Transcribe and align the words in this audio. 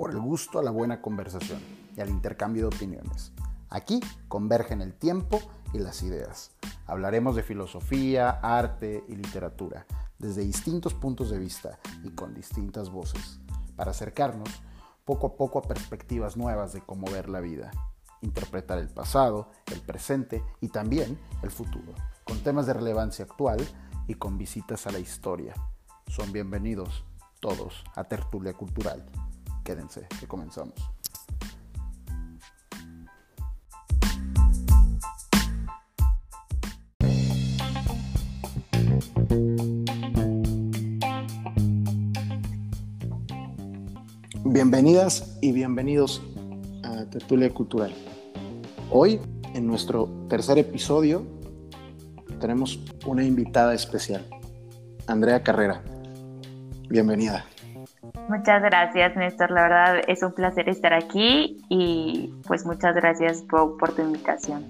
por 0.00 0.12
el 0.12 0.18
gusto 0.18 0.58
a 0.58 0.62
la 0.62 0.70
buena 0.70 1.02
conversación 1.02 1.60
y 1.94 2.00
al 2.00 2.08
intercambio 2.08 2.62
de 2.62 2.74
opiniones. 2.74 3.32
Aquí 3.68 4.00
convergen 4.28 4.80
el 4.80 4.94
tiempo 4.94 5.38
y 5.74 5.78
las 5.78 6.02
ideas. 6.02 6.52
Hablaremos 6.86 7.36
de 7.36 7.42
filosofía, 7.42 8.30
arte 8.30 9.04
y 9.08 9.14
literatura 9.14 9.84
desde 10.18 10.40
distintos 10.40 10.94
puntos 10.94 11.28
de 11.28 11.38
vista 11.38 11.78
y 12.02 12.08
con 12.12 12.32
distintas 12.32 12.88
voces, 12.88 13.40
para 13.76 13.90
acercarnos 13.90 14.48
poco 15.04 15.26
a 15.26 15.36
poco 15.36 15.58
a 15.58 15.68
perspectivas 15.68 16.34
nuevas 16.34 16.72
de 16.72 16.80
cómo 16.80 17.06
ver 17.10 17.28
la 17.28 17.40
vida, 17.40 17.70
interpretar 18.22 18.78
el 18.78 18.88
pasado, 18.88 19.50
el 19.70 19.82
presente 19.82 20.42
y 20.62 20.68
también 20.68 21.20
el 21.42 21.50
futuro, 21.50 21.92
con 22.24 22.38
temas 22.38 22.64
de 22.64 22.72
relevancia 22.72 23.26
actual 23.26 23.58
y 24.08 24.14
con 24.14 24.38
visitas 24.38 24.86
a 24.86 24.92
la 24.92 24.98
historia. 24.98 25.52
Son 26.06 26.32
bienvenidos 26.32 27.04
todos 27.40 27.84
a 27.94 28.04
Tertulia 28.04 28.54
Cultural. 28.54 29.04
Quédense, 29.70 30.04
que 30.18 30.26
comenzamos. 30.26 30.74
Bienvenidas 44.44 45.38
y 45.40 45.52
bienvenidos 45.52 46.20
a 46.82 47.04
Tertulia 47.04 47.48
Cultural. 47.54 47.94
Hoy, 48.90 49.20
en 49.54 49.68
nuestro 49.68 50.08
tercer 50.28 50.58
episodio, 50.58 51.24
tenemos 52.40 52.80
una 53.06 53.22
invitada 53.22 53.72
especial, 53.72 54.26
Andrea 55.06 55.44
Carrera. 55.44 55.80
Bienvenida. 56.88 57.44
Muchas 58.30 58.62
gracias, 58.62 59.16
Néstor. 59.16 59.50
La 59.50 59.62
verdad 59.62 60.02
es 60.06 60.22
un 60.22 60.32
placer 60.32 60.68
estar 60.68 60.92
aquí 60.92 61.58
y 61.68 62.32
pues 62.46 62.64
muchas 62.64 62.94
gracias 62.94 63.42
por, 63.42 63.92
tu 63.92 64.02
invitación. 64.02 64.66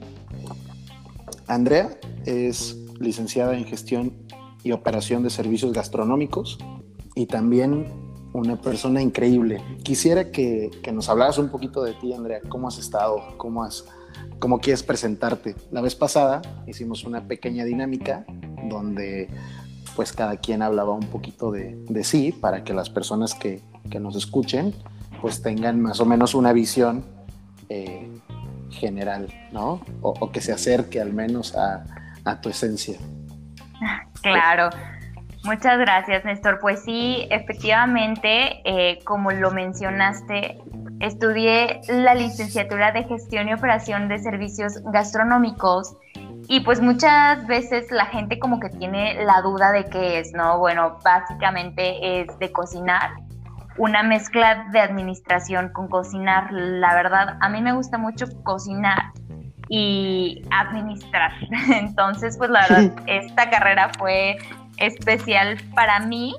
Andrea 1.47 1.91
es 2.25 2.75
licenciada 3.00 3.55
en 3.55 3.66
gestión 3.66 4.14
y 4.62 4.72
operación 4.72 5.22
de 5.22 5.28
servicios 5.28 5.75
gastronómicos 5.75 6.58
y 7.14 7.27
también 7.27 7.92
una 8.33 8.56
persona 8.56 9.03
increíble. 9.03 9.62
Quisiera 9.83 10.31
que, 10.31 10.70
que, 10.83 10.91
nos 10.91 11.11
hablaras 11.11 11.36
un 11.36 11.50
poquito 11.50 11.83
de 11.83 11.92
ti, 11.92 12.14
Andrea. 12.14 12.41
¿Cómo 12.48 12.66
has 12.66 12.78
estado? 12.78 13.36
¿Cómo, 13.36 13.62
has, 13.62 13.84
¿Cómo 14.38 14.58
quieres 14.58 14.83
presentarte? 14.83 15.55
La 15.70 15.83
vez 15.83 15.94
pasada 15.94 16.41
hicimos 16.66 17.05
una 17.05 17.28
pequeña 17.28 17.64
dinámica 17.66 18.25
donde 18.70 19.28
pues 19.96 20.12
cada 20.12 20.36
quien 20.36 20.62
hablaba 20.62 20.92
un 20.92 21.06
poquito 21.06 21.50
de, 21.50 21.77
de 21.88 22.05
sí 22.05 22.33
para 22.33 22.64
que 22.64 22.72
las 22.72 22.91
personas 22.91 23.34
que, 23.34 23.60
que, 23.91 24.00
nos 24.00 24.16
escuchen 24.16 24.74
pues 25.20 25.42
tengan 25.42 25.80
más 25.80 26.00
o 26.00 26.06
menos 26.06 26.34
una 26.34 26.52
visión 26.52 27.05
eh, 27.69 28.08
general, 28.70 29.28
¿no? 29.52 29.80
O, 30.00 30.30
que 30.30 30.41
se 30.41 30.52
acerque 30.52 31.00
al 31.00 31.12
menos 31.12 31.56
a, 31.56 31.84
a 32.24 32.41
tu 32.41 32.48
esencia. 32.48 32.98
Claro. 34.22 34.69
Muchas 35.44 35.78
gracias, 35.78 36.22
Néstor. 36.27 36.58
Pues 36.60 36.82
sí, 36.82 37.27
efectivamente, 37.30 38.60
eh, 38.64 38.98
como 39.04 39.30
lo 39.30 39.50
mencionaste, 39.50 40.58
estudié 41.00 41.80
la 41.88 42.14
licenciatura 42.14 42.92
de 42.92 43.04
gestión 43.04 43.48
y 43.48 43.54
operación 43.54 44.08
de 44.08 44.19
servicios 44.19 44.82
gastronómicos 44.92 45.97
y 46.48 46.60
pues 46.60 46.80
muchas 46.80 47.46
veces 47.46 47.91
la 47.91 48.06
gente 48.06 48.38
como 48.38 48.60
que 48.60 48.69
tiene 48.70 49.24
la 49.24 49.41
duda 49.42 49.72
de 49.72 49.84
qué 49.84 50.19
es, 50.19 50.33
¿no? 50.33 50.58
Bueno, 50.58 50.98
básicamente 51.05 52.20
es 52.20 52.38
de 52.38 52.50
cocinar, 52.52 53.10
una 53.77 54.02
mezcla 54.02 54.66
de 54.72 54.80
administración 54.80 55.70
con 55.72 55.88
cocinar. 55.88 56.52
La 56.52 56.94
verdad, 56.94 57.38
a 57.41 57.48
mí 57.48 57.62
me 57.62 57.72
gusta 57.72 57.98
mucho 57.98 58.27
cocinar 58.42 59.12
y 59.69 60.42
administrar. 60.50 61.32
Entonces, 61.72 62.37
pues 62.37 62.50
la 62.50 62.66
verdad, 62.69 62.92
esta 63.06 63.48
carrera 63.48 63.91
fue 63.98 64.36
especial 64.78 65.56
para 65.75 66.00
mí 66.00 66.34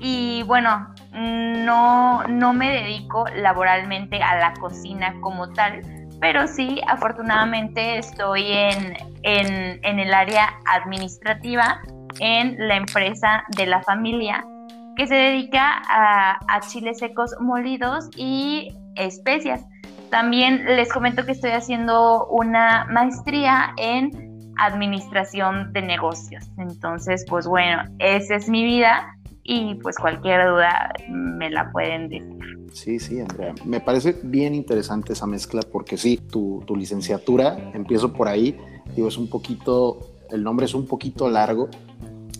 y 0.00 0.42
bueno, 0.44 0.92
no, 1.12 2.24
no 2.26 2.52
me 2.52 2.70
dedico 2.70 3.26
laboralmente 3.36 4.22
a 4.22 4.36
la 4.36 4.54
cocina 4.54 5.14
como 5.20 5.48
tal, 5.50 5.82
pero 6.22 6.46
sí, 6.46 6.80
afortunadamente 6.86 7.98
estoy 7.98 8.44
en, 8.52 8.96
en, 9.24 9.98
el 9.98 10.14
área 10.14 10.50
administrativa 10.66 11.80
en 12.20 12.56
la 12.68 12.76
empresa 12.76 13.42
de 13.56 13.66
la 13.66 13.82
familia 13.82 14.46
que 14.94 15.08
se 15.08 15.16
dedica 15.16 15.82
a, 15.88 16.38
a 16.46 16.60
chiles 16.60 16.98
secos 16.98 17.34
molidos 17.40 18.08
y 18.14 18.72
especias. 18.94 19.64
También 20.10 20.64
les 20.64 20.92
comento 20.92 21.26
que 21.26 21.32
estoy 21.32 21.50
haciendo 21.50 22.28
una 22.28 22.86
maestría 22.88 23.74
en 23.76 24.12
administración 24.58 25.72
de 25.72 25.82
negocios. 25.82 26.48
Entonces, 26.56 27.24
pues 27.28 27.48
bueno, 27.48 27.82
esa 27.98 28.36
es 28.36 28.48
mi 28.48 28.62
vida 28.62 29.16
y 29.44 29.74
pues 29.76 29.96
cualquier 29.96 30.48
duda 30.48 30.92
me 31.08 31.50
la 31.50 31.70
pueden 31.72 32.08
decir. 32.08 32.68
Sí, 32.72 32.98
sí, 32.98 33.20
Andrea. 33.20 33.54
Me 33.64 33.80
parece 33.80 34.16
bien 34.22 34.54
interesante 34.54 35.12
esa 35.12 35.26
mezcla 35.26 35.62
porque 35.70 35.96
sí, 35.96 36.16
tu, 36.16 36.62
tu 36.66 36.76
licenciatura, 36.76 37.72
empiezo 37.74 38.12
por 38.12 38.28
ahí, 38.28 38.56
digo, 38.94 39.08
es 39.08 39.18
un 39.18 39.28
poquito, 39.28 39.98
el 40.30 40.42
nombre 40.42 40.66
es 40.66 40.74
un 40.74 40.86
poquito 40.86 41.28
largo 41.28 41.68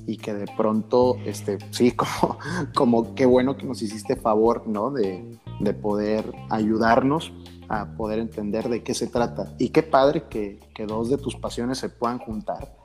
y 0.06 0.16
que 0.16 0.32
de 0.32 0.46
pronto, 0.56 1.16
este, 1.26 1.58
sí, 1.70 1.92
como, 1.96 2.38
como 2.74 3.14
qué 3.14 3.26
bueno 3.26 3.56
que 3.56 3.66
nos 3.66 3.82
hiciste 3.82 4.16
favor, 4.16 4.66
¿no? 4.66 4.90
De, 4.90 5.38
de 5.60 5.74
poder 5.74 6.32
ayudarnos 6.50 7.32
a 7.68 7.86
poder 7.96 8.18
entender 8.18 8.68
de 8.68 8.82
qué 8.82 8.94
se 8.94 9.06
trata. 9.06 9.52
Y 9.58 9.70
qué 9.70 9.82
padre 9.82 10.24
que, 10.28 10.60
que 10.74 10.86
dos 10.86 11.10
de 11.10 11.18
tus 11.18 11.36
pasiones 11.36 11.78
se 11.78 11.88
puedan 11.88 12.18
juntar 12.18 12.81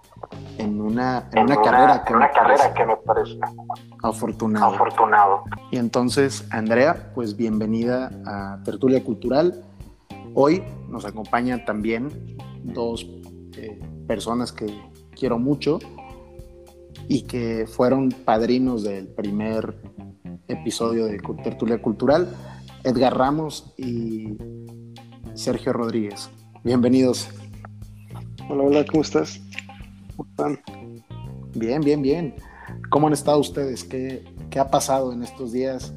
en 0.58 0.82
una, 0.82 1.30
en, 1.32 1.40
en 1.40 1.46
una, 1.46 1.56
una, 1.56 1.62
carrera, 1.62 2.04
que, 2.04 2.14
una 2.14 2.28
me 2.28 2.34
carrera 2.34 2.74
que 2.74 2.86
me 2.86 2.96
parece 2.98 3.40
afortunado. 4.04 4.66
afortunado. 4.74 5.44
Y 5.72 5.78
entonces, 5.78 6.48
Andrea, 6.52 7.12
pues 7.14 7.36
bienvenida 7.36 8.12
a 8.26 8.60
Tertulia 8.64 9.04
Cultural. 9.04 9.64
Hoy 10.34 10.64
nos 10.90 11.06
acompañan 11.06 11.66
también 11.66 12.38
dos 12.64 13.06
eh, 13.58 13.80
personas 14.08 14.52
que 14.52 14.68
quiero 15.16 15.40
mucho 15.40 15.80
y 17.08 17.24
que 17.24 17.68
fueron 17.68 18.10
padrinos 18.10 18.84
del 18.84 19.08
primer 19.08 19.82
episodio 20.48 21.06
de 21.06 21.20
Tertulia 21.44 21.82
Cultural, 21.82 22.30
Edgar 22.84 23.18
Ramos 23.18 23.74
y 23.78 24.38
Sergio 25.34 25.74
Rodríguez. 25.74 26.30
Bienvenidos. 26.64 27.30
Hola, 28.50 28.64
hola, 28.64 28.86
¿cómo 28.86 29.02
estás? 29.02 29.42
¿Cómo 30.18 30.30
están? 30.30 30.60
Bien, 31.54 31.82
bien, 31.82 32.02
bien. 32.02 32.36
¿Cómo 32.90 33.08
han 33.08 33.14
estado 33.14 33.40
ustedes? 33.40 33.84
¿Qué, 33.84 34.26
qué 34.50 34.60
ha 34.60 34.70
pasado 34.70 35.14
en 35.14 35.22
estos 35.24 35.52
días 35.52 35.94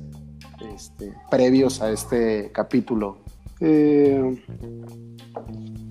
este, 0.75 1.14
previos 1.31 1.81
a 1.81 1.91
este 1.91 2.53
capítulo? 2.53 3.19
Eh, 3.60 4.42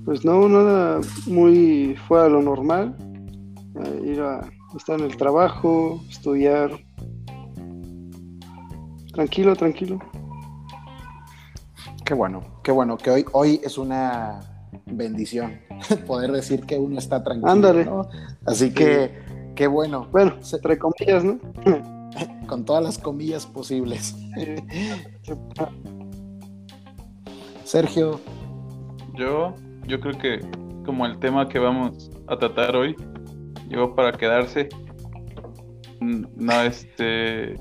pues 0.06 0.24
no, 0.24 0.48
nada 0.48 1.02
muy 1.26 1.96
fuera 2.08 2.26
de 2.26 2.30
lo 2.30 2.42
normal. 2.44 2.96
Eh, 3.84 4.12
ir 4.14 4.22
a 4.22 4.48
estar 4.78 5.00
en 5.00 5.06
el 5.06 5.18
trabajo, 5.18 6.00
estudiar. 6.08 6.70
Tranquilo, 9.12 9.56
tranquilo. 9.56 10.00
Qué 12.06 12.14
bueno, 12.14 12.44
qué 12.64 12.72
bueno, 12.72 12.96
que 12.96 13.10
hoy, 13.10 13.26
hoy 13.34 13.62
es 13.64 13.78
una 13.80 14.40
bendición 14.86 15.69
poder 16.08 16.32
decir 16.32 16.66
que 16.66 16.78
uno 16.78 16.98
está 16.98 17.24
tranquilo. 17.24 17.52
Ándale. 17.52 17.86
¿no? 17.86 18.08
Así 18.46 18.74
que, 18.74 19.12
qué 19.56 19.68
bueno. 19.68 20.08
Bueno, 20.12 20.36
entre 20.52 20.78
comillas, 20.78 21.24
¿no? 21.24 21.40
Con 22.48 22.66
todas 22.66 22.84
las 22.84 22.98
comillas 22.98 23.46
posibles. 23.46 24.16
Sergio. 27.64 28.20
Yo, 29.16 29.54
yo 29.86 30.00
creo 30.00 30.18
que 30.18 30.40
como 30.86 31.06
el 31.06 31.20
tema 31.20 31.48
que 31.48 31.60
vamos 31.60 32.10
a 32.28 32.36
tratar 32.36 32.76
hoy, 32.76 32.96
llegó 33.70 33.96
para 33.96 34.12
quedarse. 34.12 34.70
No, 36.02 36.62
este. 36.64 37.56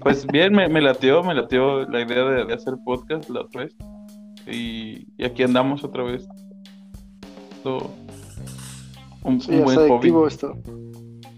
Pues 0.00 0.26
bien, 0.26 0.54
me, 0.54 0.68
me 0.68 0.80
latió, 0.80 1.22
me 1.22 1.34
latió 1.34 1.86
la 1.86 2.00
idea 2.00 2.24
de, 2.24 2.44
de 2.46 2.54
hacer 2.54 2.74
podcast 2.84 3.28
la 3.28 3.42
otra 3.42 3.64
vez. 3.64 3.76
Y, 4.46 5.06
y, 5.18 5.24
aquí 5.24 5.42
andamos 5.42 5.84
otra 5.84 6.04
vez. 6.04 6.26
Esto, 7.66 7.90
un, 9.24 9.40
sí, 9.40 9.56
un 9.56 9.64
buen 9.64 9.88
hobby. 9.88 10.28
esto. 10.28 10.56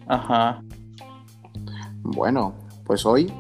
Ajá. 0.09 0.63
Bueno, 2.03 2.53
pues 2.85 3.07
hoy 3.07 3.33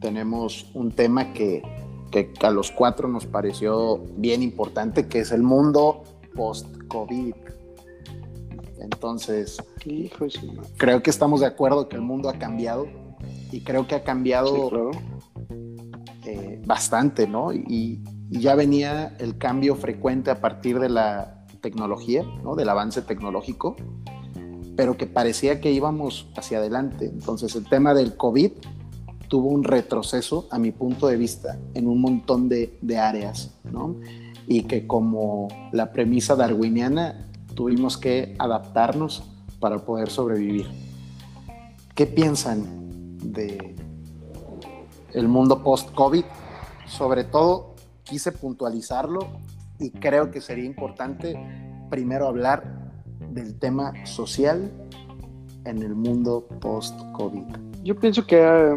tenemos 0.00 0.70
un 0.72 0.90
tema 0.90 1.34
que, 1.34 1.62
que 2.10 2.32
a 2.40 2.50
los 2.50 2.70
cuatro 2.70 3.08
nos 3.08 3.26
pareció 3.26 3.98
bien 4.16 4.42
importante, 4.42 5.06
que 5.06 5.18
es 5.18 5.32
el 5.32 5.42
mundo 5.42 6.04
post-COVID. 6.34 7.34
Entonces, 8.80 9.58
Hijo 9.84 10.24
creo 10.78 11.02
que 11.02 11.10
estamos 11.10 11.40
de 11.40 11.46
acuerdo 11.46 11.90
que 11.90 11.96
el 11.96 12.02
mundo 12.02 12.30
ha 12.30 12.38
cambiado 12.38 12.86
y 13.50 13.60
creo 13.60 13.86
que 13.86 13.96
ha 13.96 14.02
cambiado 14.02 14.46
sí, 14.46 14.68
claro. 14.70 14.90
eh, 16.24 16.62
bastante, 16.64 17.26
¿no? 17.26 17.52
Y, 17.52 18.02
ya 18.30 18.54
venía 18.54 19.14
el 19.18 19.36
cambio 19.36 19.76
frecuente 19.76 20.30
a 20.30 20.40
partir 20.40 20.80
de 20.80 20.88
la 20.88 21.41
tecnología, 21.62 22.24
¿no? 22.42 22.54
Del 22.54 22.68
avance 22.68 23.00
tecnológico, 23.00 23.76
pero 24.76 24.98
que 24.98 25.06
parecía 25.06 25.60
que 25.60 25.72
íbamos 25.72 26.28
hacia 26.36 26.58
adelante. 26.58 27.06
Entonces 27.06 27.56
el 27.56 27.66
tema 27.66 27.94
del 27.94 28.16
COVID 28.16 28.52
tuvo 29.28 29.48
un 29.48 29.64
retroceso, 29.64 30.46
a 30.50 30.58
mi 30.58 30.72
punto 30.72 31.06
de 31.06 31.16
vista, 31.16 31.58
en 31.72 31.88
un 31.88 32.02
montón 32.02 32.50
de, 32.50 32.78
de 32.82 32.98
áreas, 32.98 33.54
¿no? 33.64 33.96
Y 34.46 34.64
que 34.64 34.86
como 34.86 35.48
la 35.72 35.92
premisa 35.92 36.36
darwiniana, 36.36 37.30
tuvimos 37.54 37.96
que 37.96 38.34
adaptarnos 38.38 39.22
para 39.60 39.78
poder 39.78 40.10
sobrevivir. 40.10 40.66
¿Qué 41.94 42.06
piensan 42.06 43.16
de 43.22 43.76
el 45.14 45.28
mundo 45.28 45.62
post-COVID? 45.62 46.24
Sobre 46.86 47.24
todo, 47.24 47.74
quise 48.02 48.32
puntualizarlo 48.32 49.28
y 49.82 49.90
creo 49.90 50.30
que 50.30 50.40
sería 50.40 50.64
importante 50.64 51.36
primero 51.90 52.26
hablar 52.26 52.92
del 53.30 53.58
tema 53.58 53.92
social 54.06 54.70
en 55.64 55.82
el 55.82 55.94
mundo 55.94 56.46
post-COVID. 56.60 57.44
Yo 57.82 57.96
pienso 57.96 58.26
que, 58.26 58.42
ah, 58.42 58.76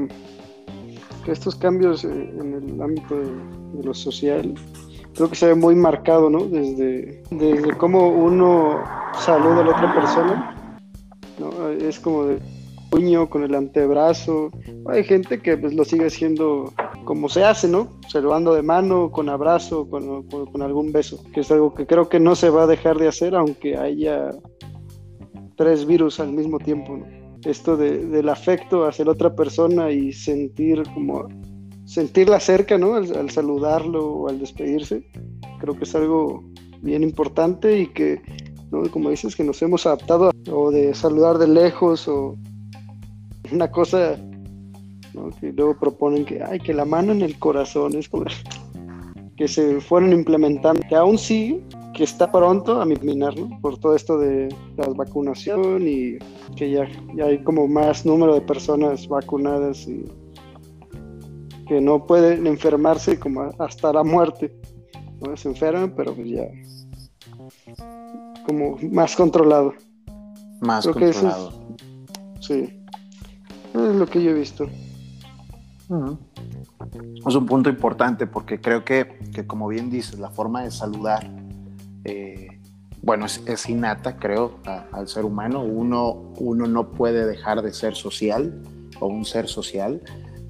que, 1.23 1.31
estos 1.31 1.55
cambios 1.55 2.03
en 2.03 2.53
el 2.53 2.81
ámbito 2.81 3.15
de, 3.15 3.83
lo 3.83 3.93
social 3.93 4.55
creo 5.13 5.29
que 5.29 5.35
se 5.35 5.47
ve 5.47 5.55
muy 5.55 5.75
marcado, 5.75 6.29
¿no? 6.29 6.45
Desde, 6.45 7.21
desde 7.29 7.77
cómo 7.77 8.07
uno 8.07 8.81
saluda 9.19 9.61
a 9.61 9.63
la 9.63 9.71
otra 9.71 9.93
persona, 9.93 10.79
¿no? 11.39 11.69
Es 11.69 11.99
como 11.99 12.25
de 12.25 12.39
puño 12.89 13.29
con 13.29 13.43
el 13.43 13.53
antebrazo. 13.53 14.51
Hay 14.87 15.03
gente 15.03 15.41
que 15.41 15.57
pues 15.57 15.73
lo 15.73 15.83
sigue 15.83 16.07
haciendo 16.07 16.73
como 17.05 17.29
se 17.29 17.43
hace, 17.43 17.67
¿no? 17.67 17.87
Saludando 18.09 18.53
de 18.53 18.63
mano, 18.63 19.11
con 19.11 19.29
abrazo, 19.29 19.87
con, 19.89 20.61
algún 20.61 20.91
beso, 20.91 21.23
que 21.33 21.41
es 21.41 21.51
algo 21.51 21.73
que 21.73 21.85
creo 21.85 22.09
que 22.09 22.19
no 22.19 22.35
se 22.35 22.49
va 22.49 22.63
a 22.63 22.67
dejar 22.67 22.97
de 22.97 23.07
hacer 23.07 23.35
aunque 23.35 23.77
haya 23.77 24.31
tres 25.55 25.85
virus 25.85 26.19
al 26.19 26.33
mismo 26.33 26.59
tiempo. 26.59 26.99
Esto 27.45 27.77
de, 27.77 28.05
del 28.07 28.27
afecto 28.27 28.85
hacia 28.85 29.05
la 29.05 29.11
otra 29.11 29.35
persona 29.35 29.91
y 29.91 30.11
sentir 30.11 30.83
como 30.93 31.27
sentirla 31.85 32.39
cerca, 32.39 32.77
¿no? 32.77 32.95
Al, 32.95 33.29
saludarlo 33.29 34.05
o 34.05 34.29
al 34.29 34.39
despedirse, 34.39 35.07
creo 35.59 35.77
que 35.77 35.83
es 35.83 35.95
algo 35.95 36.43
bien 36.81 37.03
importante 37.03 37.79
y 37.79 37.87
que, 37.87 38.21
¿no? 38.71 38.89
como 38.91 39.11
dices, 39.11 39.35
que 39.35 39.43
nos 39.43 39.61
hemos 39.61 39.85
adaptado 39.85 40.31
o 40.51 40.71
de 40.71 40.93
saludar 40.93 41.37
de 41.37 41.47
lejos 41.47 42.07
o 42.07 42.35
una 43.51 43.69
cosa 43.69 44.17
¿no? 45.15 45.29
que 45.39 45.51
luego 45.51 45.77
proponen 45.79 46.25
que, 46.25 46.43
ay, 46.43 46.59
que 46.59 46.73
la 46.73 46.85
mano 46.85 47.11
en 47.11 47.21
el 47.21 47.39
corazón 47.39 47.95
es 47.95 48.09
como 48.09 48.25
que 49.37 49.47
se 49.47 49.81
fueron 49.81 50.13
implementando, 50.13 50.81
que 50.87 50.95
aún 50.95 51.17
sí, 51.17 51.61
que 51.93 52.03
está 52.03 52.31
pronto 52.31 52.81
a 52.81 52.85
terminar, 52.85 53.37
¿no? 53.37 53.59
Por 53.61 53.77
todo 53.79 53.95
esto 53.95 54.17
de 54.17 54.49
la 54.77 54.87
vacunación 54.89 55.87
y 55.87 56.17
que 56.55 56.69
ya, 56.71 56.87
ya 57.15 57.25
hay 57.25 57.39
como 57.39 57.67
más 57.67 58.05
número 58.05 58.33
de 58.33 58.41
personas 58.41 59.07
vacunadas 59.07 59.87
y 59.87 60.03
que 61.67 61.81
no 61.81 62.05
pueden 62.05 62.47
enfermarse 62.47 63.17
como 63.17 63.49
hasta 63.59 63.91
la 63.93 64.03
muerte. 64.03 64.53
¿no? 65.21 65.35
Se 65.35 65.49
enferman, 65.49 65.93
pero 65.95 66.13
pues 66.13 66.29
ya 66.29 66.47
como 68.45 68.77
más 68.91 69.15
controlado. 69.15 69.73
Más 70.61 70.85
controlado. 70.85 71.51
sí, 72.39 72.69
es 73.73 73.95
lo 73.95 74.05
que 74.05 74.23
yo 74.23 74.31
he 74.31 74.33
visto. 74.33 74.67
Es 77.27 77.35
un 77.35 77.45
punto 77.45 77.69
importante 77.69 78.27
porque 78.27 78.59
creo 78.59 78.83
que, 78.83 79.19
que 79.33 79.45
como 79.45 79.67
bien 79.67 79.89
dices, 79.89 80.19
la 80.19 80.29
forma 80.29 80.63
de 80.63 80.71
saludar, 80.71 81.29
eh, 82.03 82.59
bueno, 83.01 83.25
es, 83.25 83.69
innata, 83.69 84.17
creo, 84.17 84.59
al 84.91 85.07
ser 85.07 85.25
humano. 85.25 85.61
Uno, 85.63 86.33
uno 86.39 86.65
no 86.67 86.91
puede 86.91 87.25
dejar 87.25 87.61
de 87.61 87.71
ser 87.71 87.95
social 87.95 88.61
o 88.99 89.07
un 89.07 89.25
ser 89.25 89.47
social. 89.47 90.01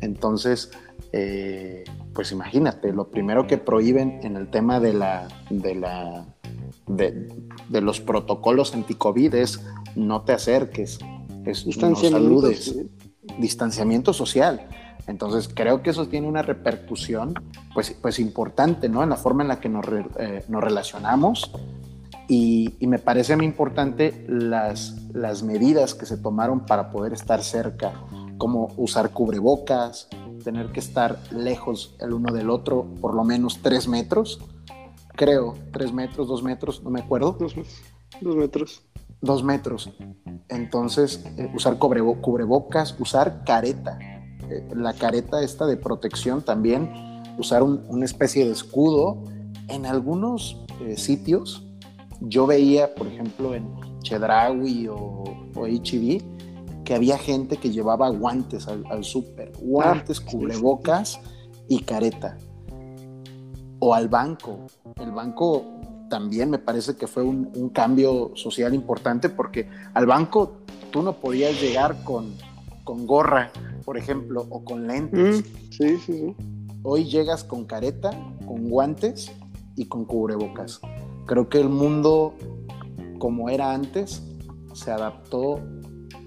Entonces, 0.02 0.72
eh, 1.12 1.84
pues 2.14 2.32
imagínate, 2.32 2.94
lo 2.94 3.10
primero 3.10 3.46
que 3.48 3.58
prohíben 3.58 4.20
en 4.24 4.38
el 4.38 4.50
tema 4.50 4.80
de 4.80 4.94
la, 4.94 5.28
de 5.50 5.76
la, 5.76 6.26
de, 6.88 7.82
los 7.82 8.00
protocolos 8.00 8.74
anti-COVID 8.74 9.36
es 9.36 9.62
no 9.96 10.22
te 10.22 10.34
acerques, 10.34 11.00
es 11.46 11.66
no 11.78 11.96
saludes, 11.96 12.76
distanciamiento 13.38 14.14
social. 14.14 14.68
Entonces 15.08 15.50
creo 15.54 15.84
que 15.84 15.92
eso 15.92 16.08
tiene 16.08 16.28
una 16.28 16.42
repercusión 16.42 17.34
pues, 17.74 17.96
pues 18.02 18.20
importante 18.20 18.90
¿no? 18.90 19.04
en 19.04 19.10
la 19.10 19.18
forma 19.18 19.44
en 19.44 19.50
la 19.50 19.60
que 19.60 19.70
nos, 19.70 19.86
eh, 20.18 20.44
nos 20.48 20.64
relacionamos 20.64 21.52
y, 22.28 22.74
y, 22.80 22.88
me 22.88 22.98
parece 22.98 23.36
muy 23.36 23.46
importante 23.46 24.26
las, 24.28 24.96
las 25.14 25.44
medidas 25.44 25.94
que 25.94 26.08
se 26.08 26.18
tomaron 26.18 26.66
para 26.66 26.90
poder 26.90 27.14
estar 27.14 27.44
cerca, 27.44 27.94
como 28.40 28.74
usar 28.78 29.12
cubrebocas, 29.12 30.08
tener 30.44 30.72
que 30.72 30.80
estar 30.80 31.20
lejos 31.32 31.96
el 32.00 32.14
uno 32.14 32.34
del 32.34 32.50
otro 32.50 32.88
por 33.00 33.14
lo 33.14 33.24
menos 33.24 33.60
tres 33.62 33.88
metros, 33.88 34.40
creo, 35.16 35.56
tres 35.72 35.94
metros, 35.94 36.28
dos 36.28 36.44
metros, 36.44 36.84
no 36.84 36.90
me 36.90 37.02
acuerdo. 37.02 37.38
Dos, 37.40 37.56
metros. 38.36 38.84
Dos 39.22 39.44
metros. 39.44 39.92
Entonces, 40.50 41.26
eh, 41.38 41.52
usar 41.54 41.78
cubrebocas, 41.78 42.96
usar 43.00 43.44
careta, 43.44 43.98
eh, 44.50 44.68
la 44.76 44.94
careta 44.94 45.42
esta 45.42 45.66
de 45.66 45.78
protección 45.78 46.42
también, 46.42 46.90
usar 47.38 47.64
una 47.64 48.06
especie 48.06 48.46
de 48.46 48.52
escudo. 48.52 49.24
En 49.68 49.86
algunos 49.86 50.64
eh, 50.82 50.96
sitios, 50.98 51.64
yo 52.22 52.46
veía, 52.46 52.94
por 52.96 53.08
ejemplo, 53.08 53.56
en 53.56 53.68
Chedraui 54.02 54.88
o, 54.88 55.24
o 55.56 55.66
que 56.86 56.94
había 56.94 57.18
gente 57.18 57.58
que 57.58 57.72
llevaba 57.72 58.08
guantes 58.10 58.68
al, 58.68 59.04
súper, 59.04 59.52
guantes, 59.60 60.22
ah, 60.22 60.30
cubrebocas 60.32 61.20
y 61.68 61.82
careta. 61.82 62.38
O 63.80 63.94
al 63.94 64.08
banco. 64.08 64.68
El 64.98 65.12
banco 65.12 65.66
también 66.10 66.52
me 66.52 66.60
parece 66.60 66.96
que 66.96 67.08
fue 67.08 67.24
un, 67.24 67.70
cambio 67.70 68.32
social 68.36 68.74
importante 68.74 69.30
porque 69.30 69.68
al 69.94 70.06
banco 70.06 70.58
tú 70.92 71.02
no 71.02 71.14
podías 71.14 71.60
llegar 71.60 72.04
con, 72.04 72.36
con 72.84 73.06
gorra, 73.06 73.52
por 73.86 73.98
ejemplo, 73.98 74.46
o 74.50 74.66
con 74.66 74.88
lentes. 74.88 75.42
Mm, 75.42 75.44
sí, 75.70 75.70
sí, 75.70 75.98
sí. 76.00 76.36
Hoy 76.84 77.06
llegas 77.06 77.44
con 77.44 77.66
careta, 77.66 78.12
con 78.46 78.70
guantes 78.70 79.32
y 79.76 79.86
con 79.86 80.06
cubrebocas. 80.06 80.82
Creo 81.26 81.50
que 81.50 81.60
el 81.60 81.70
mundo, 81.70 82.34
como 83.20 83.50
era 83.50 83.74
antes, 83.74 84.24
se 84.74 84.92
adaptó 84.92 85.62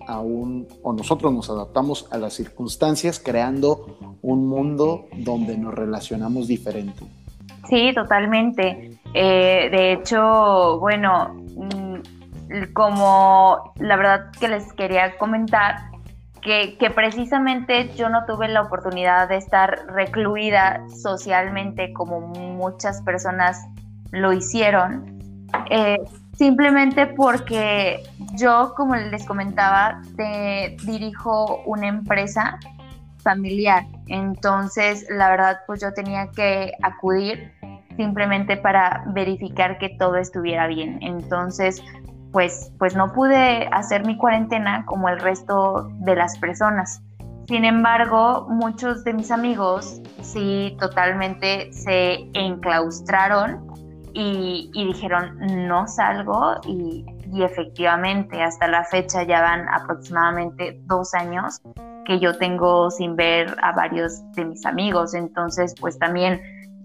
aún, 0.07 0.67
o 0.83 0.93
nosotros 0.93 1.33
nos 1.33 1.51
adaptamos 1.51 2.07
a 2.11 2.19
las 2.19 2.33
circunstancias 2.35 3.21
creando 3.23 3.99
un 4.23 4.49
mundo 4.49 5.07
donde 5.19 5.57
nos 5.59 5.75
relacionamos 5.75 6.49
diferente. 6.49 7.05
Sí, 7.69 7.93
totalmente. 7.95 8.99
Eh, 9.15 9.69
de 9.71 9.93
hecho, 9.93 10.79
bueno, 10.81 11.35
mm, 11.57 12.73
como 12.73 13.75
la 13.77 13.97
verdad 13.97 14.31
que 14.41 14.49
les 14.49 14.73
quería 14.73 15.19
comentar, 15.19 15.77
que, 16.79 16.91
precisamente 16.91 17.91
yo 17.95 18.09
no 18.09 18.25
tuve 18.25 18.49
la 18.49 18.63
oportunidad 18.63 19.29
de 19.29 19.37
estar 19.37 19.87
recluida 19.89 20.83
socialmente 21.03 21.93
como 21.93 22.21
muchas 22.21 23.03
personas 23.03 23.67
lo 24.13 24.33
hicieron. 24.33 25.19
Eh, 25.71 25.99
simplemente 26.37 27.07
porque 27.07 28.03
yo, 28.37 28.73
como 28.77 28.97
les 28.97 29.27
comentaba, 29.27 30.01
te 30.17 30.77
dirijo 30.85 31.63
una 31.67 31.89
empresa 31.89 32.59
familiar. 33.23 33.85
Entonces, 34.07 35.07
la 35.11 35.29
verdad, 35.31 35.61
pues 35.67 35.83
yo 35.83 35.93
tenía 35.93 36.29
que 36.35 36.73
acudir 36.83 37.53
simplemente 37.97 38.57
para 38.57 39.03
verificar 39.09 39.77
que 39.79 39.91
todo 39.91 40.17
estuviera 40.17 40.67
bien. 40.67 40.99
Entonces, 41.03 41.83
pues, 42.33 42.73
pues 42.79 42.95
no 42.95 43.13
pude 43.13 43.69
hacer 43.73 44.07
mi 44.07 44.17
cuarentena 44.17 44.85
como 44.87 45.09
el 45.09 45.19
resto 45.19 45.89
de 46.01 46.17
las 46.17 46.39
personas. 46.39 47.03
Sin 47.49 47.65
embargo, 47.65 48.47
muchos 48.51 49.05
de 49.05 49.15
mis 49.15 49.31
amigos 49.31 50.03
sí 50.21 50.77
totalmente 50.79 51.73
se 51.73 52.29
enclaustraron 52.35 53.67
y, 54.13 54.71
dijeron, 54.75 55.39
no 55.67 55.87
salgo 55.87 56.57
y, 56.67 57.07
efectivamente 57.43 58.43
hasta 58.43 58.67
la 58.69 58.85
fecha 58.85 59.23
ya 59.23 59.43
van 59.43 59.69
aproximadamente 59.69 60.81
dos 60.87 61.13
años 61.13 61.61
que 62.07 62.19
yo 62.19 62.37
tengo 62.39 62.91
sin 62.91 63.17
ver 63.17 63.55
a 63.63 63.73
varios 63.73 64.23
de 64.33 64.47
mis 64.47 64.65
amigos. 64.65 65.15
Entonces, 65.15 65.75
pues 65.79 65.99
también, 65.99 66.41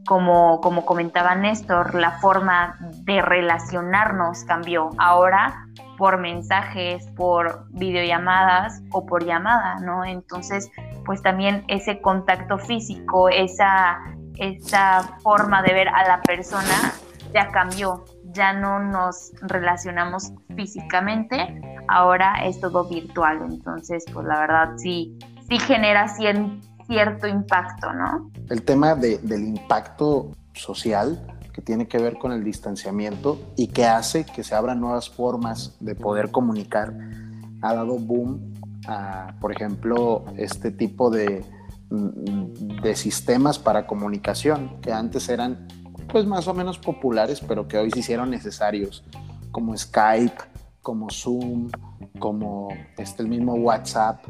como, 0.06 0.62
como 0.62 0.86
comentaba 0.86 1.36
Néstor, 1.36 1.96
la 1.96 2.20
forma 2.20 2.78
de 3.04 3.22
relacionarnos 3.22 4.44
cambió. 4.44 4.90
Ahora 4.98 5.68
por 5.98 6.20
mensajes, 6.20 7.08
por 7.16 7.66
videollamadas 7.72 8.82
o 8.92 9.06
por 9.06 9.26
llamada, 9.26 9.76
¿no? 9.80 10.04
Entonces, 10.04 10.70
pues 11.06 11.22
también 11.22 11.64
ese 11.68 12.02
contacto 12.02 12.58
físico, 12.58 13.30
esa, 13.30 14.00
esa 14.38 15.18
forma 15.22 15.62
de 15.62 15.74
ver 15.74 15.88
a 15.90 16.08
la 16.08 16.22
persona 16.22 16.94
ya 17.34 17.50
cambió, 17.52 18.04
ya 18.26 18.54
no 18.54 18.80
nos 18.80 19.32
relacionamos 19.42 20.34
físicamente, 20.56 21.62
ahora 21.88 22.46
es 22.46 22.60
todo 22.60 22.86
virtual, 22.86 23.40
entonces, 23.50 24.06
pues 24.14 24.26
la 24.26 24.40
verdad 24.40 24.70
sí, 24.78 25.18
sí 25.48 25.60
genera 25.60 26.08
cierto 26.08 26.73
impacto, 27.28 27.94
¿no? 27.94 28.32
El 28.50 28.64
tema 28.64 28.96
del 28.96 29.48
impacto 29.48 30.32
social 30.54 31.26
que 31.54 31.62
tiene 31.62 31.88
que 31.88 32.00
ver 32.00 32.18
con 32.18 32.32
el 32.32 32.44
distanciamiento 32.44 33.40
y 33.56 33.68
que 33.68 33.86
hace 33.86 34.26
que 34.26 34.44
se 34.44 34.56
abran 34.56 34.80
nuevas 34.80 35.10
formas 35.10 35.78
de 35.80 35.96
poder 35.96 36.32
comunicar. 36.32 36.94
Ha 37.62 37.74
dado 37.76 37.98
boom 38.00 38.54
a, 38.88 39.36
por 39.40 39.52
ejemplo, 39.52 40.26
este 40.36 40.72
tipo 40.72 41.10
de, 41.10 41.46
de 41.90 42.96
sistemas 42.96 43.60
para 43.60 43.86
comunicación 43.86 44.82
que 44.82 44.92
antes 44.92 45.30
eran 45.30 45.68
pues 46.12 46.26
más 46.26 46.48
o 46.48 46.54
menos 46.54 46.80
populares, 46.80 47.40
pero 47.40 47.68
que 47.68 47.78
hoy 47.78 47.92
se 47.92 48.00
hicieron 48.00 48.30
necesarios, 48.30 49.04
como 49.52 49.76
Skype, 49.78 50.38
como 50.82 51.10
Zoom, 51.10 51.70
como 52.20 52.70
este, 52.98 53.24
el 53.24 53.30
mismo 53.30 53.54
WhatsApp, 53.56 54.24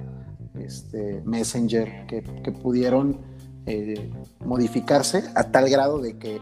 este, 0.59 1.21
Messenger, 1.25 2.05
que, 2.07 2.23
que 2.23 2.51
pudieron 2.51 3.19
eh, 3.65 4.11
modificarse 4.45 5.23
a 5.35 5.51
tal 5.51 5.69
grado 5.69 5.99
de 5.99 6.17
que 6.17 6.41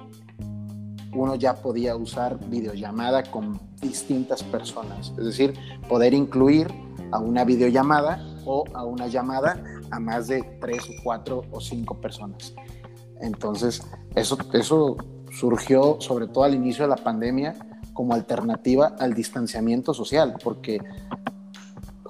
uno 1.14 1.36
ya 1.36 1.56
podía 1.56 1.96
usar 1.96 2.40
videollamada 2.50 3.24
con 3.24 3.60
distintas 3.82 4.44
personas, 4.44 5.14
es 5.18 5.26
decir, 5.26 5.54
poder 5.90 6.14
incluir 6.14 6.68
a 7.12 7.20
una 7.20 7.44
videollamada 7.44 8.26
o 8.46 8.64
a 8.74 8.86
una 8.86 9.08
llamada 9.08 9.62
a 9.92 10.00
más 10.00 10.28
de 10.28 10.42
tres 10.62 10.84
o 10.86 11.04
cuatro 11.04 11.44
o 11.52 11.60
cinco 11.60 12.00
personas. 12.00 12.54
Entonces, 13.20 13.84
eso, 14.16 14.38
eso 14.54 14.98
surgió 15.32 15.98
sobre 16.00 16.28
todo 16.28 16.46
al 16.46 16.56
inicio 16.56 16.86
de 16.86 16.90
la 16.90 16.96
pandemia 16.96 17.56
como 17.94 18.14
alternativa 18.14 18.96
al 19.00 19.14
distanciamiento 19.14 19.94
social, 19.94 20.36
porque 20.44 20.80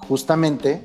justamente 0.08 0.82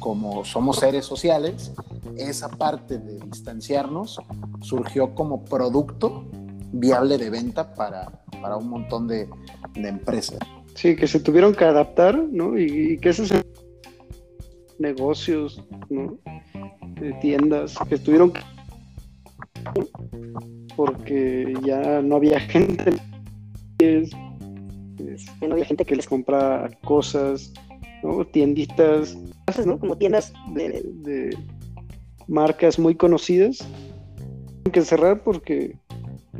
como 0.00 0.44
somos 0.44 0.78
seres 0.78 1.04
sociales, 1.04 1.72
esa 2.16 2.48
parte 2.48 2.98
de 2.98 3.20
distanciarnos 3.20 4.20
surgió 4.60 5.14
como 5.14 5.44
producto 5.44 6.24
viable 6.72 7.18
de 7.18 7.30
venta 7.30 7.74
para, 7.74 8.24
para 8.42 8.56
un 8.56 8.68
montón 8.68 9.06
de, 9.06 9.28
empresas. 9.74 10.38
Sí, 10.74 10.96
que 10.96 11.06
se 11.06 11.20
tuvieron 11.20 11.54
que 11.54 11.64
adaptar, 11.64 12.18
¿no? 12.18 12.58
Y, 12.58 12.98
que 12.98 13.10
esos 13.10 13.32
negocios, 14.78 15.62
¿no? 15.88 16.18
De 17.00 17.12
tiendas, 17.20 17.76
que 17.88 17.94
estuvieron 17.96 18.32
porque 20.76 21.52
ya 21.62 22.00
no 22.00 22.16
había 22.16 22.40
gente, 22.40 22.92
ya 23.78 25.46
no 25.46 25.52
había 25.52 25.64
gente 25.66 25.84
que 25.84 25.96
les 25.96 26.06
compra 26.08 26.70
cosas, 26.84 27.52
¿no? 28.02 28.24
Tienditas, 28.26 29.16
¿no? 29.64 29.78
Como 29.78 29.96
tiendas 29.96 30.32
de, 30.54 30.82
de 31.02 31.38
marcas 32.28 32.78
muy 32.78 32.94
conocidas, 32.94 33.58
que 34.72 34.82
cerrar 34.82 35.22
porque 35.22 35.76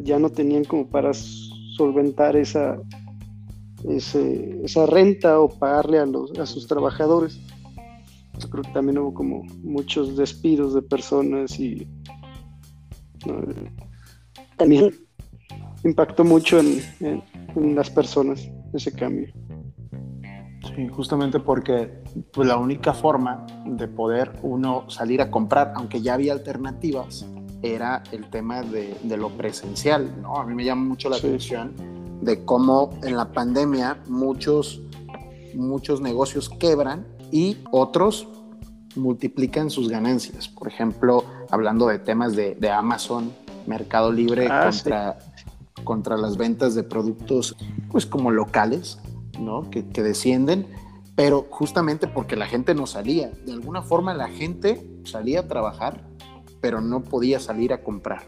ya 0.05 0.19
no 0.19 0.31
tenían 0.31 0.65
como 0.65 0.89
para 0.89 1.13
solventar 1.15 2.37
esa, 2.37 2.79
esa 3.89 4.87
renta 4.87 5.41
o 5.41 5.49
pagarle 5.49 5.99
a, 5.99 6.07
los, 6.07 6.39
a 6.39 6.47
sus 6.47 6.67
trabajadores. 6.67 7.41
Yo 8.39 8.49
creo 8.49 8.65
que 8.65 8.73
también 8.73 8.99
hubo 8.99 9.13
como 9.13 9.43
muchos 9.63 10.17
despidos 10.17 10.75
de 10.75 10.83
personas 10.83 11.59
y 11.59 11.87
también 14.57 14.95
impactó 15.85 16.25
mucho 16.25 16.59
en, 16.61 16.81
en, 17.01 17.75
las 17.75 17.91
personas 17.91 18.49
ese 18.73 18.93
cambio. 18.93 19.33
Sí, 20.67 20.89
justamente 20.89 21.41
porque 21.41 22.03
pues, 22.33 22.47
la 22.47 22.59
única 22.59 22.93
forma 22.93 23.47
de 23.65 23.89
poder 23.89 24.39
uno 24.43 24.89
salir 24.91 25.23
a 25.23 25.31
comprar, 25.31 25.73
aunque 25.75 26.03
ya 26.03 26.15
había 26.15 26.33
alternativas, 26.33 27.27
era 27.63 28.03
el 28.13 28.29
tema 28.31 28.63
de, 28.63 28.97
lo 29.17 29.31
presencial, 29.31 30.21
¿no? 30.23 30.37
A 30.37 30.47
mí 30.47 30.55
me 30.55 30.65
llama 30.65 30.85
mucho 30.85 31.09
la 31.09 31.17
atención 31.17 31.75
de 32.23 32.45
cómo 32.45 32.91
en 33.03 33.17
la 33.17 33.33
pandemia 33.33 33.99
muchos, 34.09 34.83
muchos 35.55 36.01
negocios 36.01 36.49
quebran 36.49 37.07
y 37.31 37.59
otros 37.71 38.29
multiplican 38.97 39.71
sus 39.71 39.89
ganancias. 39.89 40.49
Por 40.49 40.69
ejemplo, 40.69 41.25
hablando 41.51 41.87
de 41.87 41.99
temas 41.99 42.35
de, 42.35 42.71
Amazon, 42.71 43.33
Mercado 43.67 44.11
Libre 44.11 44.49
ah, 44.51 44.71
contra, 44.71 45.19
contra 45.85 46.17
las 46.17 46.37
ventas 46.37 46.75
de 46.75 46.83
productos, 46.83 47.57
pues 47.91 48.07
como 48.07 48.31
locales, 48.31 48.99
Que, 49.71 49.89
que 49.89 50.03
descienden, 50.03 50.67
pero 51.17 51.47
justamente 51.51 52.07
porque 52.07 52.37
la 52.37 52.47
gente 52.47 52.75
no 52.75 52.87
salía. 52.87 53.31
De 53.45 53.53
alguna 53.53 53.83
forma 53.83 54.15
la 54.15 54.29
gente 54.29 55.01
salía 55.05 55.41
a 55.41 55.49
trabajar 55.49 56.11
pero 56.61 56.81
no 56.81 57.03
podía 57.03 57.41
salir 57.41 57.73
a 57.73 57.83
comprar. 57.83 58.23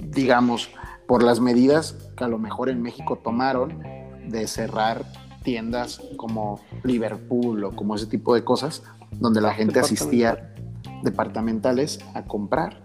Digamos, 0.00 0.70
por 1.06 1.22
las 1.22 1.40
medidas 1.40 1.96
que 2.16 2.24
a 2.24 2.28
lo 2.28 2.38
mejor 2.38 2.68
en 2.68 2.82
México 2.82 3.18
tomaron 3.22 3.82
de 4.28 4.46
cerrar 4.46 5.04
tiendas 5.42 6.00
como 6.16 6.60
Liverpool 6.82 7.64
o 7.64 7.76
como 7.76 7.94
ese 7.94 8.06
tipo 8.06 8.34
de 8.34 8.44
cosas, 8.44 8.82
donde 9.12 9.40
la 9.40 9.52
gente 9.52 9.78
asistía 9.78 10.54
departamentales 11.02 12.00
a 12.14 12.24
comprar. 12.24 12.82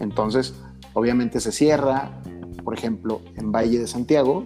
Entonces, 0.00 0.54
obviamente 0.94 1.40
se 1.40 1.50
cierra, 1.50 2.22
por 2.64 2.74
ejemplo, 2.74 3.20
en 3.36 3.50
Valle 3.50 3.80
de 3.80 3.86
Santiago, 3.86 4.44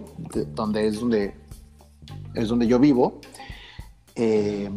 donde 0.55 0.87
es 0.87 0.99
donde, 0.99 1.35
es 2.33 2.49
donde 2.49 2.67
yo 2.67 2.79
vivo, 2.79 3.21
eh, 4.15 4.69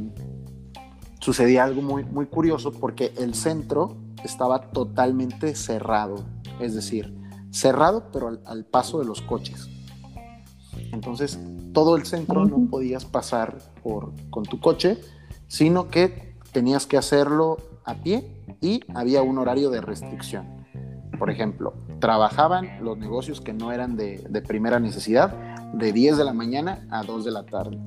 sucedía 1.21 1.65
algo 1.65 1.83
muy, 1.83 2.05
muy 2.05 2.27
curioso 2.27 2.73
porque 2.73 3.13
el 3.17 3.35
centro 3.35 3.97
estaba 4.25 4.71
totalmente 4.71 5.55
cerrado, 5.55 6.25
es 6.61 6.75
decir, 6.75 7.15
cerrado 7.51 8.11
pero 8.13 8.39
al, 8.45 8.65
paso 8.65 8.99
de 8.99 9.07
los 9.07 9.23
coches. 9.23 9.69
Entonces, 10.93 11.39
todo 11.73 11.97
el 11.97 12.07
centro 12.07 12.45
no 12.45 12.69
podías 12.71 13.05
pasar 13.05 13.59
por, 13.83 14.13
con 14.31 14.45
tu 14.45 14.61
coche, 14.61 14.99
sino 15.49 15.89
que 15.89 16.37
tenías 16.53 16.87
que 16.87 16.97
hacerlo 16.97 17.57
a 17.85 17.95
pie 17.95 18.45
y 18.61 18.81
había 18.95 19.23
un 19.23 19.39
horario 19.39 19.71
de 19.71 19.81
restricción. 19.81 20.47
Por 21.19 21.31
ejemplo, 21.31 21.75
trabajaban 21.99 22.85
los 22.85 22.99
negocios 22.99 23.41
que 23.41 23.53
no 23.53 23.73
eran 23.73 23.97
de, 23.97 24.19
de 24.29 24.43
primera 24.43 24.81
necesidad 24.81 25.56
de 25.79 25.93
10 25.93 26.17
de 26.19 26.25
la 26.25 26.33
mañana 26.33 26.87
a 26.91 27.03
2 27.03 27.25
de 27.25 27.31
la 27.31 27.45
tarde. 27.45 27.79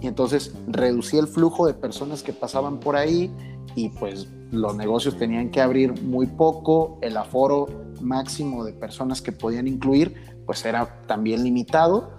Y 0.00 0.06
entonces 0.06 0.54
reducía 0.66 1.20
el 1.20 1.26
flujo 1.26 1.66
de 1.66 1.74
personas 1.74 2.22
que 2.22 2.32
pasaban 2.32 2.80
por 2.80 2.96
ahí 2.96 3.30
y 3.74 3.90
pues 3.90 4.28
los 4.50 4.76
negocios 4.76 5.16
tenían 5.16 5.50
que 5.50 5.60
abrir 5.60 6.02
muy 6.02 6.26
poco, 6.26 6.98
el 7.02 7.16
aforo 7.16 7.66
máximo 8.00 8.64
de 8.64 8.72
personas 8.72 9.20
que 9.20 9.32
podían 9.32 9.68
incluir 9.68 10.14
pues 10.46 10.64
era 10.64 11.04
también 11.06 11.44
limitado 11.44 12.10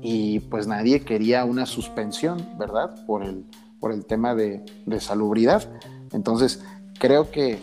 y 0.00 0.40
pues 0.40 0.66
nadie 0.66 1.00
quería 1.04 1.44
una 1.44 1.66
suspensión, 1.66 2.44
¿verdad? 2.58 2.94
Por 3.06 3.22
el, 3.22 3.44
por 3.78 3.92
el 3.92 4.06
tema 4.06 4.34
de, 4.34 4.64
de 4.86 5.00
salubridad. 5.00 5.68
Entonces 6.12 6.64
creo 6.98 7.30
que, 7.30 7.58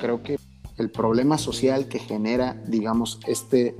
creo 0.00 0.22
que 0.22 0.38
el 0.76 0.90
problema 0.90 1.38
social 1.38 1.88
que 1.88 1.98
genera, 1.98 2.56
digamos, 2.66 3.20
este, 3.26 3.76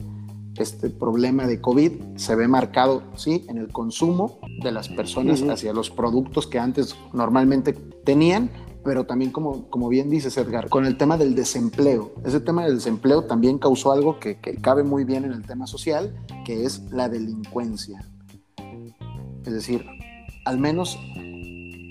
este 0.57 0.91
problema 0.91 1.47
de 1.47 1.61
COVID 1.61 2.17
se 2.17 2.35
ve 2.37 2.47
marcado, 2.47 3.03
sí, 3.17 3.45
en 3.49 3.59
el 3.59 3.69
consumo 3.69 4.39
de 4.63 4.73
las 4.73 4.89
personas 4.89 5.43
hacia 5.43 5.73
los 5.73 5.91
productos 5.91 6.47
que 6.47 6.59
antes 6.59 6.97
normalmente 7.13 7.73
tenían, 7.73 8.51
pero 8.85 9.05
también 9.05 9.33
como, 9.33 9.69
como 9.71 9.89
bien 9.89 10.11
dices 10.11 10.37
Edgar, 10.37 10.69
con 10.69 10.87
el 10.87 10.97
tema 10.97 11.17
del 11.17 11.35
desempleo. 11.35 12.13
Ese 12.25 12.41
tema 12.41 12.65
del 12.65 12.77
desempleo 12.77 13.25
también 13.25 13.59
causó 13.59 13.93
algo 13.93 14.21
que, 14.21 14.39
que 14.39 14.57
cabe 14.57 14.85
muy 14.85 15.05
bien 15.05 15.25
en 15.25 15.33
el 15.33 15.43
tema 15.43 15.67
social, 15.67 16.15
que 16.45 16.65
es 16.65 16.83
la 16.91 17.09
delincuencia. 17.09 18.05
Es 19.45 19.53
decir, 19.53 19.85
al 20.45 20.59
menos 20.59 20.99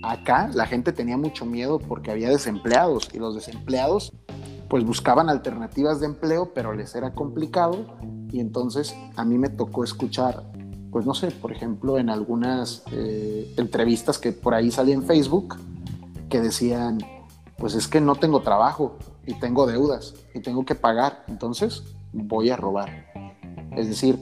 acá 0.03 0.49
la 0.53 0.67
gente 0.67 0.93
tenía 0.93 1.17
mucho 1.17 1.45
miedo 1.45 1.79
porque 1.79 2.11
había 2.11 2.29
desempleados 2.29 3.09
y 3.13 3.19
los 3.19 3.35
desempleados 3.35 4.13
pues 4.69 4.83
buscaban 4.85 5.29
alternativas 5.29 5.99
de 5.99 6.07
empleo, 6.07 6.51
pero 6.53 6.73
les 6.73 6.95
era 6.95 7.13
complicado 7.13 7.85
y 8.33 8.39
entonces 8.39 8.95
a 9.15 9.23
mí 9.23 9.37
me 9.37 9.49
tocó 9.49 9.83
escuchar, 9.83 10.43
pues 10.91 11.05
no 11.05 11.13
sé, 11.13 11.29
por 11.29 11.51
ejemplo, 11.51 11.99
en 11.99 12.09
algunas 12.09 12.83
eh, 12.91 13.53
entrevistas 13.57 14.17
que 14.17 14.31
por 14.31 14.55
ahí 14.55 14.71
salí 14.71 14.91
en 14.91 15.03
Facebook, 15.03 15.55
que 16.29 16.41
decían, 16.41 16.97
pues 17.59 17.75
es 17.75 17.87
que 17.87 18.01
no 18.01 18.15
tengo 18.15 18.41
trabajo 18.41 18.97
y 19.27 19.35
tengo 19.35 19.67
deudas 19.67 20.15
y 20.33 20.39
tengo 20.39 20.65
que 20.65 20.73
pagar, 20.73 21.23
entonces 21.27 21.83
voy 22.11 22.49
a 22.49 22.57
robar. 22.57 22.89
Es 23.77 23.87
decir, 23.87 24.17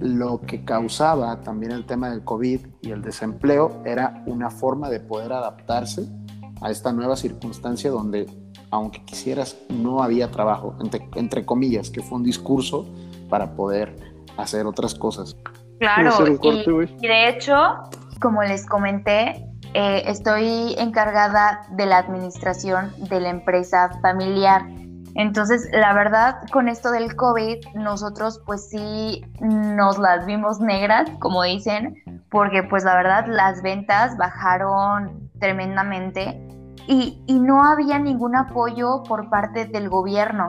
lo 0.00 0.40
que 0.40 0.64
causaba 0.64 1.42
también 1.42 1.70
el 1.70 1.86
tema 1.86 2.10
del 2.10 2.24
COVID 2.24 2.66
y 2.82 2.90
el 2.90 3.02
desempleo 3.02 3.82
era 3.84 4.24
una 4.26 4.50
forma 4.50 4.90
de 4.90 4.98
poder 4.98 5.32
adaptarse 5.32 6.08
a 6.60 6.72
esta 6.72 6.92
nueva 6.92 7.14
circunstancia 7.16 7.92
donde, 7.92 8.26
aunque 8.74 9.04
quisieras, 9.04 9.56
no 9.68 10.02
había 10.02 10.30
trabajo, 10.30 10.76
entre, 11.14 11.46
comillas, 11.46 11.90
que 11.90 12.02
fue 12.02 12.18
un 12.18 12.24
discurso 12.24 12.86
para 13.28 13.54
poder 13.54 13.94
hacer 14.36 14.66
otras 14.66 14.94
cosas. 14.94 15.36
Claro, 15.78 16.10
y, 16.42 17.06
de 17.06 17.28
hecho, 17.28 17.54
como 18.20 18.42
les 18.42 18.66
comenté, 18.66 19.46
eh, 19.74 20.02
estoy 20.06 20.74
encargada 20.78 21.66
de 21.70 21.86
la 21.86 21.98
administración 21.98 22.92
de 23.08 23.20
la 23.20 23.30
empresa 23.30 23.90
familiar. 24.02 24.66
Entonces, 25.14 25.68
la 25.72 25.92
verdad, 25.92 26.38
con 26.52 26.68
esto 26.68 26.90
del 26.90 27.14
COVID, 27.14 27.58
nosotros 27.74 28.40
pues 28.44 28.68
sí 28.68 29.24
nos 29.40 29.98
las 29.98 30.26
vimos 30.26 30.58
negras, 30.58 31.08
como 31.20 31.44
dicen, 31.44 32.02
porque 32.28 32.64
pues 32.64 32.82
la 32.82 32.96
verdad 32.96 33.26
las 33.28 33.62
ventas 33.62 34.16
bajaron 34.16 35.30
tremendamente 35.38 36.43
y, 36.86 37.22
y 37.26 37.38
no 37.38 37.64
había 37.64 37.98
ningún 37.98 38.36
apoyo 38.36 39.02
por 39.04 39.28
parte 39.30 39.66
del 39.66 39.88
gobierno. 39.88 40.48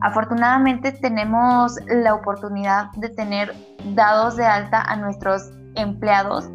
Afortunadamente 0.00 0.92
tenemos 0.92 1.76
la 1.86 2.14
oportunidad 2.14 2.90
de 2.92 3.08
tener 3.08 3.54
dados 3.94 4.36
de 4.36 4.44
alta 4.44 4.82
a 4.82 4.96
nuestros 4.96 5.50
empleados 5.74 6.46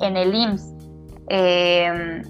en 0.00 0.16
el 0.16 0.34
IMSS. 0.34 0.74
Eh, 1.30 2.22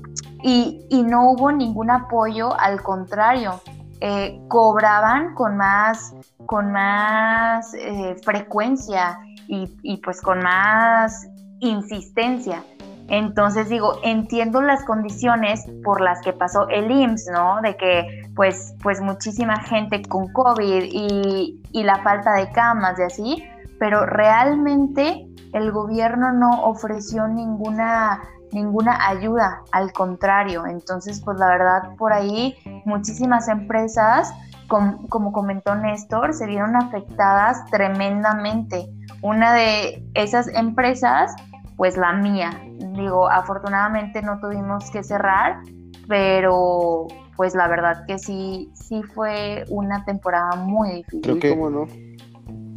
y, 0.43 0.87
y, 0.91 1.03
no 1.03 1.31
hubo 1.31 1.53
ningún 1.53 1.91
apoyo, 1.91 2.59
al 2.59 2.83
contrario, 2.83 3.61
eh, 4.01 4.41
cobraban 4.47 5.35
con 5.35 5.57
más, 5.57 6.15
con 6.47 6.71
más 6.71 7.75
eh, 7.75 8.15
frecuencia 8.23 9.19
y, 9.49 9.97
pues 9.99 10.21
con 10.21 10.41
más 10.41 11.27
insistencia. 11.61 12.63
Entonces 13.09 13.71
digo, 13.71 13.99
entiendo 14.05 14.61
las 14.61 14.85
condiciones 14.85 15.65
por 15.83 16.01
las 16.03 16.21
que 16.21 16.35
pasó 16.35 16.69
el 16.69 16.91
IMSS, 16.91 17.31
¿no? 17.33 17.61
De 17.63 17.77
que 17.77 18.31
pues, 18.37 18.75
pues 18.83 19.01
muchísima 19.01 19.61
gente 19.61 20.03
con 20.03 20.31
COVID 20.33 20.85
y, 20.85 21.61
la 21.73 22.03
falta 22.03 22.35
de 22.35 22.51
camas 22.51 22.99
y 22.99 23.03
así, 23.03 23.45
pero 23.79 24.05
realmente 24.05 25.27
el 25.55 25.73
gobierno 25.73 26.33
no 26.33 26.65
ofreció 26.65 27.27
ninguna 27.29 28.23
ninguna 28.53 29.09
ayuda, 29.09 29.63
al 29.73 29.93
contrario. 29.93 30.67
Entonces, 30.67 31.21
pues 31.23 31.39
la 31.39 31.49
verdad, 31.49 31.97
por 31.99 32.15
ahí 32.15 32.57
muchísimas 32.87 33.47
empresas, 33.49 34.33
como 34.69 35.33
comentó 35.33 35.75
Néstor, 35.75 36.33
se 36.33 36.47
vieron 36.47 36.75
afectadas 36.77 37.65
tremendamente. 37.71 38.89
Una 39.21 39.53
de 39.53 40.03
esas 40.15 40.49
empresas, 40.49 41.35
pues 41.79 41.97
la 41.97 42.13
mía. 42.13 42.51
Digo, 42.95 43.31
afortunadamente 43.31 44.21
no 44.21 44.39
tuvimos 44.39 44.91
que 44.91 45.03
cerrar, 45.03 45.63
pero 46.07 47.07
pues 47.37 47.55
la 47.55 47.67
verdad 47.69 48.05
que 48.07 48.19
sí, 48.19 48.71
sí 48.75 49.03
fue 49.03 49.65
una 49.71 50.05
temporada 50.05 50.57
muy 50.57 50.97
difícil. 50.97 51.23
Creo 51.23 51.39
que, 51.39 51.57
no? 51.57 51.87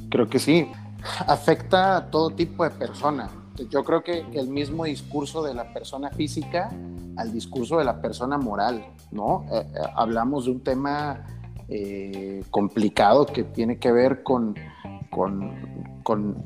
Creo 0.09 0.29
que 0.29 0.39
sí. 0.39 0.71
Afecta 1.27 1.97
a 1.97 2.09
todo 2.09 2.29
tipo 2.29 2.63
de 2.63 2.69
personas 2.69 3.29
yo 3.69 3.83
creo 3.83 4.03
que, 4.03 4.25
el 4.33 4.47
mismo 4.47 4.85
discurso 4.85 5.43
de 5.43 5.53
la 5.53 5.73
persona 5.73 6.09
física 6.11 6.71
al 7.17 7.31
discurso 7.31 7.77
de 7.77 7.85
la 7.85 8.01
persona 8.01 8.37
moral, 8.37 8.85
¿no? 9.11 9.45
Eh, 9.51 9.59
eh, 9.59 9.79
hablamos 9.95 10.45
de 10.45 10.51
un 10.51 10.61
tema 10.61 11.25
eh, 11.67 12.43
complicado 12.49 13.25
que 13.25 13.43
tiene 13.43 13.77
que 13.77 13.91
ver 13.91 14.23
con, 14.23 14.55
con, 15.09 15.51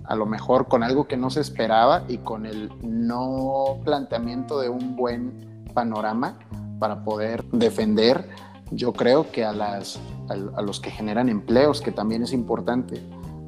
a 0.06 0.16
lo 0.16 0.26
mejor, 0.26 0.68
con 0.68 0.84
algo 0.84 1.08
que 1.08 1.18
no 1.18 1.30
se 1.30 1.42
esperaba 1.42 2.04
y 2.08 2.18
con 2.20 2.46
el 2.46 2.72
no 2.82 3.78
planteamiento 3.84 4.60
de 4.60 4.70
un 4.70 4.96
buen 4.96 5.66
panorama 5.74 6.38
para 6.80 7.04
poder 7.04 7.44
defender, 7.52 8.30
yo 8.72 8.94
creo 8.94 9.32
que 9.32 9.46
a, 9.46 9.54
las, 9.54 10.00
a, 10.30 10.62
los 10.62 10.80
que 10.80 10.92
generan 10.92 11.30
empleos, 11.30 11.82
que 11.82 11.92
también 11.92 12.24
es 12.24 12.34
importante, 12.34 13.02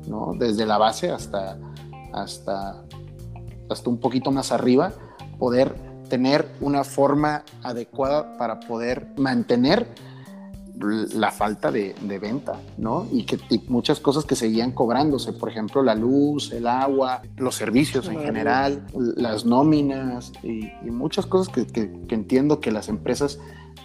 ¿no? 0.08 0.34
Desde 0.38 0.66
la 0.66 0.78
base 0.78 1.12
hasta, 1.12 1.58
hasta 2.14 2.84
hasta 3.70 3.90
un 3.90 4.00
poquito 4.00 4.32
más 4.32 4.52
arriba, 4.52 4.94
poder 5.40 5.76
tener 6.10 6.48
una 6.62 6.84
forma 6.84 7.44
adecuada 7.64 8.38
para 8.38 8.60
poder 8.62 9.08
mantener 9.18 9.88
la 10.80 11.32
falta 11.32 11.72
de, 11.72 11.96
venta, 12.22 12.60
¿no? 12.78 13.08
Y 13.12 13.24
que 13.24 13.40
muchas 13.68 14.00
cosas 14.00 14.26
que 14.26 14.36
seguían 14.36 14.72
cobrándose, 14.72 15.34
por 15.34 15.50
ejemplo, 15.50 15.82
la 15.82 15.96
luz, 15.96 16.52
el 16.52 16.68
agua, 16.68 17.22
los 17.38 17.56
servicios 17.56 18.08
en 18.08 18.20
general, 18.20 18.86
las 19.16 19.46
nóminas 19.46 20.32
y, 20.44 20.70
muchas 20.90 21.26
cosas 21.26 21.54
que, 21.54 21.92
entiendo 22.10 22.60
que 22.60 22.72
las 22.72 22.90
empresas 22.90 23.40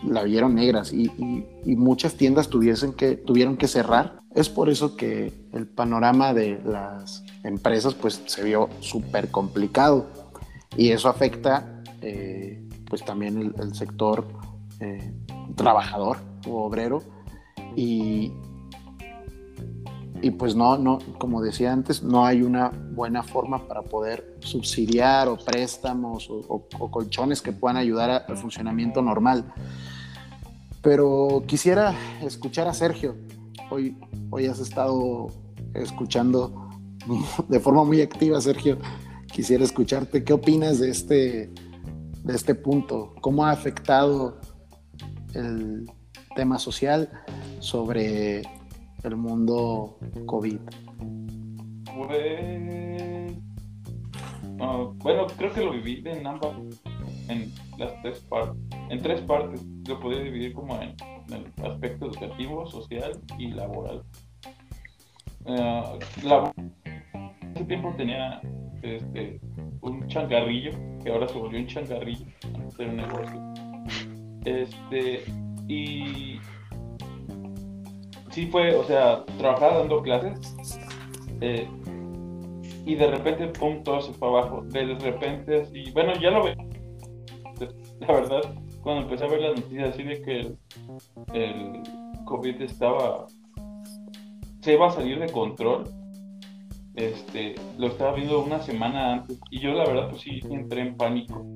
la 0.04 0.22
vieron 0.22 0.54
negras 0.54 0.92
y, 0.92 1.10
muchas 1.76 2.14
tiendas 2.14 2.48
tuviesen 2.48 2.92
que, 2.92 3.16
tuvieron 3.16 3.56
que 3.56 3.68
cerrar. 3.68 4.20
Es 4.34 4.48
por 4.48 4.70
eso 4.70 4.96
que 4.96 5.32
el 5.52 5.66
panorama 5.66 6.32
de 6.32 6.60
las 6.64 7.22
empresas 7.44 7.94
pues 7.94 8.22
se 8.26 8.42
vio 8.42 8.68
súper 8.80 9.30
complicado 9.30 10.06
y 10.76 10.90
eso 10.90 11.08
afecta 11.10 11.82
eh, 12.00 12.66
pues 12.88 13.04
también 13.04 13.54
el, 13.58 13.74
sector 13.74 14.26
eh, 14.82 15.14
trabajador 15.54 16.16
o 16.48 16.64
obrero 16.64 17.02
y, 17.76 18.32
y 20.20 20.30
pues 20.32 20.56
no, 20.56 20.76
no, 20.76 20.98
como 21.18 21.40
decía 21.40 21.72
antes, 21.72 22.02
no 22.02 22.26
hay 22.26 22.42
una 22.42 22.70
buena 22.70 23.22
forma 23.22 23.68
para 23.68 23.82
poder 23.82 24.38
subsidiar 24.40 25.28
o 25.28 25.36
préstamos 25.36 26.28
o, 26.30 26.68
colchones 26.90 27.40
que 27.42 27.52
puedan 27.52 27.76
ayudar 27.76 28.24
al 28.28 28.36
funcionamiento 28.36 29.02
normal. 29.02 29.52
Pero 30.82 31.44
quisiera 31.46 31.94
escuchar 32.22 32.66
a 32.66 32.74
Sergio. 32.74 33.14
Hoy, 33.70 33.96
hoy 34.30 34.46
has 34.46 34.58
estado 34.58 35.28
escuchando 35.74 36.70
de 37.48 37.60
forma 37.60 37.84
muy 37.84 38.00
activa, 38.00 38.40
Sergio. 38.40 38.78
Quisiera 39.32 39.62
escucharte. 39.62 40.24
¿Qué 40.24 40.32
opinas 40.32 40.80
de 40.80 40.90
este, 40.90 41.52
de 42.24 42.34
este 42.34 42.56
punto? 42.56 43.14
¿Cómo 43.20 43.44
ha 43.44 43.52
afectado 43.52 44.40
el 45.34 45.86
tema 46.34 46.58
social 46.58 47.08
sobre 47.60 48.42
el 49.02 49.16
mundo 49.16 49.98
COVID? 50.26 50.58
Pues, 51.96 53.36
ah, 54.60 54.90
bueno, 54.96 55.26
creo 55.36 55.52
que 55.52 55.64
lo 55.64 55.72
viví 55.72 56.02
en 56.06 56.26
ambas, 56.26 56.56
en 57.28 57.52
las 57.78 58.00
tres 58.02 58.20
partes, 58.20 58.60
en 58.88 59.02
tres 59.02 59.20
partes. 59.22 59.62
Lo 59.86 60.00
podría 60.00 60.22
dividir 60.22 60.52
como 60.54 60.80
en, 60.80 60.94
el 61.32 61.66
aspecto 61.66 62.06
educativo, 62.06 62.66
social 62.66 63.12
y 63.38 63.48
laboral. 63.48 64.02
Uh, 65.44 65.98
ese 67.54 67.64
tiempo 67.64 67.92
tenía 67.96 68.40
este, 68.82 69.40
un 69.80 70.06
changarrillo, 70.08 70.70
que 71.02 71.10
ahora 71.10 71.28
se 71.28 71.38
volvió 71.38 71.58
un 71.58 71.66
changarrillo, 71.66 72.26
hacer 72.68 72.88
un 72.88 72.96
negocio. 72.96 73.71
Este, 74.44 75.24
y 75.68 76.40
sí 78.30 78.46
fue, 78.46 78.74
o 78.74 78.84
sea, 78.84 79.24
trabajaba 79.38 79.78
dando 79.78 80.02
clases 80.02 80.78
eh, 81.40 81.68
y 82.84 82.94
de 82.94 83.06
repente, 83.06 83.46
pum, 83.48 83.82
todo 83.82 84.00
se 84.00 84.12
fue 84.14 84.28
abajo. 84.28 84.62
De 84.62 84.94
repente, 84.94 85.62
así, 85.62 85.90
bueno, 85.92 86.12
ya 86.20 86.30
lo 86.30 86.44
veo. 86.44 86.56
La 88.00 88.06
verdad, 88.12 88.40
cuando 88.82 89.02
empecé 89.02 89.24
a 89.24 89.28
ver 89.28 89.40
las 89.40 89.60
noticias 89.60 89.90
así 89.90 90.02
de 90.02 90.22
que 90.22 90.52
el 91.32 91.82
COVID 92.24 92.60
estaba, 92.62 93.26
se 94.60 94.74
iba 94.74 94.88
a 94.88 94.90
salir 94.90 95.20
de 95.20 95.30
control, 95.30 95.84
este, 96.96 97.54
lo 97.78 97.86
estaba 97.86 98.14
viendo 98.14 98.42
una 98.44 98.60
semana 98.60 99.14
antes 99.14 99.40
y 99.50 99.60
yo 99.60 99.72
la 99.72 99.86
verdad 99.86 100.10
pues 100.10 100.22
sí 100.22 100.40
entré 100.50 100.82
en 100.82 100.96
pánico. 100.96 101.46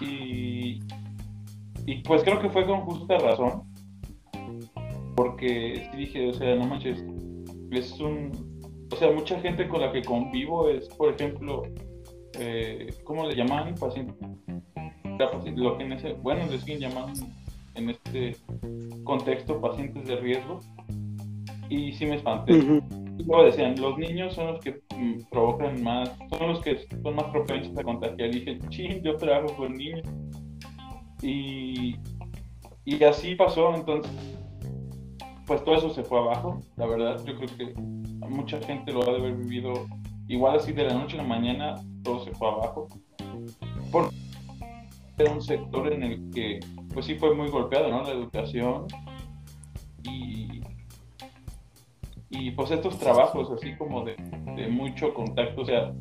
Y, 0.00 0.80
y 1.86 1.96
pues 2.02 2.22
creo 2.22 2.40
que 2.40 2.50
fue 2.50 2.66
con 2.66 2.80
justa 2.82 3.18
razón, 3.18 3.62
porque 5.16 5.88
dije, 5.96 6.28
o 6.28 6.34
sea, 6.34 6.54
no 6.56 6.66
manches, 6.66 7.04
es 7.70 8.00
un, 8.00 8.32
o 8.92 8.96
sea, 8.96 9.10
mucha 9.12 9.38
gente 9.40 9.68
con 9.68 9.80
la 9.80 9.92
que 9.92 10.02
convivo 10.02 10.68
es, 10.68 10.88
por 10.88 11.14
ejemplo, 11.14 11.62
eh, 12.38 12.92
¿cómo 13.04 13.26
le 13.26 13.36
llaman? 13.36 13.74
Paciente, 13.74 14.14
lo 15.56 15.78
que 15.78 15.84
en 15.84 15.92
ese, 15.92 16.12
bueno, 16.14 16.44
le 16.50 16.58
siguen 16.58 16.80
llamando 16.80 17.26
en 17.74 17.90
este 17.90 18.36
contexto 19.04 19.60
pacientes 19.60 20.06
de 20.06 20.16
riesgo 20.16 20.60
y 21.68 21.92
sí 21.92 22.06
me 22.06 22.16
espanté 22.16 22.82
luego 23.18 23.44
decían, 23.44 23.74
los 23.80 23.98
niños 23.98 24.34
son 24.34 24.48
los 24.48 24.60
que 24.60 24.80
mm, 24.96 25.30
provocan 25.30 25.82
más, 25.82 26.10
son 26.30 26.48
los 26.48 26.60
que 26.60 26.78
son 27.02 27.16
más 27.16 27.24
propensos 27.26 27.76
a 27.78 27.82
contagiar. 27.82 28.28
Y 28.30 28.40
dije, 28.40 28.58
ching, 28.68 29.02
yo 29.02 29.16
trabajo 29.16 29.54
con 29.56 29.76
niños. 29.76 30.02
Y, 31.24 31.96
y 32.84 33.02
así 33.02 33.34
pasó, 33.34 33.74
entonces, 33.74 34.12
pues 35.46 35.64
todo 35.64 35.76
eso 35.76 35.90
se 35.90 36.04
fue 36.04 36.18
abajo, 36.18 36.60
la 36.76 36.86
verdad. 36.86 37.24
Yo 37.24 37.36
creo 37.36 37.48
que 37.56 37.74
mucha 38.28 38.60
gente 38.60 38.92
lo 38.92 39.02
ha 39.02 39.06
de 39.06 39.16
haber 39.16 39.34
vivido 39.36 39.86
igual 40.28 40.56
así 40.56 40.72
de 40.72 40.84
la 40.84 40.94
noche 40.94 41.18
a 41.18 41.22
la 41.22 41.28
mañana 41.28 41.74
todo 42.02 42.22
se 42.24 42.32
fue 42.32 42.48
abajo. 42.48 42.88
Por 43.90 44.10
era 45.16 45.32
un 45.32 45.40
sector 45.40 45.92
en 45.92 46.02
el 46.02 46.30
que 46.30 46.60
pues 46.92 47.06
sí 47.06 47.14
fue 47.14 47.34
muy 47.34 47.48
golpeado, 47.48 47.88
¿no? 47.88 48.02
La 48.02 48.10
educación 48.10 48.86
y, 50.02 50.60
y 52.30 52.50
pues 52.50 52.70
estos 52.72 52.98
trabajos 52.98 53.50
así 53.52 53.76
como 53.76 54.04
de, 54.04 54.16
de 54.56 54.68
mucho 54.68 55.14
contacto, 55.14 55.62
o 55.62 55.64
sea, 55.64 55.92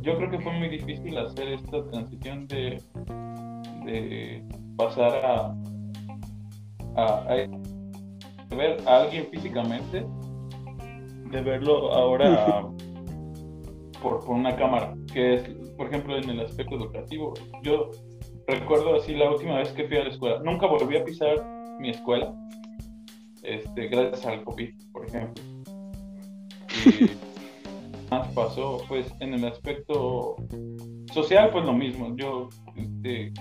yo 0.00 0.16
creo 0.16 0.30
que 0.30 0.38
fue 0.38 0.52
muy 0.52 0.68
difícil 0.68 1.18
hacer 1.18 1.48
esta 1.48 1.84
transición 1.90 2.46
de, 2.46 2.80
de 3.86 4.44
pasar 4.76 5.24
a, 5.24 5.56
a, 6.96 7.34
ver 8.54 8.76
a 8.86 9.02
alguien 9.02 9.26
físicamente, 9.30 10.04
de 11.30 11.40
verlo 11.40 11.92
ahora 11.92 12.62
por, 14.02 14.24
por, 14.24 14.36
una 14.36 14.54
cámara, 14.56 14.94
que 15.12 15.34
es, 15.34 15.42
por 15.76 15.86
ejemplo, 15.86 16.16
en 16.18 16.28
el 16.28 16.40
aspecto 16.40 16.74
educativo. 16.74 17.34
Yo 17.62 17.90
recuerdo 18.46 18.96
así 18.96 19.14
la 19.14 19.30
última 19.30 19.58
vez 19.58 19.70
que 19.70 19.86
fui 19.86 19.96
a 19.96 20.04
la 20.04 20.10
escuela, 20.10 20.40
nunca 20.42 20.66
volví 20.66 20.96
a 20.96 21.04
pisar 21.04 21.44
mi 21.80 21.90
escuela, 21.90 22.34
este, 23.42 23.88
gracias 23.88 24.26
al 24.26 24.44
COVID, 24.44 24.74
por 24.92 25.06
ejemplo. 25.06 25.42
Y 26.84 27.10
más 28.10 28.28
pasó, 28.28 28.78
pues 28.88 29.12
en 29.20 29.34
el 29.34 29.44
aspecto 29.44 30.36
social, 31.12 31.50
pues 31.50 31.64
lo 31.64 31.72
mismo. 31.72 32.14
Yo, 32.16 32.48
este, 32.76 33.32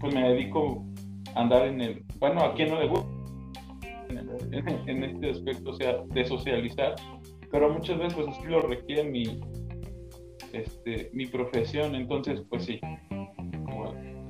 pues 0.00 0.14
me 0.14 0.28
dedico 0.28 0.84
a 1.34 1.40
andar 1.40 1.66
en 1.66 1.80
el, 1.80 2.04
bueno, 2.18 2.42
a 2.42 2.54
quien 2.54 2.70
no 2.70 2.80
le 2.80 2.88
gusta 2.88 3.16
en, 4.86 5.04
este 5.04 5.30
aspecto, 5.30 5.70
o 5.70 5.74
sea, 5.74 6.02
de 6.06 6.24
socializar, 6.24 6.94
pero 7.50 7.72
muchas 7.72 7.98
veces 7.98 8.14
pues 8.14 8.28
así 8.28 8.46
lo 8.46 8.60
requiere 8.60 9.04
mi, 9.04 9.40
este, 10.52 11.10
mi 11.12 11.26
profesión, 11.26 11.94
entonces 11.94 12.42
pues 12.48 12.64
sí, 12.64 12.80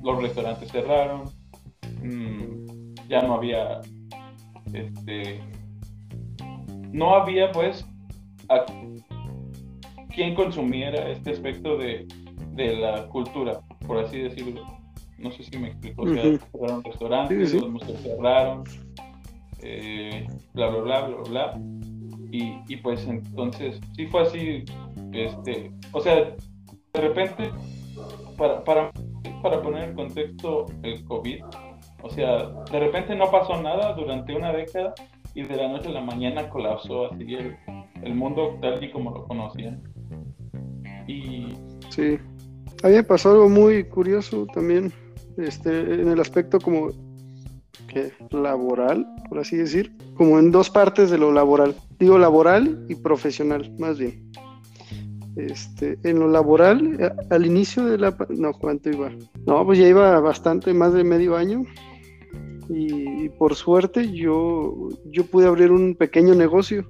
los 0.03 0.21
restaurantes 0.21 0.71
cerraron, 0.71 1.23
mm, 2.03 2.95
ya 3.07 3.21
no 3.21 3.35
había, 3.35 3.81
este, 4.73 5.39
no 6.91 7.15
había 7.15 7.51
pues 7.51 7.85
a 8.49 8.65
quien 10.13 10.35
consumiera 10.35 11.09
este 11.09 11.31
aspecto 11.31 11.77
de, 11.77 12.07
de 12.53 12.75
la 12.77 13.07
cultura, 13.07 13.59
por 13.85 13.97
así 13.99 14.19
decirlo. 14.19 14.76
No 15.17 15.31
sé 15.31 15.43
si 15.43 15.57
me 15.57 15.69
explico. 15.69 16.03
O 16.03 16.13
sea, 16.13 16.23
cerraron 16.51 16.83
restaurantes, 16.83 17.53
los 17.53 17.69
museos 17.69 18.01
cerraron, 18.01 18.63
eh, 19.61 20.27
bla, 20.53 20.69
bla, 20.69 20.81
bla, 20.81 21.07
bla, 21.07 21.29
bla. 21.29 21.61
Y, 22.31 22.59
y, 22.67 22.77
pues 22.77 23.05
entonces, 23.07 23.79
sí 23.95 24.05
fue 24.07 24.21
así, 24.21 24.65
este, 25.13 25.71
o 25.93 26.01
sea, 26.01 26.15
de 26.15 27.01
repente, 27.01 27.51
para, 28.37 28.63
para, 28.63 28.91
para 29.41 29.61
poner 29.61 29.89
en 29.89 29.95
contexto 29.95 30.65
el 30.83 31.03
COVID, 31.05 31.41
o 32.03 32.09
sea, 32.09 32.49
de 32.71 32.79
repente 32.79 33.15
no 33.15 33.31
pasó 33.31 33.61
nada 33.61 33.93
durante 33.93 34.35
una 34.35 34.51
década 34.51 34.93
y 35.33 35.43
de 35.43 35.55
la 35.55 35.69
noche 35.69 35.89
a 35.89 35.91
la 35.91 36.01
mañana 36.01 36.49
colapsó 36.49 37.11
así 37.11 37.35
el, 37.35 37.55
el 38.03 38.13
mundo 38.13 38.57
tal 38.61 38.83
y 38.83 38.91
como 38.91 39.11
lo 39.11 39.25
conocían. 39.25 39.81
Y... 41.07 41.53
Sí, 41.89 42.19
a 42.83 42.87
mí 42.87 42.93
me 42.93 43.03
pasó 43.03 43.31
algo 43.31 43.49
muy 43.49 43.83
curioso 43.85 44.45
también, 44.47 44.91
este, 45.37 46.01
en 46.01 46.09
el 46.09 46.19
aspecto 46.19 46.59
como 46.59 46.91
que 47.87 48.11
laboral, 48.31 49.07
por 49.29 49.39
así 49.39 49.55
decir, 49.57 49.95
como 50.15 50.39
en 50.39 50.51
dos 50.51 50.69
partes 50.69 51.09
de 51.09 51.17
lo 51.17 51.31
laboral. 51.31 51.75
Digo 51.99 52.17
laboral 52.17 52.85
y 52.89 52.95
profesional, 52.95 53.73
más 53.79 53.97
bien. 53.97 54.31
Este, 55.35 55.99
en 56.03 56.19
lo 56.19 56.27
laboral, 56.27 57.13
al 57.29 57.45
inicio 57.45 57.85
de 57.85 57.99
la... 57.99 58.17
No, 58.29 58.53
¿cuánto 58.53 58.89
iba? 58.89 59.11
No, 59.45 59.63
pues 59.65 59.77
ya 59.77 59.87
iba 59.87 60.19
bastante, 60.19 60.73
más 60.73 60.93
de 60.93 61.03
medio 61.03 61.37
año. 61.37 61.63
Y, 62.69 63.29
por 63.29 63.55
suerte 63.55 64.11
yo, 64.11 64.89
yo 65.05 65.25
pude 65.25 65.47
abrir 65.47 65.71
un 65.71 65.95
pequeño 65.95 66.33
negocio. 66.33 66.89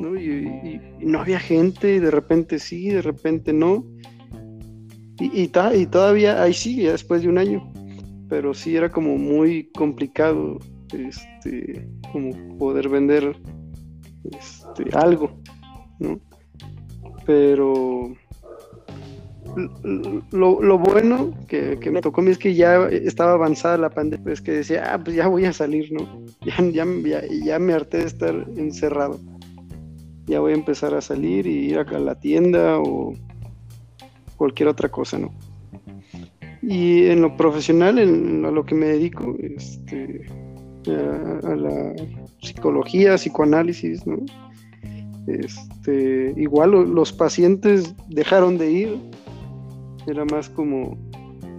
¿no? 0.00 0.18
Y, 0.18 0.80
no 1.00 1.20
había 1.20 1.38
gente, 1.38 1.94
y 1.94 1.98
de 1.98 2.10
repente 2.10 2.58
sí, 2.58 2.88
de 2.88 3.02
repente 3.02 3.52
no. 3.52 3.84
Y, 5.18 5.42
y 5.42 5.86
todavía 5.86 6.42
ahí 6.42 6.52
sigue, 6.52 6.92
después 6.92 7.22
de 7.22 7.28
un 7.28 7.38
año 7.38 7.72
pero 8.28 8.54
sí 8.54 8.76
era 8.76 8.90
como 8.90 9.16
muy 9.16 9.70
complicado 9.76 10.58
este 10.92 11.88
como 12.12 12.58
poder 12.58 12.88
vender 12.88 13.36
este, 14.24 14.96
algo 14.96 15.30
¿no? 15.98 16.20
pero 17.24 18.14
lo, 20.32 20.78
bueno 20.78 21.34
que, 21.48 21.78
me 21.90 22.02
tocó 22.02 22.20
a 22.20 22.24
mí 22.24 22.30
es 22.30 22.38
que 22.38 22.54
ya 22.54 22.88
estaba 22.88 23.32
avanzada 23.32 23.78
la 23.78 23.88
pandemia, 23.88 24.34
es 24.34 24.42
que 24.42 24.52
decía, 24.52 24.92
ah, 24.92 25.02
pues 25.02 25.16
ya 25.16 25.28
voy 25.28 25.46
a 25.46 25.52
salir, 25.54 25.90
¿no? 25.92 26.26
Ya, 26.44 26.84
ya, 26.84 27.22
ya, 27.42 27.58
me 27.58 27.72
harté 27.72 27.98
de 27.98 28.04
estar 28.04 28.34
encerrado. 28.58 29.18
Ya 30.26 30.40
voy 30.40 30.52
a 30.52 30.56
empezar 30.56 30.92
a 30.92 31.00
salir 31.00 31.46
y 31.46 31.70
ir 31.70 31.78
acá 31.78 31.96
a 31.96 32.00
la 32.00 32.20
tienda 32.20 32.78
o 32.80 33.14
cualquier 34.36 34.68
otra 34.68 34.88
cosa, 34.88 35.18
¿no? 35.18 35.32
Y 36.62 37.06
en 37.06 37.22
lo 37.22 37.36
profesional, 37.36 37.98
en, 37.98 38.44
a 38.44 38.50
lo 38.50 38.64
que 38.64 38.74
me 38.74 38.86
dedico, 38.86 39.36
este, 39.40 40.26
a, 40.90 41.54
la 41.54 41.94
psicología, 42.42 43.14
psicoanálisis, 43.16 44.06
¿no? 44.06 44.18
Este, 45.26 46.34
igual 46.36 46.70
los 46.70 47.12
pacientes 47.12 47.94
dejaron 48.08 48.58
de 48.58 48.70
ir. 48.70 48.98
Era 50.06 50.24
más 50.24 50.48
como, 50.48 50.96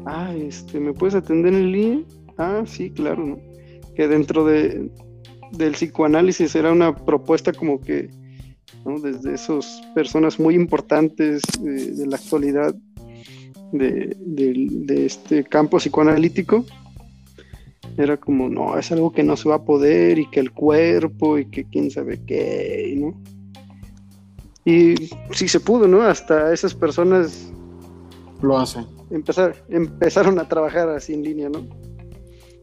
ah, 0.05 0.33
este, 0.35 0.79
¿me 0.79 0.93
puedes 0.93 1.15
atender 1.15 1.53
en 1.53 1.71
línea? 1.71 1.99
Ah, 2.37 2.63
sí, 2.65 2.89
claro, 2.91 3.25
¿no? 3.25 3.39
Que 3.95 4.07
dentro 4.07 4.45
de, 4.45 4.89
del 5.51 5.73
psicoanálisis 5.73 6.55
era 6.55 6.71
una 6.71 6.95
propuesta 6.95 7.51
como 7.51 7.81
que, 7.81 8.09
¿no? 8.87 8.99
Desde 8.99 9.33
esas 9.33 9.81
personas 9.93 10.39
muy 10.39 10.55
importantes 10.55 11.41
eh, 11.59 11.91
de 11.93 12.07
la 12.07 12.15
actualidad 12.15 12.73
de, 13.71 15.05
este 15.05 15.43
campo 15.43 15.77
psicoanalítico, 15.77 16.65
era 17.97 18.17
como, 18.17 18.49
no, 18.49 18.77
es 18.77 18.91
algo 18.91 19.11
que 19.11 19.23
no 19.23 19.35
se 19.35 19.49
va 19.49 19.55
a 19.55 19.65
poder 19.65 20.19
y 20.19 20.29
que 20.29 20.39
el 20.39 20.51
cuerpo 20.51 21.37
y 21.37 21.45
que 21.45 21.65
quién 21.65 21.91
sabe 21.91 22.21
qué, 22.25 22.95
¿no? 22.97 23.21
Y 24.63 24.95
sí 25.31 25.47
se 25.47 25.59
pudo, 25.59 25.87
¿no? 25.87 26.01
Hasta 26.01 26.53
esas 26.53 26.73
personas 26.73 27.51
lo 28.41 28.57
hacen. 28.57 28.85
Empezar, 29.09 29.55
empezaron 29.69 30.39
a 30.39 30.47
trabajar 30.47 30.89
así 30.89 31.13
en 31.13 31.23
línea, 31.23 31.49
¿no? 31.49 31.65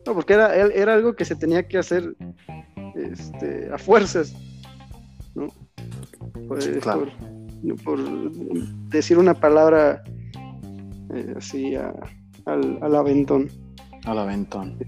No, 0.06 0.14
porque 0.14 0.34
era, 0.34 0.54
era 0.54 0.94
algo 0.94 1.14
que 1.14 1.24
se 1.24 1.34
tenía 1.34 1.66
que 1.66 1.78
hacer 1.78 2.14
este, 2.94 3.70
a 3.72 3.78
fuerzas, 3.78 4.34
¿no? 5.34 5.48
Pues, 6.48 6.68
por, 6.82 7.10
por 7.84 7.98
decir 8.88 9.18
una 9.18 9.34
palabra 9.34 10.02
eh, 11.14 11.34
así 11.36 11.74
al, 11.74 12.78
al, 12.80 12.94
aventón. 12.94 13.48
Al 14.04 14.18
aventón. 14.18 14.78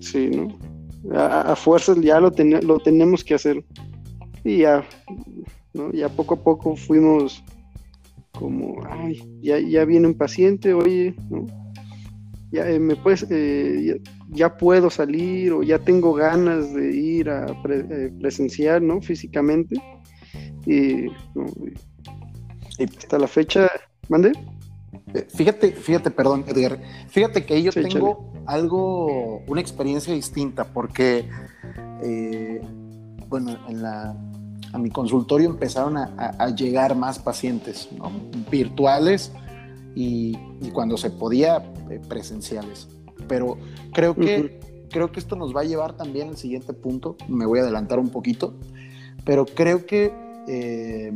Sí, 0.00 0.30
¿no? 0.30 0.48
A, 1.16 1.54
fuerzas 1.56 2.00
ya 2.00 2.20
lo, 2.20 2.32
lo 2.62 2.78
tenemos 2.78 3.24
que 3.24 3.34
hacer. 3.34 3.64
Y 4.44 4.58
ya, 4.58 4.84
¿no? 5.74 5.92
Ya 5.92 6.08
poco 6.08 6.34
a 6.34 6.42
poco 6.42 6.76
fuimos 6.76 7.42
como, 8.32 8.80
ay, 8.88 9.22
ya, 9.40 9.58
ya 9.58 9.84
viene 9.84 10.08
un 10.08 10.14
paciente, 10.14 10.74
oye, 10.74 11.14
¿no? 11.30 11.46
Ya, 12.52 12.68
eh, 12.68 12.78
me 12.78 12.96
puedes, 12.96 13.26
eh, 13.30 13.98
ya, 14.28 14.56
puedo 14.58 14.90
salir 14.90 15.52
o 15.52 15.62
ya 15.62 15.78
tengo 15.78 16.12
ganas 16.12 16.74
de 16.74 16.94
ir 16.94 17.30
a 17.30 17.46
presenciar, 18.20 18.82
¿no? 18.82 19.00
Físicamente. 19.00 19.80
Y, 20.66 21.06
hasta 22.78 23.18
la 23.18 23.26
fecha, 23.26 23.70
¿mande? 24.10 24.32
Fíjate, 25.34 25.72
fíjate, 25.72 26.10
perdón, 26.10 26.44
Edgar. 26.46 26.78
Fíjate 27.08 27.46
que 27.46 27.62
yo 27.62 27.72
tengo 27.72 28.32
algo, 28.46 29.42
una 29.46 29.60
experiencia 29.60 30.12
distinta, 30.12 30.64
porque, 30.64 31.28
eh, 32.02 32.60
bueno, 33.28 33.56
en 33.68 33.82
la, 33.82 34.14
a 34.72 34.78
mi 34.78 34.90
consultorio 34.90 35.48
empezaron 35.48 35.96
a, 35.96 36.48
llegar 36.50 36.96
más 36.96 37.18
pacientes 37.18 37.88
virtuales 38.50 39.32
y, 39.94 40.36
cuando 40.72 40.96
se 40.96 41.10
podía 41.10 41.58
eh, 41.90 42.00
presenciales. 42.08 42.88
Pero 43.28 43.58
creo 43.92 44.14
que, 44.14 44.60
creo 44.90 45.12
que 45.12 45.20
esto 45.20 45.36
nos 45.36 45.54
va 45.54 45.60
a 45.60 45.64
llevar 45.64 45.96
también 45.96 46.28
al 46.28 46.36
siguiente 46.36 46.72
punto. 46.72 47.16
Me 47.28 47.46
voy 47.46 47.58
a 47.58 47.62
adelantar 47.62 47.98
un 47.98 48.08
poquito, 48.08 48.54
pero 49.24 49.44
creo 49.44 49.86
que, 49.86 50.12
eh, 50.48 51.12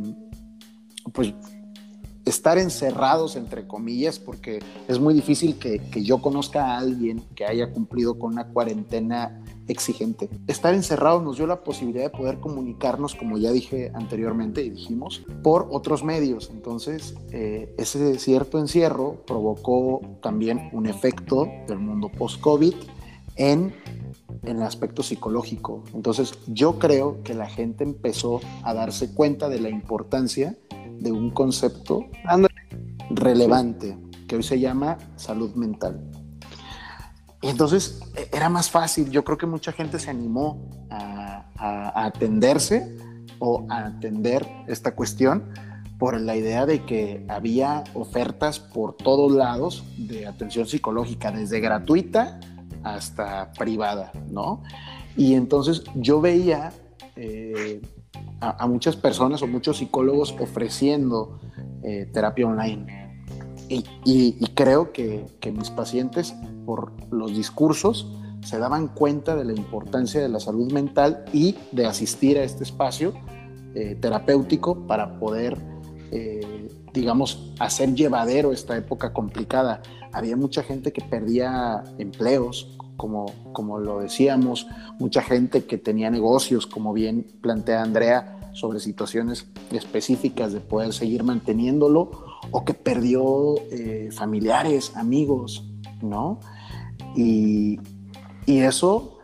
pues 1.13 1.33
estar 2.27 2.57
encerrados, 2.57 3.35
entre 3.35 3.67
comillas, 3.67 4.19
porque 4.19 4.59
es 4.87 4.99
muy 4.99 5.13
difícil 5.13 5.57
que, 5.57 5.81
yo 6.03 6.21
conozca 6.21 6.65
a 6.65 6.77
alguien 6.77 7.23
que 7.35 7.45
haya 7.45 7.71
cumplido 7.71 8.19
con 8.19 8.33
una 8.33 8.47
cuarentena 8.47 9.41
exigente. 9.67 10.29
Estar 10.47 10.73
encerrados 10.73 11.23
nos 11.23 11.37
dio 11.37 11.47
la 11.47 11.63
posibilidad 11.63 12.03
de 12.03 12.09
poder 12.09 12.39
comunicarnos, 12.39 13.15
como 13.15 13.37
ya 13.37 13.51
dije 13.51 13.91
anteriormente 13.93 14.61
y 14.63 14.69
dijimos, 14.69 15.23
por 15.43 15.67
otros 15.71 16.03
medios. 16.03 16.49
Entonces, 16.51 17.15
eh, 17.31 17.73
ese 17.77 18.19
cierto 18.19 18.59
encierro 18.59 19.23
provocó 19.25 20.01
también 20.21 20.69
un 20.73 20.87
efecto 20.87 21.47
del 21.67 21.79
mundo 21.79 22.09
post-COVID 22.09 22.73
en, 23.35 23.73
en 24.43 24.57
el 24.57 24.63
aspecto 24.63 25.03
psicológico. 25.03 25.83
Entonces, 25.93 26.37
yo 26.47 26.79
creo 26.79 27.21
que 27.23 27.33
la 27.33 27.47
gente 27.47 27.83
empezó 27.83 28.41
a 28.63 28.73
darse 28.73 29.13
cuenta 29.13 29.49
de 29.49 29.59
la 29.59 29.69
importancia 29.69 30.57
de 30.99 31.11
un 31.11 31.29
concepto 31.31 32.05
relevante 33.09 33.97
que 34.27 34.35
hoy 34.35 34.43
se 34.43 34.59
llama 34.59 34.97
salud 35.15 35.53
mental. 35.55 36.01
Entonces 37.47 38.01
e, 38.15 38.29
era 38.35 38.49
más 38.49 38.69
fácil, 38.69 39.09
yo 39.09 39.23
creo 39.23 39.37
que 39.37 39.45
mucha 39.45 39.71
gente 39.71 39.99
se 39.99 40.09
animó 40.09 40.69
a, 40.89 41.45
atenderse 42.05 42.95
o 43.39 43.65
a 43.69 43.87
atender 43.87 44.45
esta 44.67 44.93
cuestión 44.93 45.49
por 45.97 46.19
la 46.21 46.35
idea 46.35 46.67
de 46.67 46.85
que 46.85 47.25
había 47.27 47.83
ofertas 47.95 48.59
por 48.59 48.95
todos 48.95 49.31
lados 49.31 49.83
de 49.97 50.27
atención 50.27 50.67
psicológica, 50.67 51.31
desde 51.31 51.59
gratuita 51.59 52.39
hasta 52.83 53.51
privada, 53.53 54.11
¿no? 54.29 54.61
Y 55.15 55.33
entonces 55.33 55.83
yo 55.95 56.21
veía 56.21 56.71
eh, 57.15 57.81
a, 58.39 58.67
muchas 58.67 58.95
personas 58.95 59.41
o 59.41 59.47
muchos 59.47 59.77
psicólogos 59.77 60.35
ofreciendo 60.39 61.39
eh, 61.81 62.07
terapia 62.13 62.45
online 62.45 63.06
y, 63.69 64.45
creo 64.55 64.91
que, 64.91 65.25
mis 65.53 65.69
pacientes, 65.69 66.33
por 66.65 66.91
los 67.11 67.35
discursos, 67.35 68.07
se 68.43 68.59
daban 68.59 68.87
cuenta 68.87 69.35
de 69.35 69.45
la 69.45 69.53
importancia 69.53 70.21
de 70.21 70.29
la 70.29 70.39
salud 70.39 70.71
mental 70.71 71.25
y 71.33 71.55
de 71.71 71.85
asistir 71.85 72.37
a 72.37 72.43
este 72.43 72.63
espacio 72.63 73.13
eh, 73.75 73.97
terapéutico 73.99 74.87
para 74.87 75.19
poder, 75.19 75.57
eh, 76.11 76.69
digamos, 76.93 77.53
hacer 77.59 77.93
llevadero 77.93 78.53
esta 78.53 78.77
época 78.77 79.11
complicada. 79.11 79.81
Había 80.13 80.37
mucha 80.37 80.63
gente 80.63 80.93
que 80.93 81.01
perdía 81.01 81.83
empleos, 81.97 82.77
como, 82.95 83.25
como 83.53 83.79
lo 83.79 83.99
decíamos, 83.99 84.67
mucha 84.99 85.21
gente 85.21 85.65
que 85.65 85.77
tenía 85.77 86.09
negocios, 86.09 86.67
como 86.67 86.93
bien 86.93 87.25
plantea 87.41 87.83
Andrea, 87.83 88.51
sobre 88.53 88.79
situaciones 88.79 89.45
específicas 89.71 90.53
de 90.53 90.59
poder 90.59 90.93
seguir 90.93 91.23
manteniéndolo 91.23 92.26
o 92.51 92.63
que 92.65 92.73
perdió 92.73 93.55
eh, 93.71 94.09
familiares, 94.11 94.93
amigos, 94.95 95.65
¿no? 96.01 96.39
Y, 97.15 97.79
eso 98.45 99.19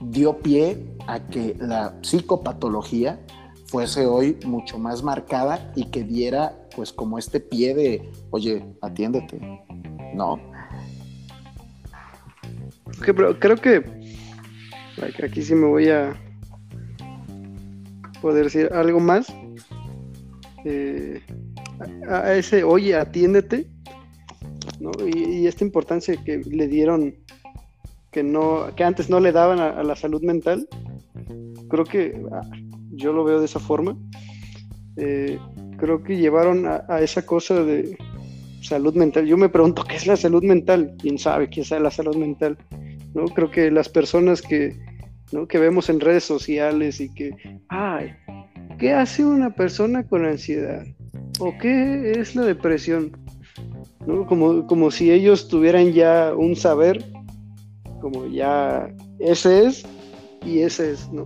dio 0.00 0.38
pie 0.38 0.94
a 1.08 1.18
que 1.26 1.56
la 1.58 1.98
psicopatología 2.02 3.20
fuese 3.66 4.06
hoy 4.06 4.38
mucho 4.46 4.78
más 4.78 5.02
marcada 5.02 5.72
y 5.74 5.86
que 5.86 6.04
diera 6.04 6.56
pues 6.76 6.92
como 6.92 7.18
este 7.18 7.40
pie 7.40 7.74
de, 7.74 8.10
oye, 8.30 8.64
atiéndete, 8.80 9.40
¿no? 10.14 10.38
pero 13.04 13.38
creo 13.40 13.56
que 13.56 13.82
aquí 15.24 15.42
sí 15.42 15.54
me 15.54 15.66
voy 15.66 15.88
a 15.88 16.14
poder 18.20 18.44
decir 18.44 18.70
algo 18.72 19.00
más. 19.00 19.26
Eh, 20.64 21.22
a, 22.08 22.34
ese, 22.34 22.64
oye, 22.64 22.94
atiéndete. 22.94 23.66
Y, 25.14 25.46
esta 25.46 25.64
importancia 25.64 26.16
que 26.24 26.38
le 26.38 26.68
dieron, 26.68 27.14
que, 28.10 28.22
no, 28.22 28.74
que 28.76 28.84
antes 28.84 29.10
no 29.10 29.20
le 29.20 29.32
daban 29.32 29.60
a, 29.60 29.82
la 29.82 29.96
salud 29.96 30.22
mental, 30.22 30.66
creo 31.68 31.84
que 31.84 32.20
ah, 32.32 32.42
yo 32.92 33.12
lo 33.12 33.24
veo 33.24 33.40
de 33.40 33.46
esa 33.46 33.60
forma. 33.60 33.96
Eh, 34.96 35.38
creo 35.76 36.02
que 36.02 36.16
llevaron 36.16 36.66
a, 36.66 37.00
esa 37.00 37.24
cosa 37.24 37.62
de 37.64 37.96
salud 38.62 38.94
mental. 38.94 39.26
Yo 39.26 39.36
me 39.36 39.48
pregunto, 39.48 39.84
¿qué 39.84 39.96
es 39.96 40.06
la 40.06 40.16
salud 40.16 40.42
mental? 40.42 40.94
¿Quién 40.98 41.18
sabe 41.18 41.48
qué 41.48 41.62
es 41.62 41.70
la 41.70 41.90
salud 41.90 42.16
mental? 42.16 42.58
¿No? 43.14 43.24
Creo 43.26 43.50
que 43.50 43.70
las 43.70 43.88
personas 43.88 44.42
que, 44.42 44.78
¿no? 45.32 45.46
que 45.48 45.58
vemos 45.58 45.88
en 45.88 46.00
redes 46.00 46.24
sociales 46.24 47.00
y 47.00 47.12
que, 47.14 47.30
ay, 47.68 48.12
¿qué 48.78 48.92
hace 48.92 49.24
una 49.24 49.54
persona 49.54 50.04
con 50.04 50.24
ansiedad? 50.24 50.84
¿O 51.40 51.56
qué 51.58 52.12
es 52.12 52.36
la 52.36 52.44
depresión? 52.44 53.16
¿No? 54.06 54.26
Como, 54.26 54.66
como 54.66 54.90
si 54.90 55.10
ellos 55.10 55.48
tuvieran 55.48 55.92
ya 55.92 56.34
un 56.36 56.54
saber, 56.54 57.04
como 58.00 58.26
ya 58.26 58.94
ese 59.18 59.66
es 59.66 59.84
y 60.44 60.60
ese 60.60 60.92
es, 60.92 61.10
¿no? 61.12 61.24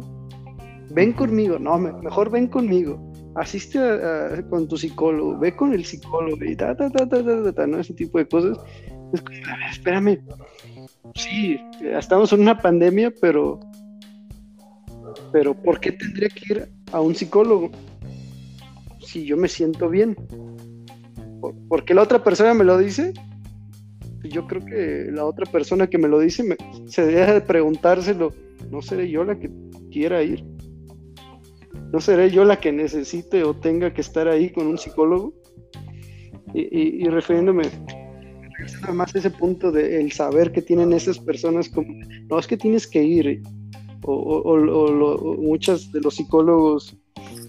Ven 0.90 1.12
conmigo, 1.12 1.58
no, 1.58 1.78
mejor 1.78 2.30
ven 2.30 2.46
conmigo, 2.46 3.12
asiste 3.34 3.78
con 4.50 4.68
tu 4.68 4.76
psicólogo, 4.76 5.36
ve 5.38 5.54
con 5.56 5.72
el 5.72 5.84
psicólogo 5.84 6.44
y 6.44 6.54
ta, 6.54 6.76
ta, 6.76 6.88
ta, 6.90 7.08
ta, 7.08 7.24
ta, 7.24 7.52
ta, 7.52 7.66
¿no? 7.66 7.80
Ese 7.80 7.94
tipo 7.94 8.18
de 8.18 8.28
cosas. 8.28 8.58
Es 9.12 9.20
como, 9.20 9.36
espérame, 9.70 10.20
sí, 11.16 11.58
estamos 11.80 12.32
en 12.32 12.42
una 12.42 12.58
pandemia, 12.58 13.12
pero, 13.20 13.58
pero 15.32 15.54
¿por 15.54 15.80
qué 15.80 15.92
tendría 15.92 16.28
que 16.28 16.54
ir 16.54 16.68
a 16.92 17.00
un 17.00 17.14
psicólogo? 17.14 17.70
Si 19.04 19.24
yo 19.24 19.36
me 19.36 19.48
siento 19.48 19.88
bien. 19.88 20.16
Porque 21.68 21.94
la 21.94 22.02
otra 22.02 22.22
persona 22.24 22.54
me 22.54 22.64
lo 22.64 22.78
dice, 22.78 23.12
yo 24.22 24.46
creo 24.46 24.64
que 24.64 25.10
la 25.12 25.24
otra 25.24 25.50
persona 25.50 25.86
que 25.86 25.98
me 25.98 26.08
lo 26.08 26.18
dice 26.18 26.56
se 26.86 27.06
deja 27.06 27.34
de 27.34 27.40
preguntárselo, 27.40 28.32
¿no 28.70 28.82
seré 28.82 29.10
yo 29.10 29.24
la 29.24 29.38
que 29.38 29.50
quiera 29.90 30.22
ir? 30.22 30.44
¿No 31.92 32.00
seré 32.00 32.30
yo 32.30 32.44
la 32.44 32.58
que 32.58 32.72
necesite 32.72 33.44
o 33.44 33.54
tenga 33.54 33.92
que 33.92 34.00
estar 34.00 34.26
ahí 34.28 34.50
con 34.50 34.66
un 34.66 34.78
psicólogo? 34.78 35.34
Y, 36.54 37.08
refiriéndome 37.08 37.64
más 38.92 39.14
ese 39.16 39.30
punto 39.30 39.72
de 39.72 40.08
saber 40.12 40.52
que 40.52 40.62
tienen 40.62 40.92
esas 40.92 41.18
personas 41.18 41.68
como, 41.68 41.92
no 42.30 42.38
es 42.38 42.46
que 42.46 42.56
tienes 42.56 42.86
que 42.86 43.02
ir, 43.02 43.42
o, 44.02 44.12
o 44.12 45.36
muchas 45.36 45.90
de 45.90 46.00
los 46.00 46.14
psicólogos 46.14 46.96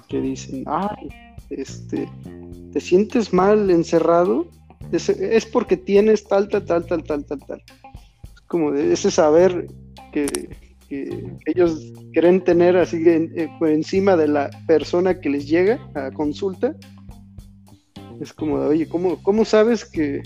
que 0.10 0.22
dicen, 0.22 0.64
ay, 0.66 1.10
este, 1.50 2.10
te 2.72 2.82
sientes 2.82 3.34
mal 3.34 3.70
encerrado, 3.70 4.48
es, 4.92 5.46
porque 5.46 5.78
tienes 5.78 6.26
tal, 6.26 6.48
tal, 6.50 6.66
tal, 6.66 6.86
tal, 6.86 7.04
tal, 7.04 7.26
tal, 7.26 7.40
tal. 7.40 7.64
como 8.48 8.72
de 8.72 8.94
ese 8.94 9.12
saber 9.12 9.68
que, 10.12 10.28
ellos 11.46 11.92
quieren 12.14 12.42
tener 12.42 12.78
así 12.78 13.04
eh, 13.06 13.50
por 13.60 13.70
encima 13.70 14.16
de 14.16 14.30
la 14.30 14.50
persona 14.66 15.20
que 15.20 15.30
les 15.30 15.46
llega 15.48 15.80
a 15.94 16.12
consulta. 16.12 16.74
Es 18.22 18.32
como 18.32 18.60
de, 18.60 18.68
oye, 18.68 18.88
¿cómo, 18.88 19.22
cómo 19.24 19.44
sabes 19.44 19.84
que, 19.84 20.22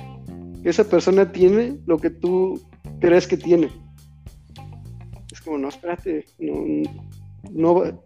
esa 0.63 0.83
persona 0.83 1.31
tiene 1.31 1.79
lo 1.87 1.97
que 1.97 2.09
tú 2.09 2.61
crees 2.99 3.25
que 3.25 3.37
tiene? 3.37 3.69
Es 5.31 5.41
como, 5.41 5.57
no, 5.57 5.69
espérate, 5.69 6.25
no, 6.37 6.83
no, 7.51 8.01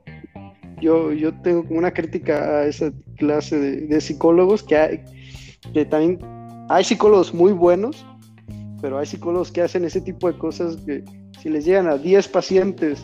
yo, 0.81 1.12
yo 1.12 1.33
tengo 1.41 1.65
como 1.65 1.79
una 1.79 1.91
crítica 1.91 2.59
a 2.59 2.65
esa 2.65 2.91
clase 3.17 3.59
de, 3.59 4.01
psicólogos 4.01 4.63
que, 4.63 4.75
hay, 4.75 5.01
que 5.73 5.86
también 5.86 6.19
hay 6.69 6.83
psicólogos 6.83 7.33
muy 7.33 7.51
buenos, 7.51 8.05
pero 8.81 8.97
hay 8.97 9.05
psicólogos 9.05 9.51
que 9.51 9.62
hacen 9.62 9.86
ese 9.86 10.01
tipo 10.01 10.31
de 10.31 10.38
cosas 10.38 10.77
que 10.77 11.03
si 11.41 11.49
les 11.49 11.65
llegan 11.65 11.88
a 11.88 11.97
10 11.97 12.27
pacientes 12.29 13.03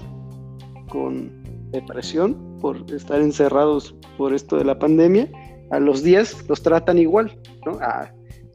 con 0.89 1.32
depresión 1.71 2.58
por 2.60 2.77
estar 2.91 3.21
encerrados 3.21 3.95
por 4.17 4.34
esto 4.34 4.58
de 4.58 4.65
la 4.65 4.77
pandemia, 4.77 5.29
a 5.71 5.79
los 5.79 6.03
10 6.03 6.49
los 6.49 6.62
tratan 6.63 6.97
igual, 6.97 7.38
¿no? 7.65 7.77
Ah, 7.82 8.12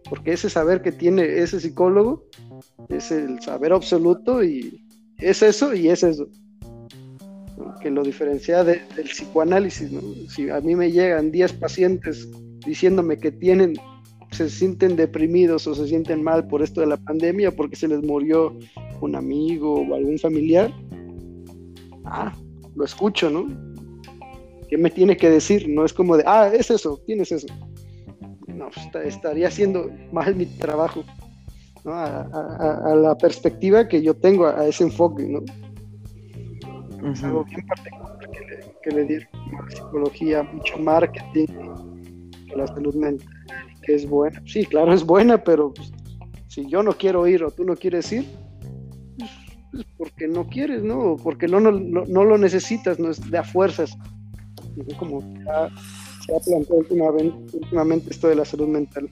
porque 0.08 0.32
ese 0.32 0.50
saber 0.50 0.82
que 0.82 0.92
tiene 0.92 1.22
ese 1.22 1.60
psicólogo 1.60 2.24
es 2.88 3.10
el 3.10 3.40
saber 3.40 3.72
absoluto 3.72 4.42
y 4.42 4.84
es 5.18 5.42
eso 5.42 5.74
y 5.74 5.88
es 5.88 6.02
eso 6.02 6.28
que 7.80 7.90
lo 7.90 8.02
diferencia 8.02 8.64
del 8.64 8.80
psicoanálisis. 9.04 9.90
Si 10.28 10.50
a 10.50 10.60
mí 10.60 10.74
me 10.74 10.90
llegan 10.90 11.30
10 11.30 11.52
pacientes 11.54 12.28
diciéndome 12.66 13.18
que 13.18 13.30
tienen, 13.30 13.74
se 14.30 14.48
sienten 14.48 14.96
deprimidos 14.96 15.66
o 15.66 15.74
se 15.74 15.86
sienten 15.86 16.22
mal 16.22 16.46
por 16.48 16.62
esto 16.62 16.80
de 16.80 16.88
la 16.88 16.96
pandemia, 16.96 17.50
porque 17.54 17.76
se 17.76 17.88
les 17.88 18.02
murió 18.02 18.56
un 19.00 19.14
amigo 19.14 19.82
o 19.82 19.94
algún 19.94 20.18
familiar, 20.18 20.72
ah, 22.04 22.34
lo 22.74 22.84
escucho, 22.84 23.30
¿no? 23.30 23.46
¿Qué 24.68 24.78
me 24.78 24.90
tiene 24.90 25.16
que 25.16 25.30
decir? 25.30 25.68
No 25.68 25.84
es 25.84 25.92
como 25.92 26.16
de, 26.16 26.24
ah, 26.26 26.50
es 26.52 26.70
eso, 26.70 27.00
tienes 27.06 27.30
eso. 27.30 27.46
No, 28.48 28.68
estaría 29.04 29.48
haciendo 29.48 29.90
mal 30.10 30.34
mi 30.34 30.46
trabajo, 30.46 31.04
¿no? 31.84 31.92
a, 31.92 32.94
la 32.96 33.16
perspectiva 33.18 33.88
que 33.88 34.02
yo 34.02 34.14
tengo, 34.14 34.46
a 34.46 34.66
ese 34.66 34.84
enfoque, 34.84 35.24
¿no? 35.24 35.40
Es 37.12 37.22
algo 37.22 37.44
bien 37.44 37.66
particular 37.66 38.18
que 38.82 38.90
le, 38.90 39.04
dieron 39.04 39.28
a 39.34 39.62
la 39.62 39.70
psicología, 39.70 40.42
mucho 40.42 40.78
marketing, 40.78 41.46
que 42.48 42.56
la 42.56 42.66
salud 42.66 42.94
mental, 42.94 43.28
que 43.82 43.94
es 43.94 44.08
buena. 44.08 44.42
Sí, 44.46 44.64
claro, 44.64 44.92
es 44.92 45.04
buena, 45.04 45.42
pero 45.42 45.72
pues, 45.72 45.92
si 46.48 46.66
yo 46.66 46.82
no 46.82 46.92
quiero 46.92 47.26
ir 47.26 47.44
o 47.44 47.50
tú 47.50 47.64
no 47.64 47.76
quieres 47.76 48.10
ir, 48.12 48.24
pues, 49.18 49.30
pues 49.70 49.86
porque 49.98 50.28
no 50.28 50.48
quieres, 50.48 50.82
¿no? 50.82 50.98
O 50.98 51.16
porque 51.16 51.46
no, 51.46 51.60
no, 51.60 51.70
no, 51.70 52.24
lo 52.24 52.38
necesitas, 52.38 52.98
no 52.98 53.10
es 53.10 53.30
de 53.30 53.38
a 53.38 53.44
fuerzas. 53.44 53.96
Como 54.98 55.20
se 55.20 56.34
ha 56.34 56.40
planteado 56.40 56.78
últimamente, 56.78 57.56
últimamente 57.56 58.10
esto 58.10 58.28
de 58.28 58.36
la 58.36 58.44
salud 58.44 58.68
mental. 58.68 59.10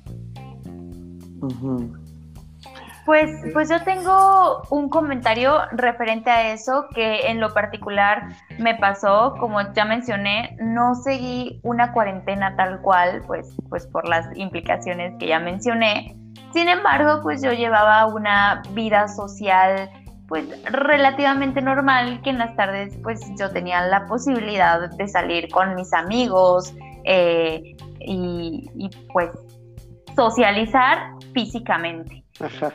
Pues, 3.04 3.30
pues 3.52 3.68
yo 3.68 3.82
tengo 3.82 4.62
un 4.70 4.88
comentario 4.88 5.58
referente 5.72 6.30
a 6.30 6.52
eso 6.52 6.86
que 6.94 7.26
en 7.26 7.40
lo 7.40 7.52
particular 7.52 8.28
me 8.58 8.76
pasó, 8.76 9.34
como 9.40 9.60
ya 9.72 9.84
mencioné, 9.84 10.56
no 10.60 10.94
seguí 10.94 11.60
una 11.64 11.92
cuarentena 11.92 12.54
tal 12.54 12.80
cual, 12.80 13.22
pues, 13.26 13.56
pues 13.68 13.88
por 13.88 14.08
las 14.08 14.26
implicaciones 14.36 15.14
que 15.18 15.26
ya 15.26 15.40
mencioné. 15.40 16.16
Sin 16.52 16.68
embargo, 16.68 17.20
pues 17.22 17.42
yo 17.42 17.52
llevaba 17.52 18.06
una 18.06 18.62
vida 18.70 19.08
social 19.08 19.90
pues 20.28 20.46
relativamente 20.64 21.60
normal 21.60 22.22
que 22.22 22.30
en 22.30 22.38
las 22.38 22.56
tardes 22.56 22.96
pues 23.02 23.20
yo 23.38 23.50
tenía 23.50 23.82
la 23.82 24.06
posibilidad 24.06 24.88
de 24.88 25.08
salir 25.08 25.50
con 25.50 25.74
mis 25.74 25.92
amigos 25.92 26.72
eh, 27.04 27.76
y, 28.00 28.70
y 28.74 28.90
pues 29.12 29.30
socializar 30.16 31.10
físicamente. 31.34 32.21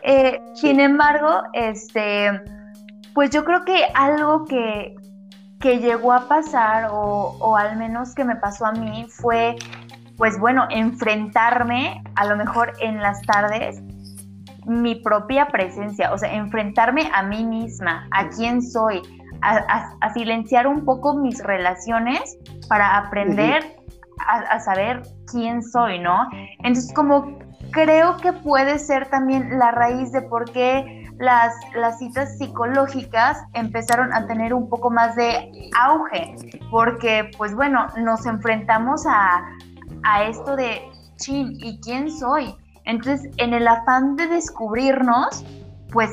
Eh, 0.04 0.40
sin 0.54 0.80
embargo, 0.80 1.44
este, 1.54 2.42
pues 3.14 3.32
yo 3.32 3.44
creo 3.44 3.66
que 3.66 3.86
algo 3.96 4.46
que, 4.46 4.96
que 5.60 5.80
llegó 5.80 6.14
a 6.14 6.28
pasar, 6.28 6.90
o, 6.92 7.38
o, 7.40 7.56
al 7.56 7.78
menos 7.78 8.14
que 8.14 8.24
me 8.24 8.36
pasó 8.36 8.66
a 8.66 8.72
mí, 8.72 9.08
fue, 9.10 9.56
pues 10.18 10.40
bueno, 10.40 10.68
enfrentarme, 10.70 12.04
a 12.16 12.26
lo 12.26 12.38
mejor 12.38 12.74
en 12.80 13.02
las 13.02 13.22
tardes, 13.24 13.82
mi 14.66 14.96
propia 14.96 15.48
presencia, 15.48 16.14
o 16.14 16.18
sea, 16.18 16.34
enfrentarme 16.34 17.10
a 17.14 17.24
mí 17.24 17.44
misma, 17.44 18.08
a 18.12 18.30
quién 18.30 18.62
soy, 18.62 19.02
a, 19.42 20.14
silenciar 20.14 20.68
un 20.68 20.84
poco 20.84 21.16
mis 21.16 21.42
relaciones 21.44 22.38
para 22.68 22.98
aprender 22.98 23.78
a, 24.26 24.40
a, 24.40 24.60
saber 24.60 25.04
quién 25.32 25.64
soy, 25.64 26.00
¿no? 26.00 26.28
Entonces, 26.60 26.92
como 26.94 27.47
creo 27.72 28.18
que 28.18 28.34
puede 28.34 28.80
ser 28.80 29.10
también 29.10 29.58
la 29.60 29.72
raíz 29.72 30.12
de 30.12 30.22
por 30.22 30.52
qué 30.52 31.10
las, 31.20 31.54
las 31.76 32.00
citas 32.00 32.38
psicológicas 32.38 33.44
empezaron 33.54 34.14
a 34.14 34.28
tener 34.28 34.54
un 34.54 34.70
poco 34.70 34.90
más 34.90 35.16
de 35.16 35.70
auge, 35.80 36.36
porque 36.72 37.32
pues 37.38 37.56
bueno, 37.56 37.88
nos 37.98 38.26
enfrentamos 38.26 39.06
a, 39.08 39.44
a 40.04 40.24
esto 40.24 40.56
de, 40.56 40.82
chin, 41.18 41.54
¿y 41.60 41.80
quién 41.82 42.12
soy? 42.12 42.56
Entonces, 42.86 43.30
en 43.38 43.54
el 43.54 43.68
afán 43.68 44.16
de 44.16 44.28
descubrirnos, 44.28 45.44
pues 45.92 46.10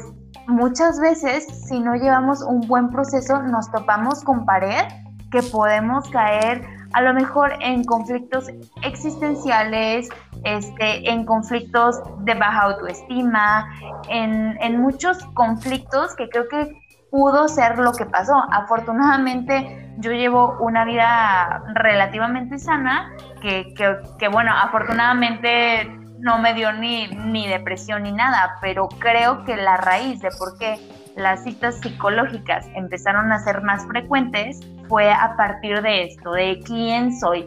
muchas 0.49 0.99
veces 0.99 1.47
si 1.69 1.79
no 1.79 1.95
llevamos 1.95 2.43
un 2.43 2.61
buen 2.63 2.91
proceso, 2.91 3.43
nos 3.43 3.71
topamos 3.71 4.23
con 4.25 4.45
pared 4.45 4.83
que 5.31 5.43
podemos 5.43 6.09
caer 6.11 6.67
a 6.95 7.03
lo 7.03 7.13
mejor 7.13 7.53
en 7.61 7.85
conflictos 7.85 8.47
existenciales, 8.83 10.09
este, 10.45 11.11
en 11.11 11.27
conflictos 11.27 12.01
de 12.21 12.35
baja 12.35 12.63
autoestima, 12.63 13.69
en, 14.09 14.57
en 14.61 14.81
muchos 14.81 15.25
conflictos 15.35 16.15
que 16.15 16.29
creo 16.29 16.49
que 16.49 16.73
pudo 17.11 17.49
ser 17.49 17.79
lo 17.79 17.93
que 17.93 18.07
pasó. 18.07 18.45
Afortunadamente 18.51 19.93
yo 19.99 20.13
llevo 20.13 20.57
una 20.61 20.85
vida 20.85 21.65
relativamente 21.75 22.59
sana, 22.59 23.13
que, 23.41 23.75
que, 24.19 24.29
bueno, 24.29 24.53
afortunadamente 24.53 25.87
no 26.21 26.39
me 26.39 26.55
dio 26.55 26.73
ni, 26.73 27.09
ni 27.09 27.49
depresión 27.49 28.05
ni 28.05 28.13
nada, 28.13 28.57
pero 28.61 28.89
creo 28.89 29.45
que 29.45 29.57
la 29.57 29.77
raíz 29.77 30.21
de 30.21 30.31
por 30.39 30.59
qué 30.59 30.79
las 31.17 31.45
citas 31.45 31.81
psicológicas 31.81 32.67
empezaron 32.75 33.33
a 33.33 33.39
ser 33.41 33.63
más 33.63 33.87
frecuentes 33.87 34.61
fue 34.89 35.13
a 35.13 35.37
partir 35.37 35.83
de 35.83 36.05
esto, 36.05 36.33
de 36.33 36.61
quién 36.65 37.19
soy, 37.19 37.47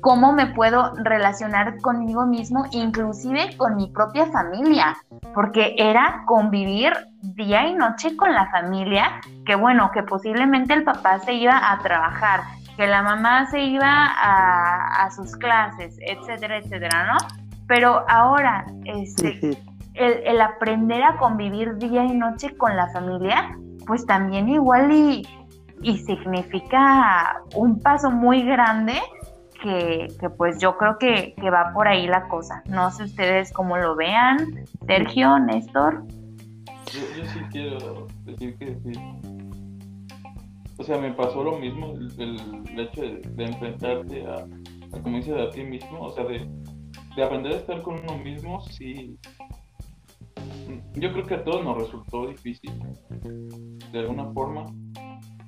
cómo 0.00 0.32
me 0.32 0.46
puedo 0.46 0.94
relacionar 0.96 1.80
conmigo 1.80 2.26
mismo, 2.26 2.64
inclusive 2.72 3.56
con 3.56 3.76
mi 3.76 3.88
propia 3.88 4.26
familia, 4.26 4.96
porque 5.34 5.74
era 5.78 6.22
convivir 6.26 6.92
día 7.22 7.66
y 7.66 7.74
noche 7.74 8.16
con 8.16 8.32
la 8.32 8.50
familia, 8.50 9.20
que 9.44 9.54
bueno, 9.54 9.90
que 9.92 10.02
posiblemente 10.02 10.74
el 10.74 10.84
papá 10.84 11.18
se 11.18 11.34
iba 11.34 11.72
a 11.72 11.78
trabajar, 11.78 12.40
que 12.76 12.86
la 12.86 13.02
mamá 13.02 13.46
se 13.50 13.60
iba 13.60 13.88
a, 13.88 15.04
a 15.04 15.10
sus 15.10 15.36
clases, 15.36 15.96
etcétera, 16.00 16.58
etcétera, 16.58 17.06
¿no? 17.12 17.18
Pero 17.66 18.04
ahora, 18.08 18.64
este, 18.84 19.58
el, 19.94 20.40
aprender 20.40 21.02
a 21.02 21.16
convivir 21.18 21.76
día 21.76 22.04
y 22.04 22.14
noche 22.14 22.56
con 22.56 22.74
la 22.74 22.88
familia, 22.88 23.56
pues 23.86 24.06
también 24.06 24.48
igual 24.48 24.90
y, 24.90 25.26
significa 25.82 27.42
un 27.54 27.80
paso 27.80 28.10
muy 28.10 28.42
grande 28.42 28.94
que, 29.62 30.08
pues 30.36 30.60
yo 30.60 30.76
creo 30.76 30.98
que, 30.98 31.34
va 31.50 31.72
por 31.74 31.88
ahí 31.88 32.06
la 32.06 32.28
cosa. 32.28 32.62
No 32.68 32.90
sé 32.90 33.04
ustedes 33.04 33.52
cómo 33.52 33.76
lo 33.76 33.96
vean, 33.96 34.64
Sergio, 34.86 35.38
Néstor. 35.38 36.04
Yo, 36.92 37.24
sí 37.26 37.40
quiero 37.50 38.06
decir 38.24 38.56
que 38.58 38.76
sí. 38.84 39.00
O 40.78 40.84
sea, 40.84 40.98
me 40.98 41.12
pasó 41.12 41.42
lo 41.42 41.58
mismo, 41.58 41.92
el, 42.18 42.40
hecho 42.78 43.02
de, 43.02 43.44
enfrentarte 43.44 44.24
a, 44.26 44.34
a, 44.96 45.02
como 45.02 45.16
dices, 45.16 45.36
a 45.36 45.50
ti 45.50 45.64
mismo, 45.64 46.02
o 46.02 46.10
sea, 46.10 46.24
de, 46.24 46.48
de 47.16 47.24
aprender 47.24 47.52
a 47.52 47.56
estar 47.56 47.82
con 47.82 47.98
uno 47.98 48.16
mismo, 48.18 48.60
sí, 48.60 49.18
yo 50.94 51.12
creo 51.12 51.26
que 51.26 51.34
a 51.34 51.44
todos 51.44 51.64
nos 51.64 51.78
resultó 51.78 52.26
difícil, 52.26 52.72
de 53.92 53.98
alguna 53.98 54.30
forma, 54.32 54.66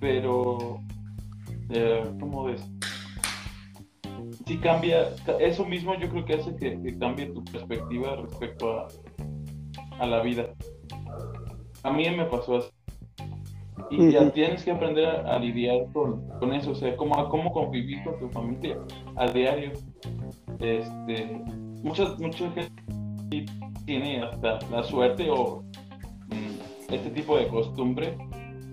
pero, 0.00 0.80
eh, 1.70 2.02
¿cómo 2.18 2.44
ves? 2.44 2.66
Sí 4.46 4.56
cambia, 4.58 5.10
eso 5.38 5.64
mismo 5.64 5.94
yo 5.94 6.08
creo 6.08 6.24
que 6.24 6.34
hace 6.34 6.56
que, 6.56 6.98
cambie 6.98 7.26
tu 7.26 7.44
perspectiva 7.44 8.16
respecto 8.16 8.80
a, 8.80 8.88
a, 9.98 10.06
la 10.06 10.22
vida. 10.22 10.50
A 11.82 11.92
mí 11.92 12.08
me 12.10 12.24
pasó 12.24 12.56
así. 12.56 12.70
Y 13.90 14.12
ya 14.12 14.30
tienes 14.30 14.64
que 14.64 14.70
aprender 14.70 15.06
a, 15.06 15.38
lidiar 15.38 15.86
con, 15.92 16.26
con, 16.38 16.52
eso, 16.52 16.72
o 16.72 16.74
sea, 16.74 16.96
cómo, 16.96 17.28
cómo 17.28 17.52
convivir 17.52 18.02
con 18.04 18.18
tu 18.18 18.28
familia 18.28 18.78
a 19.16 19.26
diario. 19.30 19.72
Este, 20.60 21.42
muchas, 21.82 22.18
mucha 22.18 22.50
gente 22.52 23.46
tiene 23.86 24.22
hasta 24.22 24.58
la 24.70 24.82
suerte 24.84 25.28
o 25.30 25.62
mm, 26.28 26.92
este 26.92 27.10
tipo 27.10 27.36
de 27.36 27.48
costumbre 27.48 28.16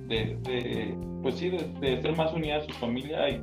de, 0.08 0.98
pues 1.28 1.40
sí, 1.40 1.50
de, 1.50 2.02
ser 2.02 2.16
más 2.16 2.32
unida 2.32 2.56
a 2.56 2.62
su 2.62 2.72
familia. 2.76 3.30
Y, 3.30 3.42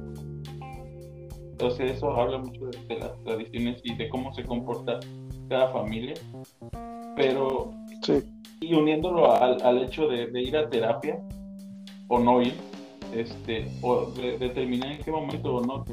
entonces 1.53 1.93
eso 1.93 2.11
habla 2.19 2.39
mucho 2.39 2.65
de, 2.89 2.99
las 2.99 3.23
tradiciones 3.25 3.79
y 3.85 3.95
de 3.95 4.09
cómo 4.09 4.33
se 4.33 4.43
comporta 4.43 5.01
cada 5.51 5.69
familia. 5.69 6.15
Pero, 7.15 7.75
y 8.61 8.73
uniéndolo 8.73 9.31
al, 9.31 9.83
hecho 9.83 10.09
de, 10.09 10.31
ir 10.41 10.57
a 10.57 10.71
terapia 10.71 11.21
o 12.09 12.19
no 12.19 12.41
ir, 12.41 12.55
este, 13.13 13.67
o 13.83 14.07
determinar 14.41 14.93
en 14.93 14.99
qué 15.01 15.11
momento 15.11 15.57
o 15.57 15.61
no 15.61 15.85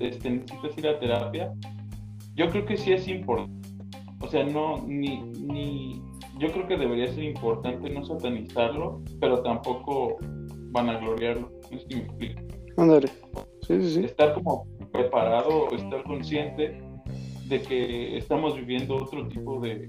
este, 0.00 0.28
necesitas 0.28 0.76
ir 0.76 0.88
a 0.88 0.98
terapia, 0.98 1.52
yo 2.34 2.50
creo 2.50 2.66
que 2.66 2.76
sí 2.76 2.92
es 2.92 3.06
importante 3.06 3.54
o 4.24 4.28
sea, 4.28 4.42
no, 4.42 4.82
ni, 4.86 5.18
ni, 5.18 6.02
yo 6.38 6.50
creo 6.50 6.66
que 6.66 6.78
debería 6.78 7.12
ser 7.12 7.24
importante 7.24 7.90
no 7.90 8.04
satanizarlo, 8.04 9.02
pero 9.20 9.42
tampoco 9.42 10.16
vanagloriarlo, 10.74 11.50
no 11.70 11.78
es 11.78 11.84
que 11.84 11.96
me 11.96 12.02
explico. 12.02 12.42
Ándale, 12.76 13.08
sí, 13.62 13.80
sí, 13.80 13.94
sí. 13.94 14.04
Estar 14.04 14.34
como 14.34 14.66
preparado, 14.92 15.70
estar 15.70 16.02
consciente 16.02 16.82
de 17.46 17.62
que 17.62 18.18
estamos 18.18 18.56
viviendo 18.56 18.96
otro 18.96 19.26
tipo 19.28 19.60
de... 19.60 19.88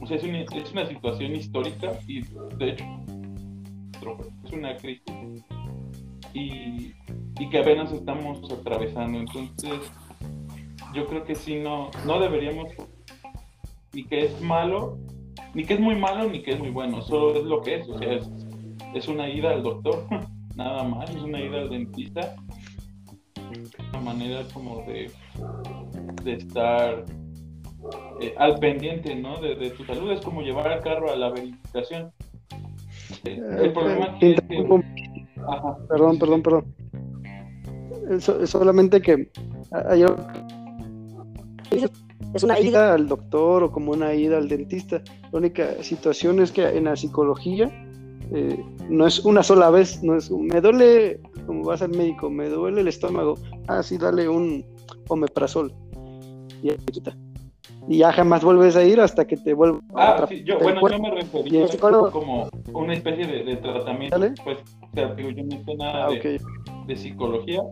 O 0.00 0.06
sea, 0.06 0.16
es 0.16 0.24
una, 0.24 0.40
es 0.42 0.72
una 0.72 0.86
situación 0.86 1.34
histórica 1.36 1.98
y 2.06 2.22
de 2.58 2.70
hecho 2.70 2.84
es 4.44 4.52
una 4.52 4.76
crisis 4.76 5.44
y, 6.34 6.92
y 7.38 7.48
que 7.50 7.58
apenas 7.58 7.92
estamos 7.92 8.40
atravesando. 8.52 9.18
Entonces, 9.18 9.92
yo 10.94 11.06
creo 11.06 11.24
que 11.24 11.34
sí, 11.34 11.56
no, 11.56 11.90
no 12.06 12.20
deberíamos 12.20 12.72
ni 13.92 14.04
que 14.04 14.24
es 14.26 14.40
malo, 14.40 14.98
ni 15.54 15.64
que 15.64 15.74
es 15.74 15.80
muy 15.80 15.96
malo, 15.96 16.28
ni 16.28 16.42
que 16.42 16.52
es 16.52 16.58
muy 16.58 16.70
bueno, 16.70 17.02
solo 17.02 17.34
es 17.34 17.44
lo 17.44 17.62
que 17.62 17.76
es, 17.76 17.88
o 17.88 17.98
sea, 17.98 18.12
es, 18.12 18.28
una 19.08 19.28
ida 19.28 19.50
al 19.50 19.62
doctor, 19.62 20.06
nada 20.56 20.84
más, 20.84 21.10
es 21.10 21.22
una 21.22 21.40
ida 21.40 21.58
al 21.58 21.70
dentista, 21.70 22.36
una 23.90 24.00
manera 24.00 24.42
como 24.52 24.82
de, 24.86 25.10
de 26.24 26.32
estar 26.34 27.04
eh, 28.20 28.34
al 28.36 28.58
pendiente, 28.58 29.14
¿no? 29.14 29.40
De, 29.40 29.70
tu 29.70 29.84
salud, 29.84 30.10
es 30.10 30.20
como 30.20 30.42
llevar 30.42 30.72
el 30.72 30.80
carro 30.82 31.10
a 31.10 31.16
la 31.16 31.30
verificación. 31.30 32.12
Eh, 33.24 33.40
el 33.62 33.72
problema 33.72 34.18
es 34.20 34.20
que... 34.20 34.36
Perdón, 35.88 36.18
perdón, 36.18 36.42
perdón. 36.42 36.74
Es, 38.10 38.24
solamente 38.50 39.00
que 39.00 39.30
hay 39.70 40.04
es 42.34 42.42
una 42.42 42.60
ida 42.60 42.94
al 42.94 43.08
doctor 43.08 43.62
o 43.62 43.72
como 43.72 43.92
una 43.92 44.14
ida 44.14 44.36
al 44.36 44.48
dentista. 44.48 45.02
La 45.32 45.38
única 45.38 45.82
situación 45.82 46.40
es 46.40 46.52
que 46.52 46.66
en 46.66 46.84
la 46.84 46.96
psicología 46.96 47.70
eh, 48.32 48.62
no 48.88 49.06
es 49.06 49.20
una 49.20 49.42
sola 49.42 49.70
vez, 49.70 50.02
no 50.02 50.16
es 50.16 50.30
me 50.30 50.60
duele, 50.60 51.20
como 51.46 51.64
vas 51.64 51.80
al 51.80 51.90
médico, 51.90 52.28
me 52.28 52.48
duele 52.48 52.82
el 52.82 52.88
estómago, 52.88 53.38
ah, 53.68 53.82
sí, 53.82 53.96
dale 53.96 54.28
un 54.28 54.64
omeprazol. 55.08 55.72
Y 56.62 56.70
Y 57.88 57.98
ya 57.98 58.12
jamás 58.12 58.44
vuelves 58.44 58.76
a 58.76 58.84
ir 58.84 59.00
hasta 59.00 59.26
que 59.26 59.36
te 59.36 59.54
vuelva 59.54 59.80
Ah, 59.94 60.26
sí, 60.28 60.42
yo, 60.44 60.58
bueno, 60.58 60.80
yo 60.88 60.98
me 60.98 61.10
refería 61.10 61.66
como 62.10 62.48
una 62.74 62.94
especie 62.94 63.26
de, 63.26 63.56
tratamiento. 63.56 64.18
Pues, 64.44 64.58
o 64.58 64.94
sea, 64.94 65.14
digo, 65.14 65.30
yo 65.30 65.44
no 65.44 65.64
sé 65.64 65.74
nada 65.76 66.06
ah, 66.06 66.10
de, 66.86 66.96
psicología. 66.96 67.62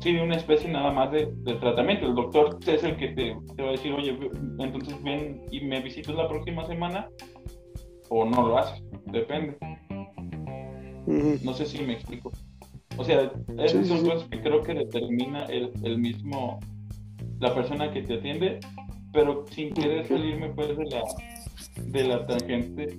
Sí, 0.00 0.16
una 0.16 0.34
especie 0.34 0.68
nada 0.68 0.90
más 0.90 1.12
de, 1.12 1.26
tratamiento. 1.60 2.06
El 2.06 2.16
doctor 2.16 2.58
es 2.66 2.82
el 2.82 2.96
que 2.96 3.08
te, 3.08 3.36
te 3.56 3.62
va 3.62 3.68
a 3.68 3.72
decir, 3.72 3.92
oye, 3.92 4.18
entonces 4.58 5.02
ven 5.02 5.46
y 5.50 5.60
me 5.60 5.80
visitas 5.80 6.14
la 6.16 6.28
próxima 6.28 6.66
semana 6.66 7.08
o 8.12 8.26
no 8.26 8.46
lo 8.46 8.58
haces, 8.58 8.82
depende. 9.06 9.56
No 11.42 11.54
sé 11.54 11.64
si 11.64 11.82
me 11.82 11.94
explico. 11.94 12.30
O 12.98 13.04
sea, 13.04 13.32
esas 13.58 13.88
son 13.88 14.06
cosas 14.06 14.28
que 14.28 14.40
creo 14.42 14.62
que 14.62 14.74
determina 14.74 15.46
el, 15.46 15.72
el, 15.82 15.98
mismo, 15.98 16.60
la 17.40 17.54
persona 17.54 17.90
que 17.90 18.02
te 18.02 18.14
atiende, 18.14 18.60
pero 19.12 19.46
sin 19.50 19.72
querer 19.72 20.06
salirme 20.06 20.50
pues 20.50 20.76
de 20.76 20.84
la, 20.84 21.02
de 21.76 22.04
la 22.04 22.26
tangente. 22.26 22.98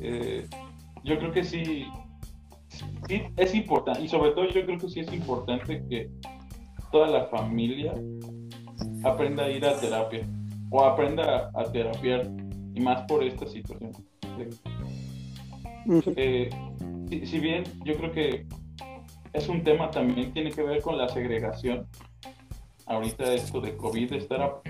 Eh, 0.00 0.46
yo 1.02 1.18
creo 1.18 1.32
que 1.32 1.42
sí, 1.42 1.86
sí 3.08 3.22
es 3.36 3.54
importante, 3.54 4.02
y 4.02 4.08
sobre 4.08 4.30
todo 4.30 4.48
yo 4.48 4.64
creo 4.64 4.78
que 4.78 4.88
sí 4.88 5.00
es 5.00 5.12
importante 5.12 5.82
que 5.90 6.08
toda 6.92 7.08
la 7.08 7.24
familia 7.26 7.94
aprenda 9.02 9.44
a 9.44 9.50
ir 9.50 9.64
a 9.64 9.78
terapia 9.78 10.24
o 10.70 10.84
aprenda 10.84 11.50
a, 11.52 11.60
a 11.60 11.72
terapiar, 11.72 12.30
y 12.74 12.80
más 12.80 13.02
por 13.02 13.24
esta 13.24 13.46
situación. 13.46 14.09
Eh, 16.16 16.50
si, 17.24 17.40
bien 17.40 17.64
yo 17.84 17.96
creo 17.96 18.12
que 18.12 18.46
es 19.32 19.48
un 19.48 19.64
tema 19.64 19.90
también 19.90 20.32
tiene 20.32 20.50
que 20.50 20.62
ver 20.62 20.82
con 20.82 20.98
la 20.98 21.08
segregación. 21.08 21.86
Ahorita 22.86 23.32
esto 23.34 23.60
de 23.60 23.76
COVID 23.76 24.12
estará, 24.12 24.60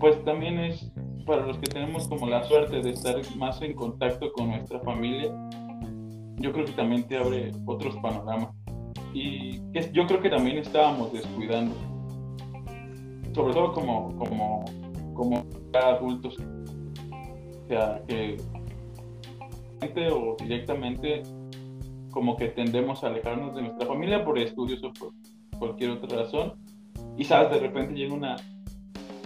pues 0.00 0.24
también 0.24 0.58
es 0.58 0.90
para 1.26 1.44
los 1.44 1.58
que 1.58 1.66
tenemos 1.66 2.08
como 2.08 2.26
la 2.28 2.44
suerte 2.44 2.80
de 2.80 2.90
estar 2.90 3.16
más 3.36 3.60
en 3.60 3.74
contacto 3.74 4.32
con 4.32 4.50
nuestra 4.50 4.80
familia, 4.80 5.34
yo 6.36 6.52
creo 6.52 6.64
que 6.64 6.72
también 6.72 7.06
te 7.06 7.18
abre 7.18 7.52
otros 7.66 7.96
panoramas. 7.96 8.50
Y 9.12 9.60
yo 9.92 10.06
creo 10.06 10.20
que 10.20 10.30
también 10.30 10.58
estábamos 10.58 11.12
descuidando, 11.12 11.74
sobre 13.34 13.54
todo 13.54 13.72
como, 13.72 14.14
como, 14.16 14.64
como 15.14 15.44
adultos, 15.72 16.36
o 17.66 17.68
sea, 17.68 18.02
que 18.06 18.36
o 20.12 20.36
directamente 20.40 21.22
como 22.10 22.36
que 22.36 22.48
tendemos 22.48 23.02
a 23.02 23.08
alejarnos 23.08 23.54
de 23.54 23.62
nuestra 23.62 23.86
familia 23.86 24.24
por 24.24 24.38
estudios 24.38 24.82
o 24.84 24.92
por 24.92 25.12
cualquier 25.58 25.90
otra 25.90 26.22
razón. 26.22 26.54
Y 27.16 27.24
sabes, 27.24 27.50
de 27.50 27.66
repente 27.66 27.94
llega 27.94 28.14
una, 28.14 28.36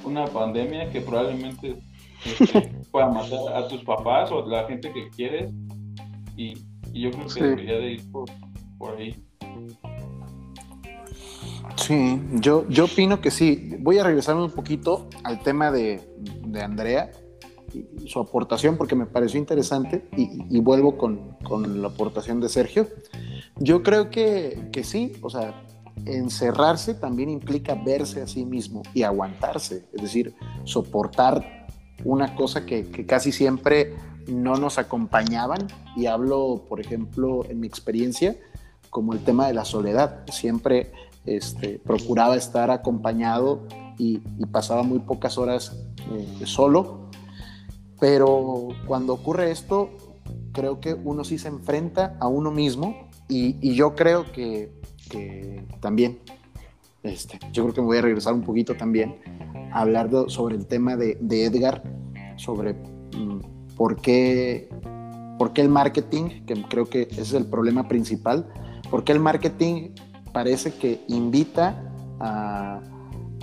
una 0.05 0.25
pandemia 0.27 0.91
que 0.91 1.01
probablemente 1.01 1.79
este, 2.25 2.73
pueda 2.91 3.09
matar 3.11 3.55
a 3.55 3.69
tus 3.69 3.85
papás 3.85 4.31
o 4.33 4.45
a 4.45 4.49
la 4.49 4.67
gente 4.67 4.93
que 4.93 5.09
quieres. 5.11 5.53
Y, 6.37 6.55
yo 6.93 7.13
creo 7.13 7.27
que 7.29 7.43
debería 7.45 7.79
de 7.79 7.93
ir 7.93 8.11
por, 8.11 8.29
por 8.77 8.97
ahí. 8.97 9.15
Sí, 11.77 12.21
yo, 12.41 12.67
yo 12.69 12.87
opino 12.87 13.21
que 13.21 13.31
sí. 13.31 13.77
Voy 13.79 13.99
a 13.99 14.05
regresarme 14.05 14.43
un 14.43 14.51
poquito 14.51 15.09
al 15.23 15.41
tema 15.41 15.71
de, 15.71 16.01
de 16.47 16.63
Andrea 16.63 17.13
su 18.07 18.19
aportación 18.19 18.77
porque 18.77 18.95
me 18.95 19.07
pareció 19.07 19.39
interesante 19.39 20.09
y, 20.17 20.59
vuelvo 20.61 20.97
con, 20.97 21.37
la 21.81 21.89
aportación 21.89 22.41
de 22.41 22.49
Sergio. 22.49 22.89
Yo 23.57 23.83
creo 23.83 24.11
que, 24.11 24.69
que, 24.73 24.85
sí, 24.85 25.13
o 25.23 25.31
sea, 25.31 25.65
encerrarse 26.07 26.95
también 26.95 27.29
implica 27.29 27.75
verse 27.75 28.23
a 28.23 28.27
sí 28.27 28.45
mismo 28.45 28.83
y 28.95 29.03
aguantarse, 29.03 29.87
es 29.93 30.03
decir, 30.03 30.35
soportar 30.65 31.67
una 32.05 32.35
cosa 32.35 32.65
que, 32.65 32.85
casi 33.07 33.33
siempre 33.33 33.95
no 34.27 34.57
nos 34.57 34.79
acompañaban 34.79 35.67
y 35.97 36.07
hablo, 36.07 36.65
por 36.69 36.81
ejemplo, 36.81 37.45
en 37.49 37.61
mi 37.61 37.67
experiencia, 37.67 38.37
como 38.91 39.13
el 39.13 39.21
tema 39.21 39.47
de 39.47 39.55
la 39.55 39.65
soledad. 39.65 40.25
Siempre 40.31 40.93
este, 41.27 41.79
procuraba 41.79 42.37
estar 42.37 42.71
acompañado 42.71 43.67
y, 43.99 44.19
pasaba 44.51 44.83
muy 44.83 45.01
pocas 45.01 45.39
horas 45.39 45.77
eh, 46.11 46.47
solo 46.47 47.00
pero 48.01 48.69
cuando 48.87 49.13
ocurre 49.13 49.51
esto, 49.51 49.91
creo 50.53 50.81
que 50.81 50.95
uno 50.95 51.23
sí 51.23 51.39
se 51.39 51.49
enfrenta 51.49 52.17
a 52.19 52.27
uno 52.27 52.51
mismo 52.51 53.09
y, 53.29 53.75
yo 53.75 53.95
creo 53.95 54.33
que, 54.33 54.73
también, 55.81 56.19
este, 57.03 57.39
yo 57.53 57.63
creo 57.65 57.75
que 57.75 57.81
me 57.81 57.87
voy 57.87 57.99
a 57.99 58.03
regresar 58.03 58.33
un 58.33 58.43
poquito 58.43 58.75
también 58.75 59.21
a 59.73 59.83
hablar 59.83 60.11
sobre 60.29 60.57
el 60.57 60.67
tema 60.67 60.97
de, 60.97 61.19
Edgar, 61.31 61.83
sobre 62.37 62.73
mm, 62.73 63.75
por, 63.77 64.01
qué, 64.01 64.69
por 65.39 65.53
qué 65.53 65.61
el 65.61 65.69
marketing, 65.69 66.45
que 66.47 66.63
creo 66.69 66.87
que 66.87 67.03
ese 67.03 67.21
es 67.21 67.35
el 67.35 67.47
problema 67.47 67.87
principal, 67.87 68.53
por 68.91 69.05
qué 69.05 69.13
el 69.13 69.21
marketing 69.21 69.91
parece 70.33 70.73
que 70.75 71.05
invita 71.07 71.93
a 72.19 72.81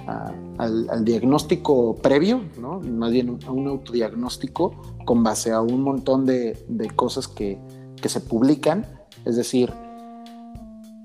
al, 0.07 1.03
diagnóstico 1.03 1.95
previo, 1.95 2.41
¿no? 2.59 2.79
más 2.79 3.11
bien 3.11 3.39
a 3.45 3.51
un 3.51 3.67
autodiagnóstico 3.67 4.71
con 5.05 5.23
base 5.23 5.51
a 5.51 5.61
un 5.61 5.81
montón 5.83 6.25
de, 6.25 6.57
cosas 6.95 7.27
que, 7.27 7.59
se 8.03 8.21
publican. 8.21 8.85
Es 9.25 9.35
decir, 9.35 9.73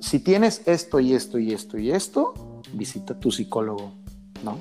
si 0.00 0.20
tienes 0.20 0.62
esto 0.66 1.00
y 1.00 1.14
esto 1.14 1.38
y 1.38 1.52
esto 1.52 1.78
y 1.78 1.90
esto, 1.90 2.34
visita 2.72 3.14
a 3.14 3.18
tu 3.18 3.32
psicólogo, 3.32 3.92
¿no? 4.44 4.56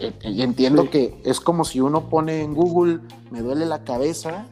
Eh, 0.00 0.12
y 0.22 0.40
entiendo 0.40 0.88
que 0.88 1.20
es 1.24 1.38
como 1.40 1.64
si 1.64 1.80
uno 1.80 2.08
pone 2.08 2.40
en 2.40 2.54
Google, 2.54 3.00
me 3.30 3.42
duele 3.42 3.66
la 3.66 3.84
cabeza, 3.84 4.46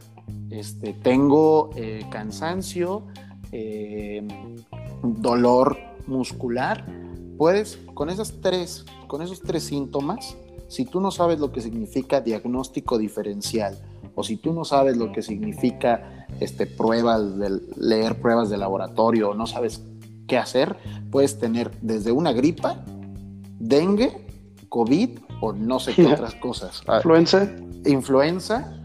este, 0.51 0.93
tengo 0.93 1.70
eh, 1.77 2.05
cansancio, 2.11 3.07
eh, 3.53 4.27
dolor 5.03 5.79
muscular, 6.07 6.85
puedes 7.39 7.79
con 7.95 8.11
esas 8.11 8.41
tres 8.43 8.85
con 9.14 9.22
esos 9.22 9.42
tres 9.42 9.62
síntomas, 9.62 10.36
si 10.66 10.86
tú 10.86 11.00
no 11.00 11.12
sabes 11.12 11.38
lo 11.38 11.52
que 11.52 11.60
significa 11.60 12.20
diagnóstico 12.20 12.98
diferencial 12.98 13.78
o 14.16 14.24
si 14.24 14.36
tú 14.36 14.52
no 14.52 14.64
sabes 14.64 14.96
lo 14.96 15.12
que 15.12 15.22
significa 15.22 16.26
este, 16.40 16.66
pruebas, 16.66 17.38
de, 17.38 17.60
leer 17.76 18.20
pruebas 18.20 18.50
de 18.50 18.56
laboratorio 18.56 19.30
o 19.30 19.34
no 19.34 19.46
sabes 19.46 19.84
qué 20.26 20.36
hacer, 20.36 20.76
puedes 21.12 21.38
tener 21.38 21.70
desde 21.80 22.10
una 22.10 22.32
gripa, 22.32 22.84
dengue, 23.60 24.26
COVID 24.68 25.10
o 25.40 25.52
no 25.52 25.78
sé 25.78 25.94
qué 25.94 26.06
otras 26.12 26.34
cosas. 26.34 26.82
Ah, 26.88 26.96
influenza. 26.96 27.48
Influenza. 27.84 28.82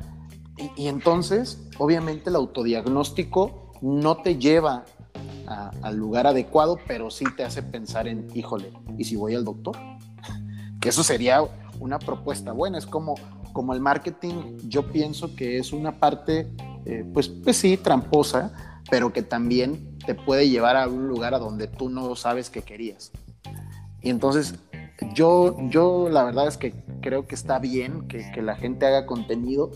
Y, 0.77 0.89
entonces, 0.89 1.67
obviamente, 1.79 2.29
el 2.29 2.35
autodiagnóstico 2.35 3.71
no 3.81 4.17
te 4.17 4.37
lleva 4.37 4.85
al 5.49 5.95
lugar 5.95 6.27
adecuado, 6.27 6.79
pero 6.87 7.09
sí 7.09 7.25
te 7.35 7.43
hace 7.43 7.63
pensar 7.63 8.07
en, 8.07 8.27
híjole, 8.33 8.71
¿y 8.97 9.03
si 9.03 9.15
voy 9.15 9.35
al 9.35 9.43
doctor? 9.43 9.75
que 10.81 10.89
eso 10.89 11.03
sería 11.03 11.41
una 11.79 11.99
propuesta 11.99 12.51
buena. 12.51 12.77
Es 12.77 12.85
como, 12.85 13.15
como 13.53 13.73
el 13.73 13.79
marketing, 13.79 14.57
yo 14.67 14.91
pienso 14.91 15.35
que 15.35 15.57
es 15.57 15.73
una 15.73 15.99
parte, 15.99 16.47
eh, 16.85 17.05
pues, 17.13 17.29
pues 17.29 17.57
sí, 17.57 17.77
tramposa, 17.77 18.51
pero 18.89 19.11
que 19.11 19.23
también 19.23 19.97
te 20.05 20.15
puede 20.15 20.49
llevar 20.49 20.77
a 20.77 20.87
un 20.87 21.07
lugar 21.07 21.33
a 21.33 21.39
donde 21.39 21.67
tú 21.67 21.89
no 21.89 22.15
sabes 22.15 22.49
que 22.49 22.61
querías. 22.61 23.11
Y 24.01 24.09
entonces, 24.09 24.55
yo, 25.13 25.57
yo 25.69 26.09
la 26.09 26.23
verdad 26.23 26.47
es 26.47 26.57
que 26.57 26.73
creo 27.01 27.27
que 27.27 27.35
está 27.35 27.59
bien 27.59 28.07
que, 28.07 28.31
que 28.31 28.41
la 28.41 28.55
gente 28.55 28.85
haga 28.85 29.05
contenido 29.05 29.71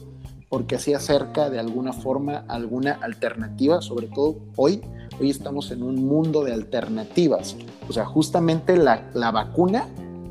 porque 0.54 0.76
así 0.76 0.94
acerca 0.94 1.50
de 1.50 1.60
alguna 1.60 1.94
forma 1.94 2.46
alguna 2.48 3.00
alternativa, 3.02 3.82
sobre 3.82 4.06
todo 4.06 4.36
hoy, 4.56 4.84
hoy 5.20 5.32
estamos 5.32 5.72
en 5.72 5.82
un 5.82 6.06
mundo 6.06 6.44
de 6.44 6.54
alternativas. 6.54 7.56
O 7.90 7.92
sea, 7.92 8.06
justamente 8.06 8.78
la, 8.78 9.10
la 9.16 9.32
vacuna 9.32 9.88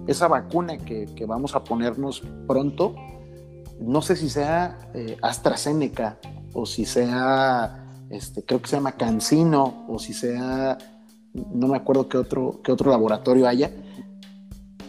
esa 0.07 0.29
vacuna 0.29 0.79
que, 0.79 1.09
vamos 1.27 1.57
a 1.57 1.65
ponernos 1.65 2.23
pronto, 2.47 2.95
no 3.81 4.01
sé 4.01 4.15
si 4.15 4.31
sea 4.31 4.79
eh, 4.95 5.17
AstraZeneca 5.23 6.19
o 6.53 6.67
si 6.67 6.85
sea, 6.85 7.85
este, 8.09 8.45
creo 8.45 8.63
que 8.63 8.69
se 8.69 8.77
llama 8.77 8.93
Cancino 8.93 9.87
o 9.89 9.99
si 9.99 10.15
sea, 10.15 10.79
no 11.53 11.67
me 11.67 11.77
acuerdo 11.77 12.09
qué 12.09 12.19
otro, 12.19 12.61
qué 12.63 12.71
otro 12.71 12.93
laboratorio 12.93 13.49
haya, 13.49 13.73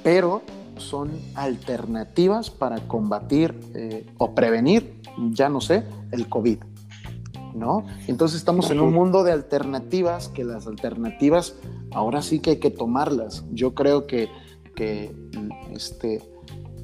pero 0.03 0.43
son 0.77 1.11
alternativas 1.33 2.51
para 2.51 2.87
combatir 2.87 3.59
eh, 3.73 4.05
o 4.19 4.35
prevenir, 4.35 5.01
ya 5.31 5.49
no 5.49 5.61
sé, 5.61 5.83
el 6.11 6.27
COVID. 6.29 6.59
¿No? 7.55 7.85
Entonces 8.07 8.39
estamos 8.39 8.71
en 8.71 8.79
un 8.79 8.91
mundo 8.91 9.23
de 9.23 9.31
alternativas, 9.31 10.27
que 10.27 10.43
las 10.43 10.65
alternativas 10.65 11.55
ahora 11.91 12.23
sí 12.23 12.39
que 12.39 12.51
hay 12.51 12.57
que 12.57 12.71
tomarlas. 12.71 13.45
Yo 13.51 13.75
creo 13.75 14.07
que 14.07 14.27
que, 14.75 15.15
este, 15.71 16.21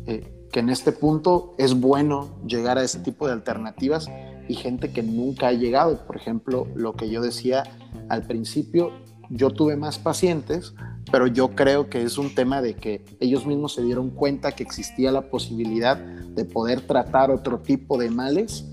eh, 0.06 0.48
que 0.52 0.60
en 0.60 0.70
este 0.70 0.92
punto 0.92 1.56
es 1.58 1.80
bueno 1.80 2.30
llegar 2.46 2.78
a 2.78 2.84
ese 2.84 3.00
tipo 3.00 3.28
de 3.28 3.34
alternativas 3.34 4.08
y 4.48 4.56
gente 4.56 4.92
que 4.92 5.04
nunca 5.04 5.50
ha 5.50 5.54
llegado. 5.54 6.06
Por 6.06 6.16
ejemplo, 6.16 6.68
lo 6.76 6.94
que 6.94 7.10
yo 7.10 7.22
decía 7.22 7.64
al 8.10 8.24
principio, 8.24 8.92
yo 9.30 9.52
tuve 9.52 9.76
más 9.76 10.00
pacientes, 10.00 10.74
pero 11.12 11.28
yo 11.28 11.50
creo 11.50 11.90
que 11.90 12.04
es 12.04 12.18
un 12.18 12.34
tema 12.34 12.62
de 12.62 12.76
que 12.76 13.04
ellos 13.20 13.46
mismos 13.46 13.74
se 13.74 13.84
dieron 13.84 14.10
cuenta 14.10 14.52
que 14.52 14.64
existía 14.64 15.12
la 15.12 15.30
posibilidad 15.30 15.98
de 15.98 16.46
poder 16.46 16.82
tratar 16.82 17.32
otro 17.32 17.60
tipo 17.60 17.98
de 17.98 18.10
males 18.10 18.66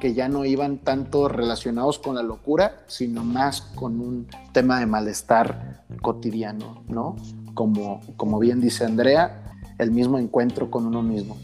que 0.00 0.14
ya 0.14 0.28
no 0.28 0.44
iban 0.44 0.78
tanto 0.78 1.28
relacionados 1.28 1.98
con 1.98 2.16
la 2.16 2.22
locura, 2.22 2.84
sino 2.86 3.24
más 3.24 3.60
con 3.60 4.00
un 4.00 4.26
tema 4.52 4.78
de 4.78 4.86
malestar 4.86 5.84
cotidiano, 6.02 6.84
¿no? 6.88 7.16
Como, 7.54 8.00
como 8.16 8.38
bien 8.38 8.60
dice 8.60 8.84
Andrea, 8.84 9.54
el 9.78 9.90
mismo 9.90 10.18
encuentro 10.18 10.70
con 10.70 10.86
uno 10.86 11.02
mismo. 11.02 11.36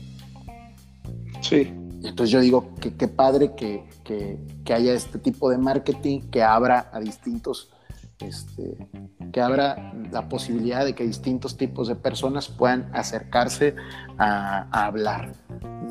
Sí. 1.41 1.73
Entonces 2.05 2.31
yo 2.31 2.41
digo 2.41 2.75
que 2.81 2.95
qué 2.95 3.07
padre 3.07 3.55
que, 3.55 3.85
que 4.03 4.75
haya 4.75 4.93
este 4.93 5.19
tipo 5.19 5.49
de 5.51 5.57
marketing 5.57 6.21
que 6.31 6.43
abra 6.43 6.91
a 6.93 6.99
distintos 6.99 7.71
este, 8.27 8.77
que 9.33 9.41
abra 9.41 9.93
la 10.11 10.29
posibilidad 10.29 10.85
de 10.85 10.95
que 10.95 11.05
distintos 11.05 11.57
tipos 11.57 11.89
de 11.89 11.97
personas 11.97 12.49
puedan 12.49 12.91
acercarse 12.93 13.75
a, 14.19 14.87
hablar, 14.87 15.33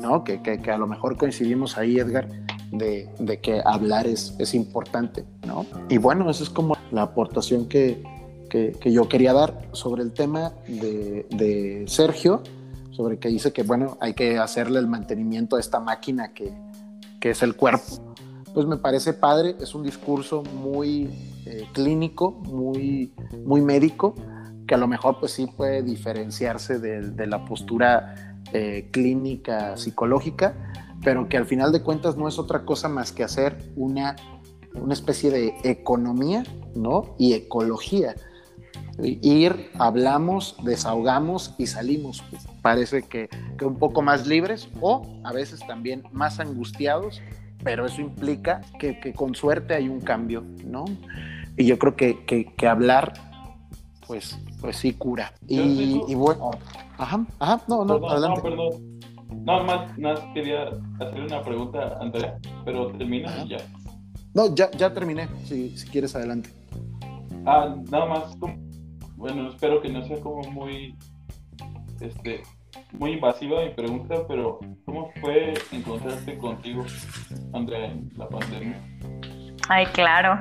¿no? 0.00 0.24
Que, 0.24 0.40
que, 0.42 0.70
a 0.70 0.78
lo 0.78 0.86
mejor 0.86 1.16
coincidimos 1.16 1.78
ahí, 1.78 1.98
Edgar, 1.98 2.28
de, 2.70 3.08
de, 3.18 3.40
que 3.40 3.60
hablar 3.64 4.06
es, 4.06 4.34
es 4.38 4.54
importante, 4.54 5.24
¿no? 5.46 5.66
Y 5.88 5.98
bueno, 5.98 6.30
esa 6.30 6.42
es 6.42 6.50
como 6.50 6.76
la 6.90 7.02
aportación 7.02 7.68
que, 7.68 8.02
que 8.48 8.92
yo 8.92 9.08
quería 9.08 9.32
dar 9.32 9.68
sobre 9.72 10.02
el 10.02 10.12
tema 10.12 10.52
de, 10.68 11.26
de, 11.30 11.84
Sergio, 11.86 12.42
sobre 12.90 13.18
que 13.18 13.28
dice 13.28 13.52
que, 13.52 13.62
bueno, 13.62 13.96
hay 14.00 14.12
que 14.12 14.38
hacerle 14.38 14.78
el 14.78 14.86
mantenimiento 14.86 15.56
a 15.56 15.60
esta 15.60 15.80
máquina 15.80 16.34
que, 16.34 16.52
que 17.18 17.30
es 17.30 17.42
el 17.42 17.56
cuerpo. 17.56 18.11
Pues 18.54 18.66
me 18.66 18.76
parece 18.76 19.14
padre, 19.14 19.56
es 19.60 19.74
un 19.74 19.82
discurso 19.82 20.42
muy 20.42 21.08
eh, 21.46 21.66
clínico, 21.72 22.32
muy, 22.32 23.12
muy 23.46 23.62
médico, 23.62 24.14
que 24.66 24.74
a 24.74 24.78
lo 24.78 24.86
mejor 24.86 25.18
pues 25.20 25.32
sí 25.32 25.46
puede 25.46 25.82
diferenciarse 25.82 26.78
de, 26.78 27.26
la 27.26 27.44
postura 27.46 28.36
eh, 28.52 28.88
clínica 28.90 29.76
psicológica, 29.78 30.54
pero 31.02 31.28
que 31.28 31.38
al 31.38 31.46
final 31.46 31.72
de 31.72 31.82
cuentas 31.82 32.16
no 32.16 32.28
es 32.28 32.38
otra 32.38 32.66
cosa 32.66 32.90
más 32.90 33.10
que 33.10 33.24
hacer 33.24 33.56
una, 33.74 34.16
una 34.74 34.92
especie 34.92 35.30
de 35.30 35.54
economía 35.64 36.44
¿no? 36.74 37.14
y 37.18 37.32
ecología. 37.32 38.14
Ir, 39.02 39.70
hablamos, 39.78 40.56
desahogamos 40.62 41.54
y 41.56 41.66
salimos. 41.66 42.22
Pues, 42.28 42.46
parece 42.60 43.02
que, 43.02 43.30
que 43.56 43.64
un 43.64 43.76
poco 43.76 44.02
más 44.02 44.26
libres 44.26 44.68
o 44.82 45.06
a 45.24 45.32
veces 45.32 45.60
también 45.66 46.02
más 46.12 46.38
angustiados 46.38 47.22
pero 47.62 47.86
eso 47.86 48.00
implica 48.00 48.60
que, 48.78 48.98
que, 48.98 49.12
con 49.12 49.34
suerte 49.34 49.74
hay 49.74 49.88
un 49.88 50.00
cambio, 50.00 50.44
¿no? 50.64 50.84
Y 51.56 51.66
yo 51.66 51.78
creo 51.78 51.96
que, 51.96 52.24
que, 52.24 52.66
hablar, 52.66 53.12
pues, 54.06 54.38
pues 54.60 54.76
sí 54.76 54.94
cura. 54.94 55.32
Y, 55.46 56.14
bueno, 56.14 56.50
ajá, 56.98 57.26
ajá, 57.38 57.62
no, 57.68 57.84
no, 57.84 58.08
adelante. 58.08 58.40
No, 58.42 58.42
perdón. 58.42 58.92
No, 59.44 59.64
más, 59.64 59.98
más 59.98 60.20
quería 60.34 60.68
hacerle 61.00 61.26
una 61.26 61.42
pregunta, 61.42 61.98
Andrea, 62.00 62.38
pero 62.64 62.92
termina 62.92 63.44
y 63.44 63.50
ya. 63.50 63.58
No, 64.34 64.54
ya, 64.54 64.70
ya 64.72 64.92
terminé, 64.92 65.28
si, 65.44 65.76
si 65.76 65.86
quieres 65.88 66.14
adelante. 66.14 66.50
Ah, 67.44 67.74
nada 67.90 68.06
más, 68.06 68.36
bueno, 69.16 69.50
espero 69.50 69.80
que 69.80 69.88
no 69.88 70.04
sea 70.04 70.20
como 70.20 70.42
muy, 70.50 70.96
este, 72.00 72.42
muy 72.98 73.12
invasiva 73.12 73.62
mi 73.62 73.70
pregunta, 73.70 74.16
pero 74.28 74.60
¿cómo 74.84 75.10
fue 75.20 75.54
encontrarte 75.72 76.38
contigo, 76.38 76.84
Andrea, 77.52 77.86
en 77.86 78.10
la 78.16 78.28
pandemia? 78.28 78.80
Ay, 79.68 79.86
claro. 79.86 80.38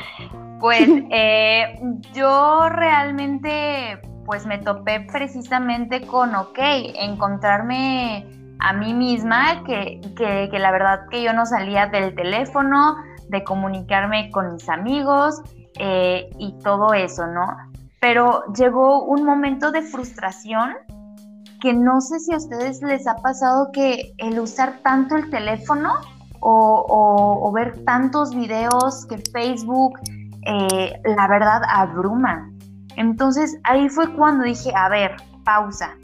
pues 0.60 0.88
eh, 1.10 1.78
yo 2.12 2.68
realmente 2.68 4.00
pues 4.24 4.46
me 4.46 4.58
topé 4.58 5.00
precisamente 5.00 6.06
con, 6.06 6.34
ok, 6.34 6.58
encontrarme 6.58 8.26
a 8.58 8.72
mí 8.72 8.94
misma, 8.94 9.62
que, 9.64 10.00
que, 10.16 10.48
que, 10.50 10.58
la 10.58 10.72
verdad 10.72 11.00
que 11.10 11.22
yo 11.22 11.32
no 11.34 11.44
salía 11.44 11.86
del 11.86 12.14
teléfono, 12.14 12.96
de 13.28 13.44
comunicarme 13.44 14.30
con 14.30 14.54
mis 14.54 14.68
amigos 14.68 15.42
eh, 15.78 16.30
y 16.38 16.58
todo 16.62 16.94
eso, 16.94 17.26
¿no? 17.26 17.46
Pero 18.00 18.44
llegó 18.54 19.04
un 19.04 19.24
momento 19.24 19.70
de 19.70 19.82
frustración 19.82 20.74
que 21.64 21.72
no 21.72 22.02
sé 22.02 22.20
si 22.20 22.34
a 22.34 22.36
ustedes 22.36 22.82
les 22.82 23.06
ha 23.06 23.16
pasado 23.16 23.72
que 23.72 24.12
el 24.18 24.38
usar 24.38 24.80
tanto 24.82 25.16
el 25.16 25.30
teléfono 25.30 25.94
o, 26.40 27.50
ver 27.54 27.82
tantos 27.86 28.34
videos 28.34 29.06
que 29.06 29.16
Facebook, 29.32 29.98
eh, 30.46 30.92
la 31.16 31.26
verdad, 31.26 31.62
abruma. 31.66 32.50
Entonces 32.96 33.58
ahí 33.64 33.88
fue 33.88 34.14
cuando 34.14 34.44
dije, 34.44 34.72
a 34.76 34.90
ver, 34.90 35.16
pausa, 35.42 35.96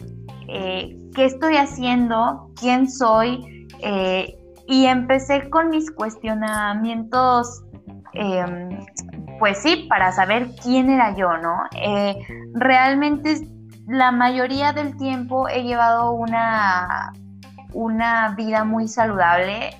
eh, 0.48 0.96
¿qué 1.14 1.26
estoy 1.26 1.56
haciendo? 1.56 2.50
¿Quién 2.58 2.90
soy? 2.90 3.68
Eh, 3.80 4.34
y 4.66 4.86
empecé 4.86 5.50
con 5.50 5.68
mis 5.68 5.90
cuestionamientos, 5.90 7.64
em, 8.14 8.78
pues 9.38 9.58
sí, 9.58 9.84
para 9.90 10.10
saber 10.12 10.52
quién 10.62 10.88
era 10.88 11.14
yo, 11.14 11.36
¿no? 11.36 11.54
realmente 12.54 13.46
la 13.90 14.12
mayoría 14.12 14.72
del 14.72 14.96
tiempo 14.96 15.48
he 15.48 15.64
llevado 15.64 16.12
una, 16.12 17.12
una 17.72 18.34
vida 18.36 18.62
muy 18.62 18.86
saludable. 18.86 19.76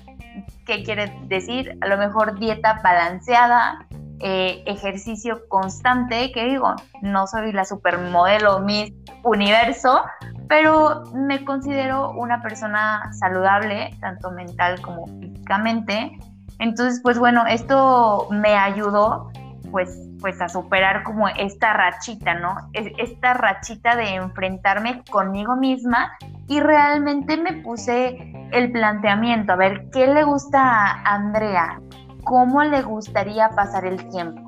¿Qué 0.65 0.83
quiere 0.83 1.17
decir? 1.27 1.77
A 1.79 1.87
lo 1.87 1.97
mejor 1.97 2.37
dieta 2.37 2.81
balanceada, 2.83 3.87
eh, 4.19 4.63
ejercicio 4.67 5.47
constante, 5.47 6.33
que 6.33 6.43
digo, 6.43 6.75
no 7.01 7.25
soy 7.25 7.53
la 7.53 7.63
supermodelo 7.63 8.59
Miss 8.59 8.91
Universo, 9.23 10.01
pero 10.49 11.03
me 11.13 11.45
considero 11.45 12.11
una 12.11 12.41
persona 12.41 13.13
saludable, 13.13 13.95
tanto 14.01 14.29
mental 14.31 14.81
como 14.81 15.07
físicamente. 15.21 16.19
Entonces, 16.59 16.99
pues 17.01 17.17
bueno, 17.17 17.45
esto 17.47 18.27
me 18.29 18.55
ayudó 18.55 19.31
pues, 19.71 19.97
pues 20.21 20.39
a 20.39 20.47
superar 20.47 21.03
como 21.03 21.27
esta 21.27 21.73
rachita, 21.73 22.35
¿no? 22.35 22.55
Esta 22.73 23.33
rachita 23.33 23.95
de 23.95 24.15
enfrentarme 24.15 25.03
conmigo 25.09 25.55
misma 25.55 26.11
y 26.47 26.59
realmente 26.59 27.37
me 27.37 27.53
puse 27.63 28.47
el 28.51 28.71
planteamiento, 28.71 29.53
a 29.53 29.55
ver, 29.55 29.89
¿qué 29.91 30.07
le 30.07 30.23
gusta 30.23 30.61
a 30.61 31.15
Andrea? 31.15 31.81
¿Cómo 32.23 32.63
le 32.63 32.81
gustaría 32.81 33.49
pasar 33.49 33.85
el 33.85 34.07
tiempo? 34.09 34.41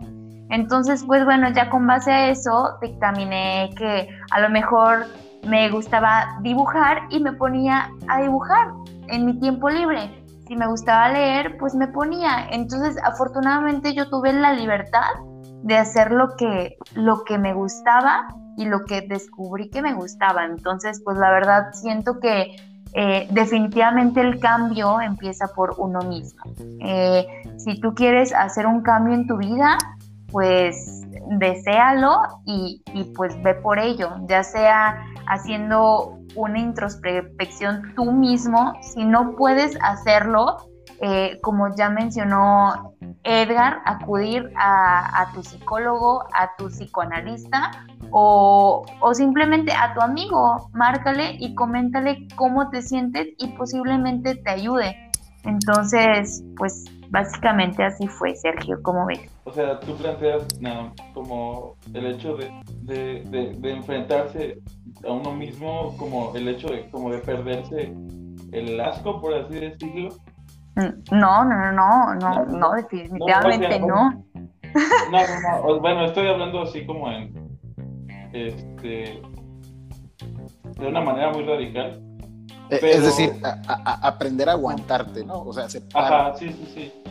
Entonces, 0.50 1.04
pues 1.06 1.26
bueno, 1.26 1.50
ya 1.52 1.70
con 1.70 1.88
base 1.88 2.12
a 2.12 2.30
eso 2.30 2.78
dictaminé 2.82 3.72
que 3.76 4.08
a 4.32 4.40
lo 4.40 4.50
mejor 4.50 5.08
me 5.48 5.70
gustaba 5.70 6.38
dibujar 6.42 7.02
y 7.10 7.20
me 7.20 7.34
ponía 7.34 7.90
a 8.08 8.22
dibujar 8.22 8.68
en 9.08 9.26
mi 9.26 9.40
tiempo 9.40 9.70
libre 9.70 10.24
si 10.48 10.56
me 10.56 10.68
gustaba 10.68 11.10
leer, 11.10 11.58
pues 11.58 11.74
me 11.74 11.88
ponía. 11.88 12.48
Entonces, 12.52 12.98
afortunadamente 13.04 13.94
yo 13.94 14.10
tuve 14.10 14.34
la 14.34 14.54
libertad 14.54 15.10
de 15.64 15.78
hacer 15.78 16.12
lo 16.12 16.36
que, 16.36 16.78
lo 16.94 17.24
que 17.24 17.38
me 17.38 17.54
gustaba 17.54 18.28
y 18.58 18.66
lo 18.66 18.84
que 18.86 19.02
descubrí 19.02 19.70
que 19.70 19.82
me 19.82 19.94
gustaba. 19.94 20.46
Entonces, 20.46 21.02
pues 21.04 21.18
la 21.18 21.32
verdad 21.32 21.72
siento 21.74 22.20
que 22.20 22.56
eh, 22.94 23.28
definitivamente 23.32 24.22
el 24.22 24.40
cambio 24.40 25.02
empieza 25.02 25.48
por 25.48 25.76
uno 25.78 26.02
mismo. 26.02 26.44
Eh, 26.82 27.26
si 27.58 27.80
tú 27.80 27.96
quieres 27.96 28.34
hacer 28.34 28.68
un 28.68 28.82
cambio 28.82 29.16
en 29.16 29.26
tu 29.26 29.38
vida, 29.38 29.78
pues 30.32 31.02
deséalo 31.40 32.42
y, 32.46 32.84
y 32.94 33.06
pues 33.16 33.42
ve 33.42 33.56
por 33.56 33.80
ello, 33.80 34.18
ya 34.28 34.44
sea 34.44 35.02
haciendo 35.28 36.20
una 36.36 36.60
introspección 36.60 37.94
tú 37.96 38.12
mismo, 38.12 38.74
si 38.82 39.06
no 39.06 39.36
puedes 39.36 39.78
hacerlo, 39.82 40.58
eh, 41.06 41.38
como 41.42 41.76
ya 41.76 41.90
mencionó 41.90 42.96
Edgar, 43.24 43.82
acudir 43.84 44.50
a, 44.56 45.30
tu 45.34 45.44
psicólogo, 45.44 46.24
a 46.34 46.56
tu 46.58 46.70
psicoanalista 46.70 47.72
o, 48.12 48.86
o, 49.02 49.14
simplemente 49.14 49.74
a 49.74 49.94
tu 49.94 50.00
amigo, 50.00 50.70
márcale 50.72 51.36
y 51.40 51.56
coméntale 51.56 52.26
cómo 52.38 52.70
te 52.70 52.82
sientes 52.82 53.28
y 53.38 53.48
posiblemente 53.50 54.36
te 54.36 54.50
ayude. 54.50 54.96
Entonces, 55.44 56.42
pues 56.56 56.86
básicamente 57.10 57.84
así 57.84 58.08
fue, 58.08 58.34
Sergio, 58.36 58.82
¿cómo 58.82 59.06
ves? 59.06 59.30
O 59.44 59.52
sea, 59.52 59.82
tú 59.82 59.98
planteas 59.98 60.48
como 61.14 61.76
el 61.94 62.06
hecho 62.06 62.38
de, 62.38 62.50
de, 62.84 63.54
de, 63.60 63.72
enfrentarse 63.74 64.62
a 65.06 65.12
uno 65.12 65.34
mismo, 65.34 65.98
como 65.98 66.34
el 66.34 66.48
hecho 66.48 66.70
de, 66.70 66.90
como 66.92 67.12
de 67.12 67.18
perderse 67.18 67.94
el 68.54 68.80
asco, 68.80 69.20
por 69.20 69.34
así 69.34 69.56
decirlo. 69.56 70.16
Mm, 70.76 71.18
no, 71.20 71.46
no, 71.46 71.72
no, 71.72 72.16
no, 72.16 72.46
no, 72.46 72.72
definitivamente 72.74 73.80
no. 73.80 74.26
No, 75.12 75.12
no, 75.12 75.68
no, 75.68 75.80
bueno, 75.80 76.06
estoy 76.06 76.28
hablando 76.28 76.64
así 76.64 76.84
como 76.86 77.12
en, 77.12 77.60
este, 78.34 79.22
de 80.80 80.88
una 80.88 81.02
manera 81.02 81.32
muy 81.32 81.44
radical. 81.46 82.02
Eh, 82.70 82.80
es 82.82 83.04
decir, 83.04 83.34
aprender 83.68 84.50
a 84.50 84.54
aguantarte, 84.54 85.24
¿no? 85.24 85.44
O 85.44 85.54
sea, 85.54 85.68
Ajá, 85.94 86.34
sí, 86.36 86.50
sí, 86.50 86.72
sí. 86.74 87.04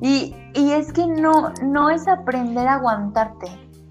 Y, 0.00 0.34
y 0.54 0.72
es 0.72 0.92
que 0.92 1.06
no, 1.06 1.52
no 1.62 1.90
es 1.90 2.08
aprender 2.08 2.66
a 2.68 2.74
aguantarte, 2.74 3.48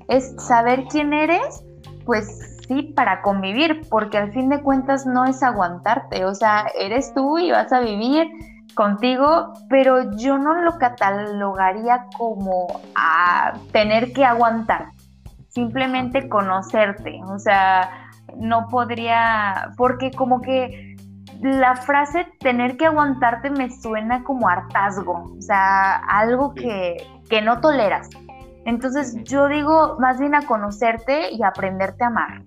es 0.08 0.36
saber 0.38 0.86
quién 0.90 1.14
eres, 1.14 1.64
pues 2.06 2.58
sí, 2.68 2.94
para 2.96 3.22
convivir, 3.22 3.82
porque 3.90 4.18
al 4.18 4.32
fin 4.32 4.50
de 4.50 4.62
cuentas 4.62 5.06
no 5.06 5.26
es 5.26 5.42
aguantarte, 5.42 6.26
o 6.26 6.34
sea, 6.34 6.68
eres 6.80 7.14
tú 7.14 7.38
y 7.38 7.52
vas 7.52 7.72
a 7.72 7.80
vivir 7.80 8.28
contigo, 8.76 9.54
pero 9.70 10.12
yo 10.18 10.38
no 10.38 10.54
lo 10.62 10.78
catalogaría 10.78 12.06
como 12.18 12.68
a 12.96 13.54
tener 13.72 14.14
que 14.14 14.26
aguantar, 14.26 14.90
simplemente 15.50 16.30
conocerte, 16.30 17.20
o 17.26 17.40
sea, 17.40 17.90
no 18.38 18.68
podría, 18.68 19.72
porque 19.78 20.12
como 20.12 20.42
que 20.42 20.96
la 21.42 21.76
frase 21.76 22.28
tener 22.40 22.78
que 22.78 22.86
aguantarte 22.86 23.50
me 23.50 23.70
suena 23.72 24.24
como 24.24 24.48
hartazgo, 24.48 25.34
o 25.38 25.42
sea, 25.42 25.96
algo 25.96 26.54
que, 26.54 26.98
que 27.30 27.42
no 27.42 27.62
toleras. 27.62 28.10
Entonces 28.66 29.16
yo 29.24 29.48
digo 29.48 29.96
más 30.00 30.20
bien 30.20 30.36
a 30.36 30.42
conocerte 30.42 31.32
y 31.32 31.44
aprenderte 31.44 32.04
a 32.04 32.08
amar. 32.08 32.44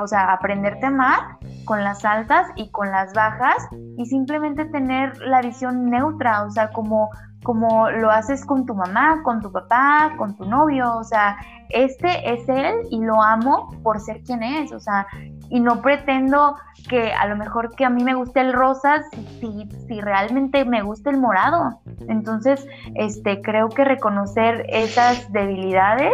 O 0.00 0.06
sea, 0.06 0.32
aprenderte 0.32 0.86
a 0.86 0.88
amar 0.88 1.38
con 1.64 1.84
las 1.84 2.04
altas 2.04 2.48
y 2.56 2.70
con 2.70 2.90
las 2.90 3.12
bajas 3.12 3.68
y 3.98 4.06
simplemente 4.06 4.64
tener 4.66 5.18
la 5.18 5.42
visión 5.42 5.90
neutra, 5.90 6.44
o 6.44 6.50
sea, 6.50 6.70
como, 6.70 7.10
como 7.46 7.88
lo 7.90 8.10
haces 8.10 8.44
con 8.44 8.66
tu 8.66 8.74
mamá, 8.74 9.22
con 9.22 9.40
tu 9.40 9.52
papá, 9.52 10.14
con 10.18 10.36
tu 10.36 10.44
novio, 10.44 10.96
o 10.96 11.04
sea, 11.04 11.36
este 11.68 12.08
es 12.28 12.48
él 12.48 12.74
y 12.90 12.98
lo 12.98 13.22
amo 13.22 13.70
por 13.84 14.00
ser 14.00 14.20
quien 14.24 14.42
es, 14.42 14.72
o 14.72 14.80
sea, 14.80 15.06
y 15.48 15.60
no 15.60 15.80
pretendo 15.80 16.56
que 16.88 17.12
a 17.12 17.24
lo 17.28 17.36
mejor 17.36 17.72
que 17.76 17.84
a 17.84 17.90
mí 17.90 18.02
me 18.02 18.14
guste 18.16 18.40
el 18.40 18.52
rosa 18.52 19.04
si, 19.38 19.68
si, 19.86 20.00
realmente 20.00 20.64
me 20.64 20.82
gusta 20.82 21.10
el 21.10 21.18
morado. 21.18 21.80
Entonces, 22.08 22.66
este, 22.96 23.40
creo 23.42 23.68
que 23.68 23.84
reconocer 23.84 24.66
esas 24.68 25.30
debilidades 25.30 26.12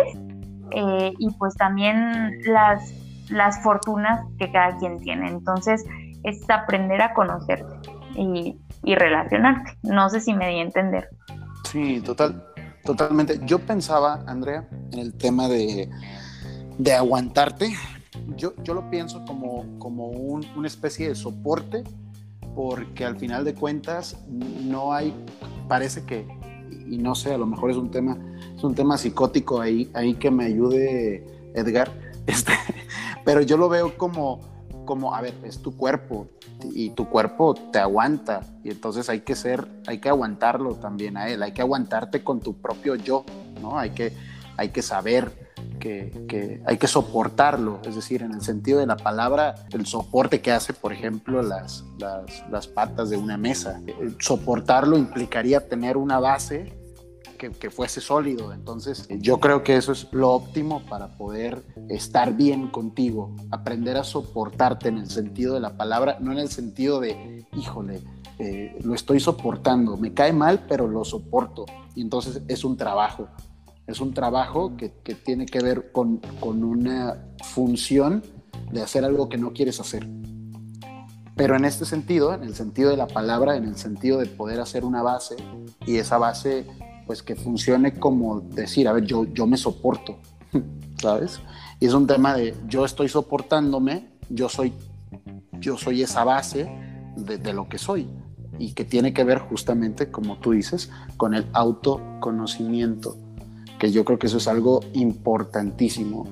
eh, 0.72 1.14
y 1.18 1.30
pues 1.38 1.54
también 1.54 2.42
las 2.44 2.92
las 3.30 3.62
fortunas 3.62 4.20
que 4.38 4.52
cada 4.52 4.76
quien 4.76 5.00
tiene. 5.00 5.30
Entonces, 5.30 5.82
es 6.24 6.38
aprender 6.50 7.00
a 7.00 7.14
conocerte 7.14 7.64
y, 8.14 8.58
relacionarte. 8.84 9.76
No 9.82 10.08
sé 10.10 10.20
si 10.20 10.34
me 10.34 10.48
di 10.48 10.58
a 10.58 10.62
entender. 10.62 11.08
Sí, 11.70 12.00
total, 12.00 12.44
totalmente. 12.84 13.40
Yo 13.44 13.58
pensaba, 13.58 14.24
Andrea, 14.26 14.68
en 14.92 14.98
el 14.98 15.14
tema 15.14 15.48
de, 15.48 15.88
aguantarte. 16.94 17.72
Yo, 18.36 18.52
yo 18.62 18.74
lo 18.74 18.90
pienso 18.90 19.24
como, 19.24 19.78
como 19.78 20.08
una 20.08 20.66
especie 20.66 21.08
de 21.08 21.14
soporte, 21.14 21.84
porque 22.54 23.04
al 23.04 23.16
final 23.16 23.44
de 23.44 23.54
cuentas 23.54 24.18
no 24.28 24.92
hay, 24.92 25.14
parece 25.68 26.04
que, 26.04 26.26
y 26.70 26.98
no 26.98 27.14
sé, 27.14 27.34
a 27.34 27.38
lo 27.38 27.46
mejor 27.46 27.70
es 27.70 27.76
un 27.76 27.90
tema, 27.90 28.18
es 28.54 28.62
un 28.62 28.74
tema 28.74 28.98
psicótico 28.98 29.60
ahí, 29.60 29.90
ahí 29.94 30.14
que 30.14 30.30
me 30.30 30.44
ayude 30.44 31.24
Edgar, 31.54 31.90
este, 32.26 32.52
pero 33.24 33.40
yo 33.40 33.56
lo 33.56 33.68
veo 33.68 33.96
como, 33.96 34.40
como, 34.84 35.14
a 35.14 35.20
ver, 35.20 35.34
es 35.44 35.60
tu 35.60 35.76
cuerpo 35.76 36.28
y 36.74 36.90
tu 36.90 37.08
cuerpo 37.08 37.54
te 37.54 37.78
aguanta 37.78 38.40
y 38.64 38.70
entonces 38.70 39.08
hay 39.08 39.20
que 39.20 39.34
ser, 39.34 39.66
hay 39.86 39.98
que 39.98 40.08
aguantarlo 40.08 40.74
también 40.76 41.16
a 41.16 41.28
él, 41.28 41.42
hay 41.42 41.52
que 41.52 41.62
aguantarte 41.62 42.22
con 42.22 42.40
tu 42.40 42.60
propio 42.60 42.94
yo, 42.94 43.24
¿no? 43.60 43.78
Hay 43.78 43.90
que, 43.90 44.12
hay 44.56 44.70
que 44.70 44.82
saber 44.82 45.50
que, 45.78 46.26
que, 46.28 46.62
hay 46.66 46.76
que 46.76 46.86
soportarlo, 46.86 47.80
es 47.84 47.94
decir, 47.94 48.22
en 48.22 48.32
el 48.32 48.42
sentido 48.42 48.78
de 48.78 48.86
la 48.86 48.96
palabra, 48.96 49.54
el 49.72 49.86
soporte 49.86 50.40
que 50.40 50.52
hace, 50.52 50.72
por 50.72 50.92
ejemplo, 50.92 51.42
las, 51.42 51.84
las, 51.98 52.44
las 52.50 52.66
patas 52.68 53.10
de 53.10 53.16
una 53.16 53.36
mesa. 53.36 53.80
Soportarlo 54.20 54.96
implicaría 54.96 55.68
tener 55.68 55.96
una 55.96 56.20
base 56.20 56.81
que, 57.50 57.70
fuese 57.70 58.00
sólido. 58.00 58.52
Entonces, 58.52 59.08
yo 59.08 59.40
creo 59.40 59.62
que 59.62 59.76
eso 59.76 59.92
es 59.92 60.08
lo 60.12 60.30
óptimo 60.30 60.82
para 60.88 61.16
poder 61.16 61.62
estar 61.88 62.34
bien 62.34 62.68
contigo, 62.68 63.34
aprender 63.50 63.96
a 63.96 64.04
soportarte 64.04 64.88
en 64.88 64.98
el 64.98 65.10
sentido 65.10 65.54
de 65.54 65.60
la 65.60 65.76
palabra, 65.76 66.18
no 66.20 66.32
en 66.32 66.38
el 66.38 66.48
sentido 66.48 67.00
de, 67.00 67.46
híjole, 67.56 68.00
eh, 68.38 68.78
lo 68.82 68.94
estoy 68.94 69.20
soportando, 69.20 69.96
me 69.96 70.14
cae 70.14 70.32
mal, 70.32 70.66
pero 70.68 70.86
lo 70.86 71.04
soporto. 71.04 71.66
Y 71.94 72.02
entonces 72.02 72.42
es 72.48 72.64
un 72.64 72.76
trabajo, 72.76 73.28
es 73.86 74.00
un 74.00 74.14
trabajo 74.14 74.76
que, 74.76 74.92
que 75.02 75.14
tiene 75.14 75.46
que 75.46 75.60
ver 75.60 75.92
con, 75.92 76.18
con 76.40 76.64
una 76.64 77.16
función 77.44 78.22
de 78.70 78.82
hacer 78.82 79.04
algo 79.04 79.28
que 79.28 79.38
no 79.38 79.52
quieres 79.52 79.80
hacer. 79.80 80.08
Pero 81.34 81.56
en 81.56 81.64
este 81.64 81.84
sentido, 81.84 82.34
en 82.34 82.42
el 82.42 82.54
sentido 82.54 82.90
de 82.90 82.96
la 82.96 83.06
palabra, 83.06 83.56
en 83.56 83.64
el 83.64 83.76
sentido 83.76 84.18
de 84.18 84.26
poder 84.26 84.60
hacer 84.60 84.84
una 84.84 85.02
base 85.02 85.36
y 85.86 85.96
esa 85.96 86.18
base 86.18 86.66
pues 87.06 87.22
que 87.22 87.36
funcione 87.36 87.94
como 87.98 88.40
decir, 88.40 88.88
a 88.88 88.92
ver, 88.92 89.04
yo, 89.04 89.24
yo 89.24 89.46
me 89.46 89.56
soporto, 89.56 90.18
¿sabes? 91.00 91.40
Y 91.80 91.86
es 91.86 91.94
un 91.94 92.06
tema 92.06 92.34
de 92.34 92.54
yo 92.68 92.84
estoy 92.84 93.08
soportándome, 93.08 94.08
yo 94.28 94.48
soy, 94.48 94.72
yo 95.60 95.76
soy 95.76 96.02
esa 96.02 96.24
base 96.24 96.70
de, 97.16 97.52
lo 97.52 97.68
que 97.68 97.78
soy 97.78 98.08
y 98.58 98.72
que 98.72 98.84
tiene 98.84 99.12
que 99.12 99.24
ver 99.24 99.38
justamente, 99.38 100.10
como 100.10 100.38
tú 100.38 100.52
dices, 100.52 100.90
con 101.16 101.34
el 101.34 101.46
autoconocimiento, 101.52 103.16
que 103.78 103.90
yo 103.90 104.04
creo 104.04 104.18
que 104.18 104.28
eso 104.28 104.38
es 104.38 104.46
algo 104.46 104.80
importantísimo 104.92 106.26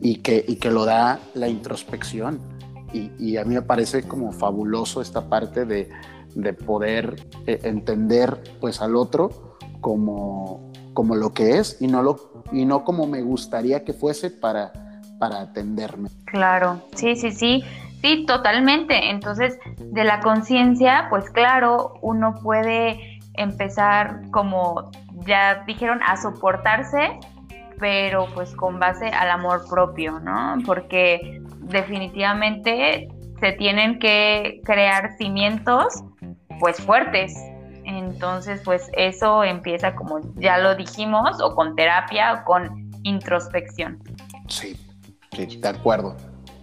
y 0.00 0.16
que, 0.16 0.44
y 0.46 0.56
que 0.56 0.70
lo 0.70 0.84
da 0.84 1.20
la 1.34 1.48
introspección. 1.48 2.40
Y, 2.92 3.10
y, 3.18 3.36
a 3.38 3.44
mí 3.44 3.54
me 3.54 3.62
parece 3.62 4.04
como 4.04 4.32
fabuloso 4.32 5.02
esta 5.02 5.28
parte 5.28 5.64
de, 5.64 5.90
de 6.34 6.52
poder 6.52 7.16
eh, 7.46 7.60
entender 7.64 8.40
pues 8.60 8.80
al 8.80 8.96
otro 8.96 9.53
como, 9.84 10.72
como 10.94 11.14
lo 11.14 11.34
que 11.34 11.58
es 11.58 11.76
y 11.78 11.88
no, 11.88 12.02
lo, 12.02 12.42
y 12.52 12.64
no 12.64 12.84
como 12.84 13.06
me 13.06 13.20
gustaría 13.20 13.84
que 13.84 13.92
fuese 13.92 14.30
para, 14.30 14.72
para 15.18 15.42
atenderme. 15.42 16.08
Claro, 16.24 16.80
sí, 16.94 17.14
sí, 17.16 17.30
sí. 17.32 17.62
Sí, 18.00 18.24
totalmente. 18.26 19.10
Entonces, 19.10 19.58
de 19.78 20.04
la 20.04 20.20
conciencia, 20.20 21.08
pues 21.10 21.28
claro, 21.28 21.98
uno 22.00 22.34
puede 22.42 23.20
empezar 23.34 24.22
como 24.30 24.90
ya 25.26 25.64
dijeron, 25.66 26.00
a 26.06 26.16
soportarse, 26.16 27.18
pero 27.78 28.26
pues 28.34 28.54
con 28.56 28.80
base 28.80 29.08
al 29.08 29.30
amor 29.30 29.68
propio, 29.68 30.18
¿no? 30.18 30.56
Porque 30.64 31.42
definitivamente 31.60 33.08
se 33.38 33.52
tienen 33.52 33.98
que 33.98 34.62
crear 34.64 35.16
cimientos 35.18 36.04
pues 36.58 36.78
fuertes, 36.78 37.34
entonces, 37.98 38.60
pues 38.64 38.90
eso 38.96 39.44
empieza 39.44 39.94
como 39.94 40.20
ya 40.36 40.58
lo 40.58 40.74
dijimos, 40.74 41.40
o 41.40 41.54
con 41.54 41.74
terapia 41.76 42.34
o 42.34 42.44
con 42.44 42.90
introspección. 43.02 44.02
Sí, 44.48 44.76
sí, 45.32 45.58
de 45.58 45.68
acuerdo. 45.68 46.16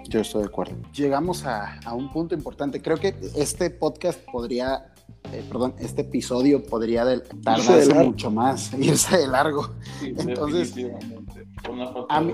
Yo 0.09 0.19
estoy 0.19 0.41
de 0.41 0.47
acuerdo. 0.49 0.75
Llegamos 0.93 1.45
a, 1.45 1.79
un 1.93 2.11
punto 2.11 2.35
importante. 2.35 2.81
Creo 2.81 2.97
que 2.97 3.15
este 3.35 3.69
podcast 3.69 4.19
podría, 4.29 4.91
eh, 5.31 5.43
perdón, 5.47 5.73
este 5.79 6.01
episodio 6.01 6.63
podría 6.65 7.05
tardarse 7.43 7.93
mucho 7.93 8.29
más, 8.29 8.73
irse 8.77 9.17
de 9.17 9.27
largo. 9.27 9.69
Entonces, 10.01 10.75
a 12.09 12.21
mí, 12.21 12.33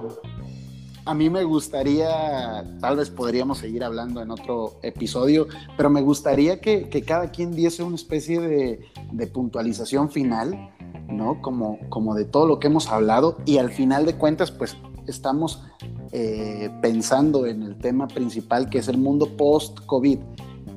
a 1.07 1.13
mí 1.13 1.29
me 1.29 1.45
gustaría, 1.45 2.65
tal 2.81 2.97
vez 2.97 3.09
podríamos 3.09 3.59
seguir 3.59 3.83
hablando 3.83 4.21
en 4.21 4.29
otro 4.29 4.73
episodio, 4.83 5.47
pero 5.77 5.89
me 5.89 6.01
gustaría 6.01 6.59
que, 6.59 6.89
cada 7.07 7.31
quien 7.31 7.53
diese 7.53 7.81
una 7.81 7.95
especie 7.95 8.41
de, 8.41 9.27
puntualización 9.27 10.11
final, 10.11 10.69
¿no? 11.07 11.41
Como, 11.41 12.15
de 12.15 12.25
todo 12.25 12.45
lo 12.45 12.59
que 12.59 12.67
hemos 12.67 12.89
hablado 12.89 13.37
y 13.45 13.57
al 13.57 13.71
final 13.71 14.05
de 14.05 14.15
cuentas, 14.15 14.51
pues 14.51 14.75
estamos 15.07 15.63
eh, 16.11 16.69
pensando 16.81 17.45
en 17.45 17.63
el 17.63 17.77
tema 17.77 18.07
principal 18.07 18.69
que 18.69 18.79
es 18.79 18.89
el 18.89 18.97
mundo 18.97 19.37
post-COVID. 19.37 20.19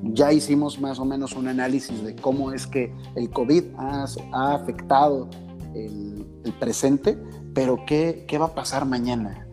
Ya 0.02 0.32
hicimos 0.32 0.80
más 0.80 1.00
o 1.00 1.04
menos 1.04 1.32
un 1.32 1.48
análisis 1.48 2.04
de 2.04 2.14
cómo 2.14 2.52
es 2.52 2.68
que 2.68 2.94
el 3.16 3.30
COVID 3.30 3.64
ha, 3.76 4.06
afectado 4.54 5.28
el, 5.74 6.24
presente, 6.58 7.18
pero 7.52 7.84
¿qué, 7.86 8.24
¿qué 8.28 8.38
va 8.38 8.46
a 8.46 8.54
pasar 8.54 8.84
mañana? 8.84 9.49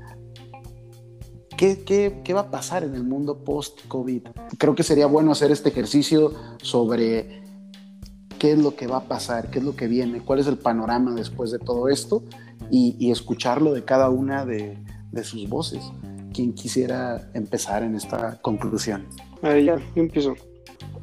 ¿Qué, 1.58 2.34
va 2.36 2.41
a 2.41 2.51
pasar 2.51 2.84
en 2.84 2.93
el 2.93 3.03
mundo 3.03 3.43
post-COVID? 3.43 4.28
Creo 4.60 4.76
que 4.76 4.84
sería 4.84 5.08
bueno 5.08 5.32
hacer 5.32 5.51
este 5.51 5.70
ejercicio 5.70 6.32
sobre 6.62 7.41
qué 8.38 8.51
es 8.51 8.60
lo 8.60 8.76
que 8.76 8.86
va 8.86 8.97
a 8.97 9.03
pasar, 9.08 9.49
qué 9.49 9.58
es 9.58 9.66
lo 9.66 9.76
que 9.76 9.88
viene, 9.88 10.22
cuál 10.22 10.38
es 10.38 10.45
el 10.45 10.60
panorama 10.60 11.16
después 11.16 11.49
de 11.49 11.58
todo 11.58 11.89
esto 11.89 12.24
y, 12.70 13.10
escucharlo 13.10 13.74
de 13.74 13.84
cada 13.84 14.10
una 14.10 14.45
de, 14.45 14.78
sus 15.24 15.49
voces. 15.49 15.84
¿Quién 16.32 16.53
quisiera 16.53 17.28
empezar 17.34 17.82
en 17.82 17.95
esta 17.95 18.39
conclusión? 18.43 19.08
Ahí 19.41 19.66
ya, 19.66 19.78
yo 19.78 20.03
empiezo. 20.03 20.36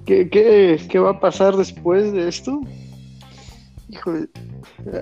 ¿Qué, 0.07 0.29
qué, 0.31 0.99
va 1.01 1.11
a 1.11 1.21
pasar 1.21 1.57
después 1.57 2.13
de 2.13 2.29
esto? 2.29 2.61
Híjole, 3.89 4.29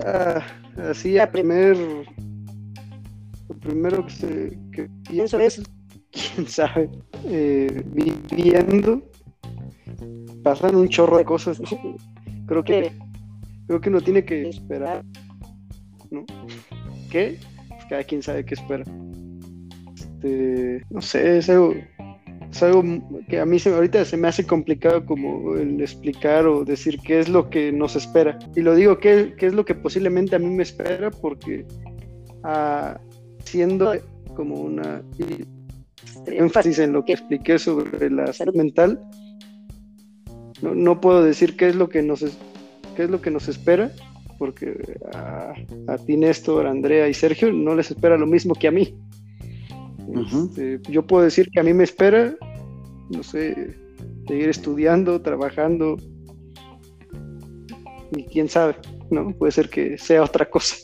ah, 0.03 0.41
así 0.89 1.19
a 1.19 1.31
primer 1.31 1.77
primero 3.63 4.05
que, 4.05 4.11
se, 4.11 4.57
que 4.71 4.89
pienso 5.09 5.39
es, 5.39 5.61
quién 6.11 6.47
sabe, 6.47 6.89
eh, 7.25 7.83
viviendo 7.93 9.01
pasan 10.43 10.75
un 10.75 10.89
chorro 10.89 11.17
de 11.17 11.25
cosas. 11.25 11.59
creo 12.45 12.63
que 12.63 12.91
creo 13.67 13.81
que 13.81 13.89
uno 13.89 14.01
tiene 14.01 14.25
que 14.25 14.49
esperar, 14.49 15.03
¿no? 16.11 16.25
¿Qué? 17.09 17.39
Pues 17.69 17.85
cada 17.89 18.03
quien 18.03 18.21
sabe 18.21 18.45
qué 18.45 18.55
espera. 18.55 18.83
Este, 19.95 20.83
no 20.89 21.01
sé, 21.01 21.37
es 21.37 21.49
algo, 21.49 21.73
es 22.51 22.63
algo 22.63 22.83
que 23.29 23.39
a 23.39 23.45
mí 23.45 23.57
se, 23.57 23.73
ahorita 23.73 24.03
se 24.05 24.17
me 24.17 24.27
hace 24.27 24.45
complicado 24.45 25.05
como 25.05 25.55
el 25.55 25.81
explicar 25.81 26.45
o 26.45 26.65
decir 26.65 26.99
qué 26.99 27.19
es 27.19 27.29
lo 27.29 27.49
que 27.49 27.71
nos 27.71 27.95
espera. 27.95 28.37
Y 28.55 28.61
lo 28.61 28.75
digo, 28.75 28.99
qué, 28.99 29.33
qué 29.37 29.47
es 29.47 29.53
lo 29.53 29.63
que 29.65 29.75
posiblemente 29.75 30.35
a 30.35 30.39
mí 30.39 30.47
me 30.47 30.63
espera, 30.63 31.09
porque 31.09 31.65
ah, 32.43 32.99
siendo 33.43 33.93
como 34.35 34.55
una 34.55 35.01
énfasis 36.27 36.79
en 36.79 36.93
lo 36.93 37.05
que 37.05 37.13
expliqué 37.13 37.59
sobre 37.59 38.09
la 38.09 38.31
salud 38.33 38.55
mental, 38.55 38.99
no, 40.61 40.73
no 40.73 41.01
puedo 41.01 41.23
decir 41.23 41.55
qué 41.57 41.69
es 41.69 41.75
lo 41.75 41.89
que 41.89 42.01
nos 42.01 42.25
qué 42.95 43.03
es 43.03 43.09
lo 43.09 43.21
que 43.21 43.31
nos 43.31 43.47
espera, 43.47 43.91
porque 44.37 44.97
a, 45.13 45.53
a 45.87 45.97
ti, 45.97 46.15
Néstor, 46.15 46.67
Andrea 46.67 47.07
y 47.09 47.13
Sergio 47.13 47.51
no 47.51 47.75
les 47.75 47.91
espera 47.91 48.17
lo 48.17 48.27
mismo 48.27 48.53
que 48.53 48.67
a 48.67 48.71
mí. 48.71 48.95
Este, 50.31 50.79
yo 50.89 51.05
puedo 51.05 51.23
decir 51.23 51.49
que 51.49 51.59
a 51.59 51.63
mí 51.63 51.73
me 51.73 51.83
espera, 51.83 52.35
no 53.09 53.23
sé, 53.23 53.75
seguir 54.27 54.49
estudiando, 54.49 55.21
trabajando, 55.21 55.97
y 58.15 58.23
quién 58.25 58.47
sabe, 58.47 58.75
¿no? 59.09 59.31
Puede 59.31 59.51
ser 59.51 59.69
que 59.69 59.97
sea 59.97 60.23
otra 60.23 60.49
cosa. 60.49 60.75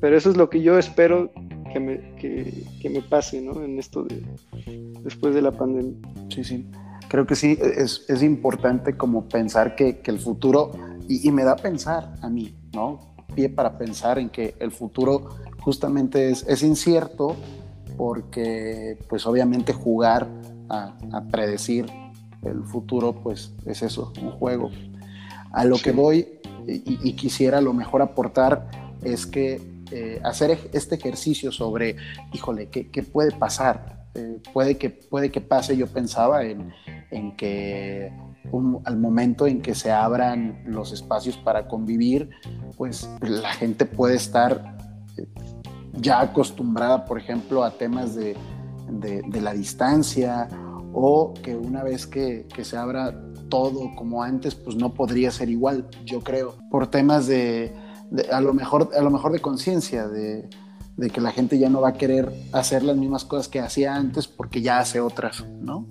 Pero 0.00 0.16
eso 0.16 0.30
es 0.30 0.36
lo 0.36 0.50
que 0.50 0.60
yo 0.60 0.78
espero 0.78 1.32
que 1.72 1.80
me, 1.80 2.14
que, 2.16 2.90
me 2.90 3.02
pase, 3.02 3.40
¿no? 3.40 3.62
En 3.62 3.78
esto 3.78 4.04
de 4.04 4.22
después 5.02 5.34
de 5.34 5.42
la 5.42 5.52
pandemia. 5.52 5.94
Sí, 6.28 6.44
sí. 6.44 6.66
Creo 7.08 7.26
que 7.26 7.34
sí, 7.34 7.58
es, 7.60 8.04
es 8.08 8.22
importante 8.22 8.96
como 8.96 9.28
pensar 9.28 9.74
que, 9.74 9.98
que 9.98 10.10
el 10.10 10.18
futuro, 10.18 10.72
y, 11.08 11.28
y, 11.28 11.32
me 11.32 11.44
da 11.44 11.52
a 11.52 11.56
pensar 11.56 12.14
a 12.22 12.28
mí, 12.28 12.54
¿no? 12.72 13.14
Pie 13.34 13.48
para 13.48 13.76
pensar 13.76 14.18
en 14.18 14.30
que 14.30 14.54
el 14.60 14.70
futuro 14.70 15.36
justamente 15.60 16.30
es, 16.30 16.46
es 16.48 16.62
incierto 16.62 17.36
porque 17.96 18.98
pues 19.08 19.26
obviamente 19.26 19.72
jugar 19.72 20.28
a, 20.68 20.96
a, 21.12 21.24
predecir 21.24 21.86
el 22.42 22.64
futuro 22.64 23.14
pues 23.22 23.54
es 23.66 23.82
eso, 23.82 24.12
un 24.20 24.30
juego. 24.32 24.70
A 25.52 25.64
lo 25.64 25.76
sí. 25.76 25.84
que 25.84 25.92
voy 25.92 26.28
y, 26.66 27.08
y, 27.08 27.12
quisiera 27.14 27.58
a 27.58 27.60
lo 27.60 27.74
mejor 27.74 28.02
aportar 28.02 28.70
es 29.02 29.26
que 29.26 29.60
eh, 29.94 30.20
hacer 30.24 30.58
este 30.72 30.94
ejercicio 30.94 31.52
sobre, 31.52 31.96
híjole, 32.32 32.70
¿qué, 32.70 33.02
puede 33.02 33.30
pasar? 33.32 34.06
Eh, 34.14 34.40
puede, 34.50 34.78
que, 34.78 34.88
puede 34.88 35.30
que 35.30 35.42
pase, 35.42 35.76
yo 35.76 35.86
pensaba 35.86 36.44
en, 36.44 36.72
en 37.10 37.36
que 37.36 38.10
al 38.84 38.96
momento 38.96 39.46
en 39.46 39.60
que 39.60 39.74
se 39.74 39.90
abran 39.90 40.62
los 40.64 40.92
espacios 40.92 41.36
para 41.36 41.68
convivir, 41.68 42.30
pues 42.78 43.06
la 43.20 43.52
gente 43.52 43.84
puede 43.84 44.16
estar 44.16 44.78
eh, 45.18 45.26
ya 45.92 46.22
acostumbrada, 46.22 47.04
por 47.04 47.18
ejemplo, 47.18 47.62
a 47.62 47.72
temas 47.72 48.14
de, 48.14 48.34
de, 48.88 49.20
de 49.26 49.40
la 49.42 49.52
distancia 49.52 50.48
o 50.94 51.34
que 51.34 51.54
una 51.54 51.82
vez 51.82 52.06
que, 52.06 52.46
que, 52.54 52.64
se 52.64 52.78
abra 52.78 53.14
todo 53.50 53.94
como 53.94 54.22
antes, 54.22 54.54
pues 54.54 54.74
no 54.74 54.94
podría 54.94 55.30
ser 55.30 55.50
igual, 55.50 55.86
yo 56.06 56.20
creo, 56.20 56.54
por 56.70 56.86
temas 56.86 57.26
de, 57.26 57.74
de 58.12 58.30
a, 58.30 58.40
lo 58.40 58.52
mejor, 58.52 58.90
a 58.96 59.00
lo 59.00 59.10
mejor 59.10 59.32
de 59.32 59.40
conciencia, 59.40 60.06
de, 60.06 60.48
de, 60.96 61.10
que 61.10 61.20
la 61.20 61.32
gente 61.32 61.58
ya 61.58 61.70
no 61.70 61.80
va 61.80 61.90
a 61.90 61.92
querer 61.94 62.30
hacer 62.52 62.82
las 62.82 62.96
mismas 62.96 63.24
cosas 63.24 63.48
que 63.48 63.58
hacía 63.58 63.94
antes 63.94 64.28
porque 64.28 64.60
ya 64.60 64.78
hace 64.78 65.00
otras, 65.00 65.44
¿no? 65.60 65.86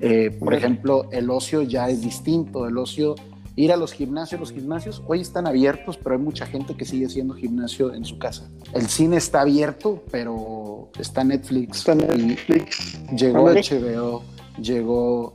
Eh, 0.00 0.36
por 0.38 0.52
ejemplo, 0.52 1.08
el 1.12 1.30
ocio 1.30 1.62
ya 1.62 1.88
es 1.88 2.00
distinto, 2.00 2.66
el 2.66 2.76
ocio 2.76 3.14
ir 3.54 3.70
a 3.70 3.76
los 3.76 3.92
gimnasios, 3.92 4.40
los 4.40 4.50
gimnasios 4.50 5.02
hoy 5.06 5.20
están 5.20 5.46
abiertos, 5.46 5.96
pero 5.96 6.16
hay 6.16 6.20
mucha 6.20 6.46
gente 6.46 6.74
que 6.74 6.84
sigue 6.84 7.06
haciendo 7.06 7.34
gimnasio 7.34 7.94
en 7.94 8.04
su 8.04 8.18
casa. 8.18 8.50
El 8.72 8.88
cine 8.88 9.18
está 9.18 9.42
abierto, 9.42 10.02
pero 10.10 10.90
está 10.98 11.22
Netflix. 11.22 11.78
Está 11.78 11.94
Netflix. 11.94 12.98
Llegó 13.16 13.50
HBO, 13.50 14.22
llegó... 14.60 15.34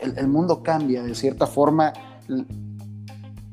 El, 0.00 0.18
el, 0.18 0.28
mundo 0.28 0.62
cambia, 0.62 1.02
de 1.02 1.14
cierta 1.14 1.46
forma. 1.46 1.92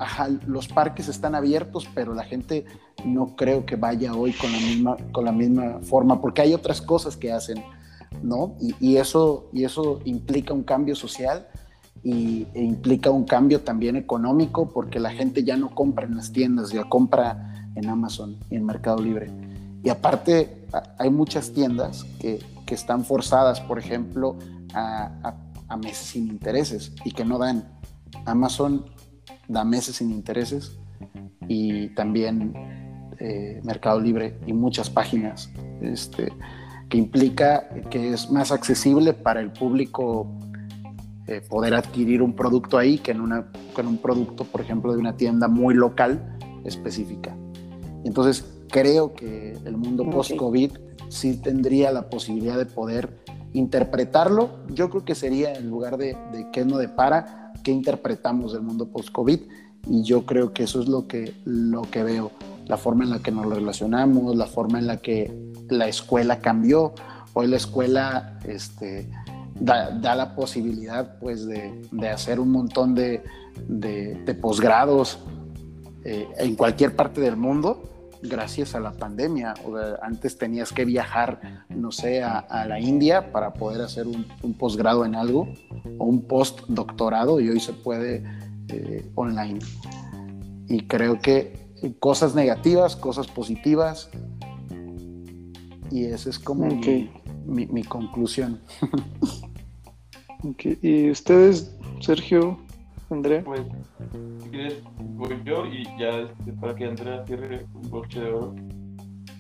Ajá, 0.04 0.28
los 0.48 0.68
parques 0.68 1.08
están 1.08 1.34
abiertos, 1.34 1.88
pero 1.96 2.14
la 2.14 2.26
gente 2.26 2.66
no 3.06 3.38
creo 3.38 3.66
que 3.66 3.78
vaya 3.78 4.14
hoy 4.14 4.34
con 4.34 4.52
la 4.52 4.58
misma, 4.58 4.98
con 5.14 5.24
la 5.24 5.32
misma 5.32 5.80
forma, 5.82 6.20
porque 6.20 6.42
hay 6.42 6.54
otras 6.54 6.82
cosas 6.82 7.16
que 7.16 7.32
hacen, 7.32 7.64
¿no? 8.22 8.56
Y, 8.60 8.76
y 8.82 8.98
eso, 8.98 9.50
y 9.54 9.64
eso 9.64 10.02
implica 10.04 10.54
un 10.54 10.64
cambio 10.64 10.94
social 10.94 11.48
y, 12.04 12.48
e 12.54 12.62
implica 12.62 13.12
un 13.12 13.24
cambio 13.24 13.62
también 13.62 13.96
económico 13.96 14.70
porque 14.70 15.00
la 15.00 15.12
gente 15.12 15.46
ya 15.46 15.56
no 15.56 15.74
compra 15.74 16.06
en 16.06 16.18
las 16.18 16.34
tiendas, 16.34 16.72
ya 16.72 16.84
compra 16.84 17.70
en 17.76 17.90
Amazon 17.90 18.38
y 18.50 18.58
en 18.58 18.66
Mercado 18.66 19.02
Libre. 19.02 19.32
Y 19.84 19.90
aparte 19.90 20.68
hay 20.98 21.10
muchas 21.10 21.52
tiendas 21.52 22.04
que, 22.20 22.44
que 22.66 22.76
están 22.76 23.06
forzadas, 23.06 23.62
por 23.62 23.80
ejemplo, 23.80 24.38
a, 24.74 25.12
a, 25.24 25.36
a, 25.70 25.78
meses 25.78 26.08
sin 26.08 26.28
intereses 26.28 26.92
y 27.06 27.12
que 27.12 27.24
no 27.24 27.38
dan. 27.38 27.64
Amazon 28.26 28.86
da 29.48 29.64
meses 29.64 29.98
sin 29.98 30.12
intereses 30.12 30.78
y 31.48 31.90
también 31.90 32.54
eh, 33.20 33.62
Mercado 33.64 34.00
Libre 34.00 34.38
y 34.46 34.54
muchas 34.54 34.90
páginas, 34.90 35.52
este, 35.82 36.32
que 36.90 36.98
implica 36.98 37.70
que 37.90 38.14
es 38.14 38.30
más 38.32 38.52
accesible 38.52 39.14
para 39.14 39.40
el 39.40 39.52
público 39.52 40.28
eh, 41.28 41.42
poder 41.50 41.74
adquirir 41.74 42.22
un 42.22 42.34
producto 42.36 42.78
ahí 42.78 42.98
que 42.98 43.12
en, 43.12 43.22
una, 43.22 43.48
en 43.78 43.88
un 43.88 43.98
producto, 43.98 44.44
por 44.44 44.62
ejemplo, 44.62 44.92
de 44.92 45.00
una 45.00 45.16
tienda 45.16 45.48
muy 45.48 45.74
local 45.74 46.38
específica. 46.66 47.36
Entonces, 48.04 48.46
creo 48.70 49.14
que 49.14 49.58
el 49.66 49.78
mundo 49.78 50.10
post-COVID 50.10 50.72
sí 51.10 51.38
tendría 51.38 51.92
la 51.92 52.10
posibilidad 52.10 52.58
de 52.58 52.66
poder 52.66 53.24
interpretarlo. 53.54 54.50
Yo 54.74 54.90
creo 54.90 55.06
que 55.06 55.16
sería 55.16 55.54
en 55.54 55.70
lugar 55.70 55.98
de, 55.98 56.18
de 56.34 56.48
qué 56.52 56.66
no 56.66 56.78
depara, 56.78 57.43
qué 57.64 57.72
interpretamos 57.72 58.54
del 58.54 58.62
mundo 58.62 58.88
post-COVID. 58.88 59.40
Y 59.88 60.04
yo 60.04 60.26
creo 60.26 60.54
que 60.54 60.64
eso 60.64 60.82
es 60.82 60.88
lo 60.88 61.08
que, 61.08 61.34
lo 61.46 61.82
que 61.84 62.04
veo, 62.04 62.32
la 62.68 62.78
forma 62.78 63.04
en 63.04 63.10
la 63.10 63.20
que 63.20 63.32
nos 63.32 63.46
relacionamos, 63.46 64.36
la 64.36 64.46
forma 64.46 64.80
en 64.80 64.88
la 64.88 64.98
que 64.98 65.34
la 65.70 65.88
escuela 65.88 66.40
cambió. 66.40 66.94
Hoy 67.34 67.48
la 67.48 67.58
escuela, 67.58 68.40
este, 68.46 69.10
da, 69.60 69.92
da 69.92 70.16
la 70.16 70.36
posibilidad 70.36 71.20
pues 71.20 71.46
de, 71.46 71.82
de, 71.92 72.10
hacer 72.10 72.40
un 72.40 72.52
montón 72.52 72.96
de, 72.96 73.24
de, 73.68 74.36
posgrados 74.36 75.20
eh, 76.06 76.28
en 76.38 76.56
cualquier 76.56 76.96
parte 76.96 77.22
del 77.22 77.36
mundo 77.38 77.93
gracias 78.24 78.74
a 78.74 78.80
la 78.80 78.94
pandemia. 78.94 79.54
Antes 80.02 80.38
tenías 80.38 80.72
que 80.72 80.86
viajar, 80.86 81.66
no 81.70 81.92
sé, 81.92 82.24
a, 82.24 82.40
a 82.40 82.66
la 82.66 82.80
India 82.80 83.32
para 83.32 83.54
poder 83.54 83.82
hacer 83.82 84.08
un, 84.08 84.26
un, 84.42 84.54
posgrado 84.54 85.06
en 85.06 85.16
algo 85.16 85.54
o 85.98 86.06
un 86.06 86.22
postdoctorado 86.28 87.40
y 87.40 87.50
hoy 87.50 87.60
se 87.60 87.74
puede 87.74 88.24
eh, 88.70 89.12
online. 89.16 89.60
Y 90.68 90.88
creo 90.88 91.20
que 91.20 91.54
cosas 92.00 92.34
negativas, 92.34 92.96
cosas 92.96 93.28
positivas. 93.28 94.10
Y 95.92 96.06
esa 96.06 96.30
es 96.30 96.40
como 96.40 96.66
okay. 96.66 97.12
mi, 97.46 97.66
mi, 97.66 97.74
mi 97.74 97.84
conclusión. 97.84 98.62
Okay. 100.46 100.78
¿Y 100.82 101.10
ustedes, 101.10 101.74
Sergio, 102.02 102.60
Andrea? 103.14 103.42
Pues, 103.44 103.62
si 104.40 104.50
quieres, 104.50 104.84
voy 105.00 105.42
yo 105.44 105.66
y 105.66 105.84
ya 106.00 106.20
este, 106.20 106.54
para 106.54 106.76
que 106.76 106.86
Andrea 106.86 107.26
cierre 107.26 107.66
un 107.74 107.90
broche 107.90 108.20
de 108.20 108.32
oro. 108.32 108.56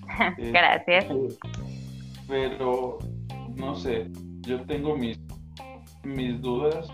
Gracias. 0.38 1.05
Eh, 1.05 1.28
pero, 2.28 2.99
no 3.55 3.76
sé, 3.76 4.09
yo 4.41 4.61
tengo 4.65 4.95
mis, 4.95 5.19
mis 6.03 6.41
dudas 6.41 6.89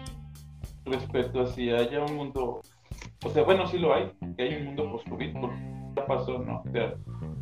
respecto 0.86 1.42
a 1.42 1.48
si 1.48 1.70
haya 1.70 2.04
un 2.04 2.16
mundo, 2.16 2.62
o 3.24 3.30
sea, 3.30 3.44
bueno, 3.44 3.68
sí 3.68 3.78
lo 3.78 3.94
hay, 3.94 4.12
que 4.36 4.44
hay 4.44 4.56
un 4.56 4.66
mundo 4.66 4.92
post-COVID, 4.92 5.34
porque 5.40 5.58
ya 5.96 6.06
pasó, 6.06 6.40
¿no? 6.40 6.64
O 6.66 6.72
sea, 6.72 6.94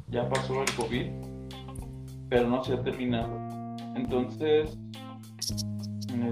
ya 0.09 0.29
pasó 0.29 0.61
el 0.61 0.75
COVID, 0.75 1.11
pero 2.29 2.47
no 2.47 2.63
se 2.63 2.73
ha 2.73 2.83
terminado. 2.83 3.31
Entonces, 3.95 4.77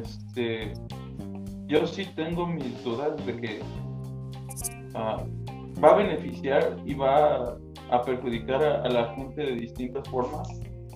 este, 0.04 0.74
yo 1.68 1.86
sí 1.88 2.06
tengo 2.16 2.48
mis 2.48 2.84
dudas 2.84 3.14
de 3.26 3.38
que 3.38 3.60
uh, 4.94 5.82
va 5.82 5.92
a 5.92 5.96
beneficiar 5.96 6.78
y 6.86 6.94
va 6.94 7.58
a, 7.90 8.02
perjudicar 8.04 8.64
a, 8.64 8.88
la 8.90 9.14
gente 9.16 9.44
de 9.44 9.56
distintas 9.56 10.08
formas. 10.10 10.48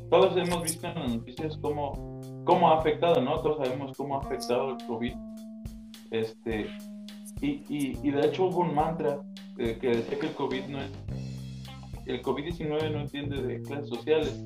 Todos 0.10 0.36
hemos 0.38 0.64
visto 0.64 0.88
en 0.88 0.96
las 0.96 1.16
noticias 1.16 1.58
cómo, 1.62 2.20
cómo 2.46 2.70
ha 2.70 2.80
afectado, 2.80 3.22
¿no? 3.22 3.40
Todos 3.42 3.58
sabemos 3.58 3.96
cómo 3.98 4.16
ha 4.16 4.20
afectado 4.20 4.72
el 4.72 4.88
COVID. 4.88 5.14
Este, 6.12 6.68
y, 7.42 7.64
y, 7.70 8.00
y 8.02 8.12
de 8.12 8.28
hecho 8.28 8.46
hubo 8.46 8.62
un 8.62 8.74
mantra 8.74 9.20
eh, 9.58 9.78
que 9.80 9.90
decía 9.90 10.18
que 10.20 10.28
el 10.28 10.34
COVID 10.34 10.66
no 10.66 10.80
es, 10.80 10.92
el 12.06 12.22
COVID-19 12.24 12.92
no 12.92 13.02
entiende 13.02 13.42
de 13.42 13.62
clases 13.62 13.90
sociales, 13.90 14.44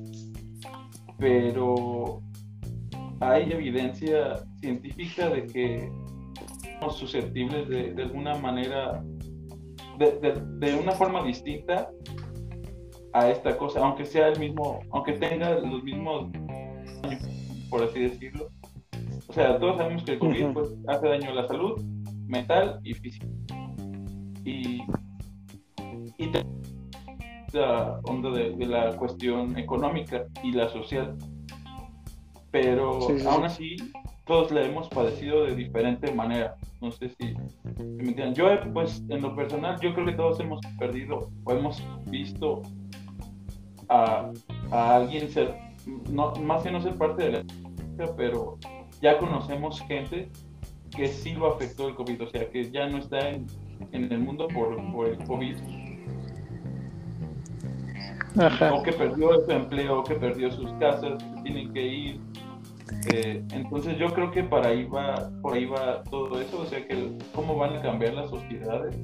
pero 1.18 2.20
hay 3.20 3.50
evidencia 3.52 4.44
científica 4.60 5.30
de 5.30 5.46
que 5.46 5.90
susceptibles 6.90 7.68
de, 7.68 7.94
de 7.94 8.02
alguna 8.02 8.34
manera, 8.38 9.02
de, 9.98 10.42
de, 10.58 10.74
una 10.74 10.92
forma 10.92 11.22
distinta 11.24 11.90
a 13.12 13.30
esta 13.30 13.56
cosa, 13.56 13.80
aunque 13.80 14.04
sea 14.04 14.28
el 14.28 14.38
mismo, 14.38 14.80
aunque 14.90 15.12
tenga 15.12 15.58
los 15.60 15.82
mismos 15.82 16.30
por 17.74 17.82
así 17.82 18.00
decirlo. 18.00 18.50
O 19.26 19.32
sea, 19.32 19.58
todos 19.58 19.78
sabemos 19.78 20.04
que 20.04 20.12
el 20.12 20.18
COVID 20.20 20.52
pues, 20.52 20.74
hace 20.86 21.08
daño 21.08 21.30
a 21.30 21.34
la 21.34 21.48
salud 21.48 21.82
mental 22.26 22.78
y 22.84 22.94
física. 22.94 23.26
Y, 24.44 24.82
y 26.18 26.32
la 27.52 28.00
onda 28.04 28.30
de, 28.30 28.54
la 28.66 28.96
cuestión 28.96 29.58
económica 29.58 30.24
y 30.42 30.52
la 30.52 30.68
social. 30.68 31.16
Pero 32.52 33.08
aún 33.28 33.44
así, 33.44 33.74
todos 34.26 34.50
la 34.50 34.62
hemos 34.62 34.88
padecido 34.88 35.44
de 35.44 35.54
diferente 35.54 36.12
manera. 36.12 36.56
No 36.80 36.90
sé 36.90 37.10
si, 37.10 37.34
me 37.78 38.08
entienden. 38.08 38.34
Yo, 38.34 38.46
pues, 38.72 39.02
en 39.08 39.22
lo 39.22 39.34
personal, 39.34 39.78
yo 39.80 39.94
creo 39.94 40.06
que 40.06 40.12
todos 40.12 40.40
hemos 40.40 40.60
perdido 40.78 41.30
o 41.44 41.52
hemos 41.52 41.82
visto 42.06 42.62
a, 43.88 44.30
a 44.70 44.96
alguien 44.96 45.30
ser, 45.30 45.54
no, 46.10 46.32
más 46.36 46.62
que 46.62 46.70
no 46.70 46.80
ser 46.80 46.96
parte 46.96 47.24
de 47.24 47.32
la 47.32 47.44
pero 48.16 48.58
ya 49.00 49.18
conocemos 49.18 49.80
gente 49.82 50.28
que 50.90 51.08
sí 51.08 51.32
lo 51.34 51.54
afectó 51.54 51.88
el 51.88 51.94
COVID, 51.94 52.22
o 52.22 52.26
sea, 52.28 52.48
que 52.50 52.70
ya 52.70 52.88
no 52.88 52.98
está 52.98 53.30
en, 53.30 53.46
en 53.92 54.12
el 54.12 54.18
mundo 54.18 54.48
por, 54.48 54.76
por 54.92 55.08
el 55.08 55.18
COVID. 55.24 55.56
O 58.72 58.82
que 58.82 58.92
perdió 58.92 59.44
su 59.44 59.50
empleo, 59.50 60.00
o 60.00 60.04
que 60.04 60.14
perdió 60.14 60.50
sus 60.50 60.72
casas, 60.74 61.22
que 61.22 61.42
tienen 61.42 61.72
que 61.72 61.86
ir. 61.86 62.20
Eh, 63.12 63.44
entonces 63.52 63.98
yo 63.98 64.12
creo 64.12 64.30
que 64.30 64.44
para 64.44 64.68
ahí 64.68 64.84
va, 64.84 65.30
por 65.42 65.54
ahí 65.54 65.66
va 65.66 66.02
todo 66.04 66.40
eso, 66.40 66.60
o 66.60 66.66
sea, 66.66 66.86
que 66.86 67.16
cómo 67.34 67.56
van 67.56 67.76
a 67.76 67.82
cambiar 67.82 68.14
las 68.14 68.30
sociedades 68.30 68.96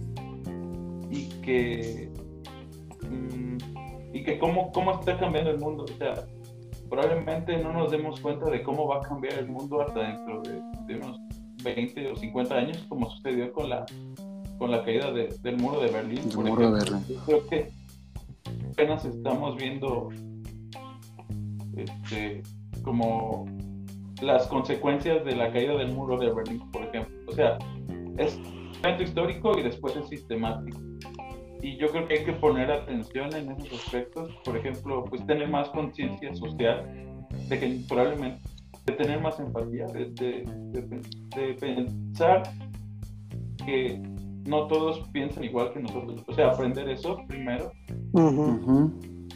y 1.10 1.28
que 1.42 2.10
mm, 3.02 3.56
y 4.12 4.24
que 4.24 4.38
cómo, 4.38 4.70
cómo 4.72 4.92
está 4.92 5.18
cambiando 5.18 5.50
el 5.50 5.58
mundo. 5.58 5.84
O 5.84 5.98
sea, 5.98 6.14
probablemente 6.88 7.56
no 7.58 7.72
nos 7.72 7.90
demos 7.90 8.20
cuenta 8.20 8.50
de 8.50 8.62
cómo 8.62 8.86
va 8.88 8.98
a 8.98 9.00
cambiar 9.00 9.34
el 9.34 9.48
mundo 9.48 9.80
hasta 9.80 10.00
dentro 10.00 10.42
de, 10.42 10.96
unos 10.96 11.18
20 11.62 12.10
o 12.10 12.16
50 12.16 12.54
años, 12.54 12.84
como 12.88 13.10
sucedió 13.10 13.52
con 13.52 13.70
la, 13.70 13.86
con 14.58 14.70
la 14.70 14.84
caída 14.84 15.12
del 15.12 15.56
muro 15.56 15.80
de 15.80 15.90
Berlín. 15.90 16.22
muro 16.34 16.72
de 16.72 16.84
Berlín. 16.84 17.04
creo 17.26 17.46
que 17.46 17.70
apenas 18.72 19.04
estamos 19.04 19.56
viendo 19.56 20.08
este, 21.76 22.42
como 22.82 23.46
las 24.22 24.46
consecuencias 24.46 25.24
de 25.24 25.36
la 25.36 25.52
caída 25.52 25.76
del 25.76 25.92
muro 25.92 26.18
de 26.18 26.32
Berlín, 26.32 26.70
por 26.70 26.84
ejemplo. 26.84 27.14
O 27.28 27.32
sea, 27.32 27.58
es 28.18 28.36
un 28.36 28.70
evento 28.82 29.02
histórico 29.02 29.58
y 29.58 29.62
después 29.62 29.96
es 29.96 30.08
sistemático. 30.08 30.78
Y 31.62 31.76
yo 31.76 31.88
creo 31.88 32.08
que 32.08 32.18
hay 32.18 32.24
que 32.24 32.32
poner 32.32 32.70
atención 32.70 33.34
en 33.34 33.50
esos 33.50 33.72
aspectos, 33.84 34.34
por 34.44 34.56
ejemplo, 34.56 35.04
pues 35.04 35.26
tener 35.26 35.48
más 35.48 35.68
conciencia 35.70 36.34
social, 36.34 36.86
de 37.48 37.60
que 37.60 37.80
probablemente 37.88 38.40
de 38.86 38.92
tener 38.94 39.20
más 39.20 39.38
empatía, 39.38 39.86
de, 39.86 40.06
de, 40.10 41.54
pensar 41.54 42.42
que 43.64 44.00
no 44.46 44.66
todos 44.66 45.06
piensan 45.10 45.44
igual 45.44 45.72
que 45.72 45.80
nosotros, 45.80 46.24
o 46.26 46.32
sea, 46.32 46.48
aprender 46.48 46.88
eso 46.88 47.18
primero, 47.28 47.70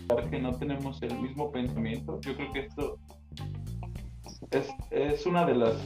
para 0.09 0.29
que 0.31 0.39
no 0.41 0.53
tenemos 0.59 1.03
el 1.03 1.21
mismo 1.21 1.51
pensamiento. 1.53 2.21
Yo 2.23 2.35
creo 2.35 2.53
que 2.53 2.61
esto 2.61 2.99
es, 4.51 4.69
es 4.91 5.27
una 5.27 5.45
de 5.45 5.55
las 5.55 5.77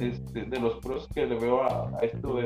este, 0.00 0.44
de 0.44 0.60
los 0.60 0.74
pros 0.76 1.08
que 1.12 1.26
le 1.26 1.34
veo 1.34 1.64
a, 1.64 1.90
esto, 2.02 2.36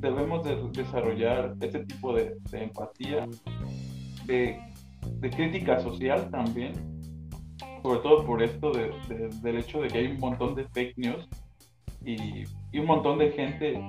debemos 0.00 0.44
de 0.44 0.56
desarrollar 0.72 1.54
este 1.60 1.84
tipo 1.84 2.12
de, 2.12 2.36
empatía, 2.50 3.28
de, 4.24 4.58
crítica 5.20 5.78
social 5.78 6.28
también, 6.30 6.72
sobre 7.82 8.00
todo 8.00 8.26
por 8.26 8.42
esto 8.42 8.72
del 8.72 9.56
hecho 9.56 9.80
de 9.80 9.88
que 9.88 9.98
hay 9.98 10.06
un 10.08 10.18
montón 10.18 10.56
de 10.56 10.64
fake 10.64 10.98
news 10.98 11.28
y, 12.04 12.44
un 12.76 12.86
montón 12.86 13.18
de 13.18 13.30
gente 13.30 13.80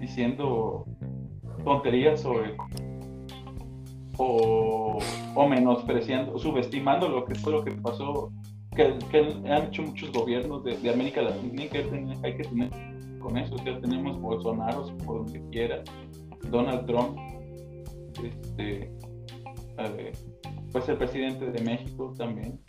diciendo 0.00 0.86
tonterías 1.64 2.20
sobre 2.20 2.56
o, 4.18 4.98
o 5.34 5.48
menospreciando, 5.48 6.38
subestimando 6.38 7.08
lo 7.08 7.24
que 7.24 7.34
fue 7.34 7.52
lo 7.52 7.64
que 7.64 7.72
pasó 7.72 8.32
que, 8.76 9.18
han 9.50 9.68
hecho 9.68 9.82
muchos 9.82 10.12
gobiernos 10.12 10.62
de, 10.62 10.90
América 10.90 11.22
Latina 11.22 11.64
y 11.64 11.68
que 11.68 11.78
hay 12.22 12.36
que 12.36 12.44
tener 12.44 12.70
con 13.18 13.36
eso. 13.38 13.54
O 13.54 13.58
sea, 13.58 13.80
tenemos 13.80 14.20
Bolsonaro 14.20 14.86
por 14.98 15.24
donde 15.24 15.42
quiera, 15.50 15.82
Donald 16.50 16.86
Trump, 16.86 17.18
este, 18.22 18.92
pues 20.72 20.88
el 20.88 20.96
presidente 20.96 21.50
de 21.50 21.62
México 21.62 22.14
también, 22.16 22.60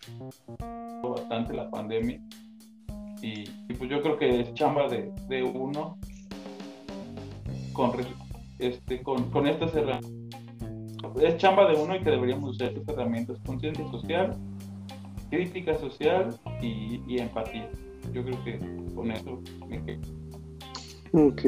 bastante 1.03 1.53
la 1.53 1.70
pandemia. 1.70 2.20
Y, 3.22 3.43
pues 3.74 3.89
yo 3.89 4.01
creo 4.01 4.18
que 4.18 4.41
es 4.41 4.53
chamba 4.53 4.88
de, 4.88 5.12
de 5.28 5.43
uno 5.43 5.97
con, 7.74 7.91
este, 8.60 9.03
con, 9.03 9.30
con 9.32 9.47
estas 9.47 9.76
herramientas. 9.76 10.12
Es 11.22 11.38
chamba 11.38 11.68
de 11.72 11.82
uno 11.82 11.95
y 11.95 11.99
que 11.99 12.12
deberíamos 12.12 12.51
usar 12.51 12.70
estas 12.70 12.88
herramientas, 12.89 13.39
conciencia 13.45 13.88
social 13.89 14.38
crítica 15.30 15.78
social 15.78 16.38
y, 16.61 17.19
empatía. 17.19 17.69
Yo 18.13 18.23
creo 18.23 18.43
que 18.43 18.59
con 18.95 19.11
eso 19.11 19.41
me 19.67 19.84
quedo. 19.84 20.01
Ok. 21.13 21.41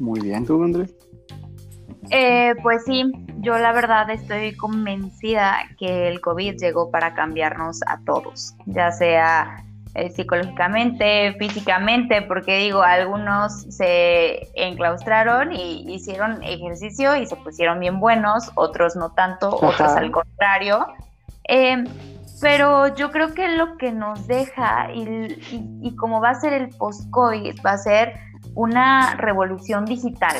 Muy 0.00 0.20
bien. 0.20 0.44
¿Tú, 0.44 0.62
André? 0.62 0.86
Eh, 2.10 2.54
pues 2.62 2.84
sí, 2.84 3.10
yo 3.38 3.56
la 3.58 3.72
verdad 3.72 4.10
estoy 4.10 4.54
convencida 4.56 5.56
que 5.78 6.08
el 6.08 6.20
COVID 6.20 6.56
llegó 6.58 6.90
para 6.90 7.14
cambiarnos 7.14 7.80
a 7.86 8.00
todos, 8.04 8.54
ya 8.66 8.90
sea 8.90 9.64
eh, 9.94 10.10
psicológicamente, 10.10 11.34
físicamente, 11.38 12.20
porque 12.22 12.58
digo, 12.58 12.82
algunos 12.82 13.62
se 13.74 14.48
enclaustraron 14.54 15.52
y 15.52 15.94
hicieron 15.94 16.42
ejercicio 16.42 17.16
y 17.16 17.26
se 17.26 17.36
pusieron 17.36 17.80
bien 17.80 18.00
buenos, 18.00 18.50
otros 18.54 18.96
no 18.96 19.12
tanto, 19.12 19.54
otros 19.54 19.92
al 19.92 20.10
contrario. 20.10 20.86
Eh, 21.48 21.84
pero 22.44 22.94
yo 22.94 23.10
creo 23.10 23.32
que 23.32 23.48
lo 23.48 23.78
que 23.78 23.90
nos 23.90 24.26
deja 24.26 24.92
y, 24.92 25.34
y, 25.80 25.96
como 25.96 26.20
va 26.20 26.28
a 26.28 26.34
ser 26.34 26.52
el 26.52 26.68
post-COVID, 26.76 27.54
va 27.64 27.70
a 27.70 27.78
ser 27.78 28.20
una 28.54 29.14
revolución 29.14 29.86
digital, 29.86 30.36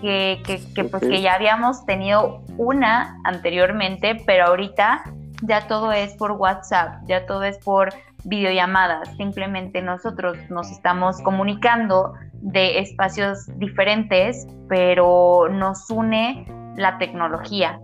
que, 0.00 0.40
que, 0.46 0.84
pues 0.84 1.02
que 1.02 1.22
ya 1.22 1.34
habíamos 1.34 1.84
tenido 1.86 2.44
una 2.56 3.18
anteriormente, 3.24 4.22
pero 4.24 4.46
ahorita 4.46 5.02
ya 5.42 5.66
todo 5.66 5.90
es 5.90 6.14
por 6.14 6.30
WhatsApp, 6.30 7.02
ya 7.08 7.26
todo 7.26 7.42
es 7.42 7.58
por 7.58 7.92
videollamadas, 8.22 9.08
simplemente 9.16 9.82
nosotros 9.82 10.38
nos 10.50 10.70
estamos 10.70 11.20
comunicando 11.22 12.14
de 12.34 12.78
espacios 12.78 13.48
diferentes, 13.58 14.46
pero 14.68 15.48
nos 15.50 15.90
une 15.90 16.46
la 16.76 16.96
tecnología. 16.98 17.80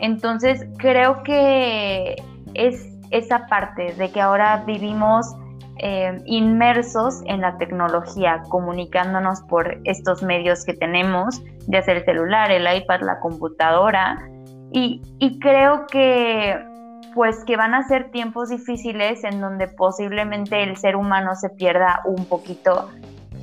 Entonces 0.00 0.66
creo 0.78 1.22
que 1.22 2.16
es 2.54 2.93
esa 3.10 3.46
parte 3.46 3.94
de 3.94 4.10
que 4.10 4.20
ahora 4.20 4.64
vivimos 4.66 5.34
eh, 5.78 6.22
inmersos 6.26 7.22
en 7.26 7.40
la 7.40 7.58
tecnología, 7.58 8.42
comunicándonos 8.48 9.40
por 9.42 9.80
estos 9.84 10.22
medios 10.22 10.64
que 10.64 10.72
tenemos, 10.72 11.42
ya 11.66 11.82
sea 11.82 11.94
el 11.94 12.04
celular, 12.04 12.52
el 12.52 12.62
iPad, 12.62 13.00
la 13.02 13.18
computadora, 13.18 14.18
y, 14.70 15.00
creo 15.40 15.86
que 15.86 16.58
pues 17.14 17.44
que 17.44 17.56
van 17.56 17.74
a 17.74 17.86
ser 17.86 18.10
tiempos 18.10 18.48
difíciles 18.48 19.22
en 19.22 19.40
donde 19.40 19.68
posiblemente 19.68 20.64
el 20.64 20.76
ser 20.76 20.96
humano 20.96 21.36
se 21.36 21.48
pierda 21.48 22.02
un 22.04 22.24
poquito 22.24 22.90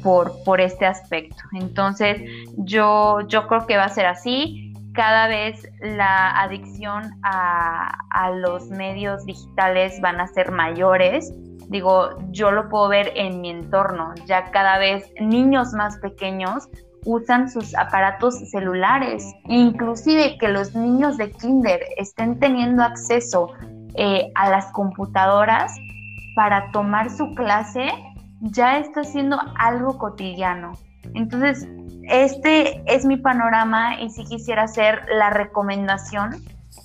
por, 0.04 0.44
por 0.44 0.60
este 0.60 0.86
aspecto. 0.86 1.42
Entonces, 1.54 2.22
yo, 2.58 3.22
yo 3.28 3.48
creo 3.48 3.66
que 3.66 3.78
va 3.78 3.86
a 3.86 3.90
ser 3.90 4.08
así 4.08 4.71
cada 4.94 5.28
vez 5.28 5.68
la 5.80 6.42
adicción 6.42 7.12
a, 7.24 7.98
los 8.36 8.70
medios 8.70 9.26
digitales 9.26 10.00
van 10.02 10.20
a 10.20 10.28
ser 10.28 10.52
mayores. 10.52 11.34
Digo, 11.70 12.10
yo 12.32 12.52
lo 12.52 12.70
puedo 12.70 12.90
ver 12.90 13.12
en 13.16 13.42
mi 13.42 13.50
entorno, 13.50 14.14
ya 14.26 14.52
cada 14.52 14.78
vez 14.78 15.12
niños 15.20 15.74
más 15.74 15.98
pequeños 15.98 16.70
usan 17.06 17.50
sus 17.50 17.76
aparatos 17.76 18.38
celulares, 18.52 19.26
inclusive 19.46 20.38
que 20.38 20.50
los 20.50 20.76
niños 20.76 21.18
de 21.18 21.32
kinder 21.32 21.82
estén 21.98 22.40
teniendo 22.40 22.84
acceso 22.84 23.52
eh, 23.96 24.32
a 24.36 24.50
las 24.50 24.72
computadoras 24.72 25.76
para 26.36 26.72
tomar 26.72 27.10
su 27.10 27.34
clase, 27.34 27.92
ya 28.42 28.78
está 28.78 29.04
siendo 29.04 29.40
algo 29.58 29.98
cotidiano. 29.98 30.74
Entonces, 31.14 31.68
este 32.04 32.84
es 32.86 33.06
mi 33.06 33.18
panorama 33.18 34.00
y 34.00 34.10
si 34.10 34.26
quisiera 34.26 34.64
hacer 34.64 35.02
la 35.18 35.30
recomendación 35.30 36.32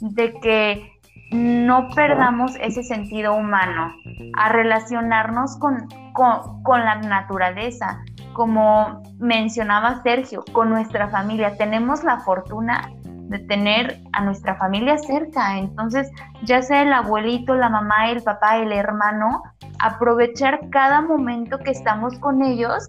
de 0.00 0.34
que 0.40 0.96
no 1.30 1.88
perdamos 1.94 2.54
ese 2.60 2.82
sentido 2.82 3.34
humano 3.34 3.92
a 4.36 4.48
relacionarnos 4.50 5.56
con, 5.58 5.88
con, 6.12 6.84
la 6.84 6.96
naturaleza, 6.96 7.98
como 8.32 9.02
mencionaba 9.18 10.02
Sergio, 10.02 10.44
con 10.52 10.70
nuestra 10.70 11.08
familia. 11.08 11.56
Tenemos 11.56 12.04
la 12.04 12.20
fortuna 12.20 12.92
de 13.02 13.40
tener 13.40 14.00
a 14.12 14.22
nuestra 14.22 14.54
familia 14.56 14.98
cerca. 14.98 15.58
Entonces, 15.58 16.08
ya 16.42 16.62
sea 16.62 16.82
el 16.82 16.92
abuelito, 16.92 17.56
la 17.56 17.68
mamá, 17.68 18.10
el 18.10 18.22
papá, 18.22 18.58
el 18.58 18.70
hermano, 18.70 19.42
aprovechar 19.78 20.68
cada 20.70 21.02
momento 21.02 21.58
que 21.58 21.70
estamos 21.70 22.18
con 22.18 22.42
ellos 22.42 22.88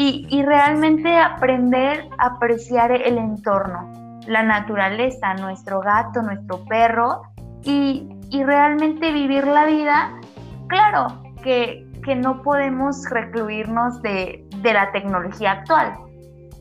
y, 0.00 0.42
realmente 0.44 1.16
aprender 1.16 2.08
a 2.18 2.26
apreciar 2.26 2.92
el 2.92 3.18
entorno, 3.18 4.20
la 4.28 4.44
naturaleza, 4.44 5.34
nuestro 5.34 5.80
gato, 5.80 6.22
nuestro 6.22 6.64
perro 6.66 7.22
y, 7.64 8.08
realmente 8.30 9.12
vivir 9.12 9.46
la 9.46 9.64
vida. 9.64 10.20
Claro 10.68 11.08
que, 11.42 11.84
no 12.16 12.42
podemos 12.42 13.04
recluirnos 13.10 14.00
de, 14.00 14.42
de 14.62 14.72
la 14.72 14.90
tecnología 14.92 15.52
actual, 15.52 15.92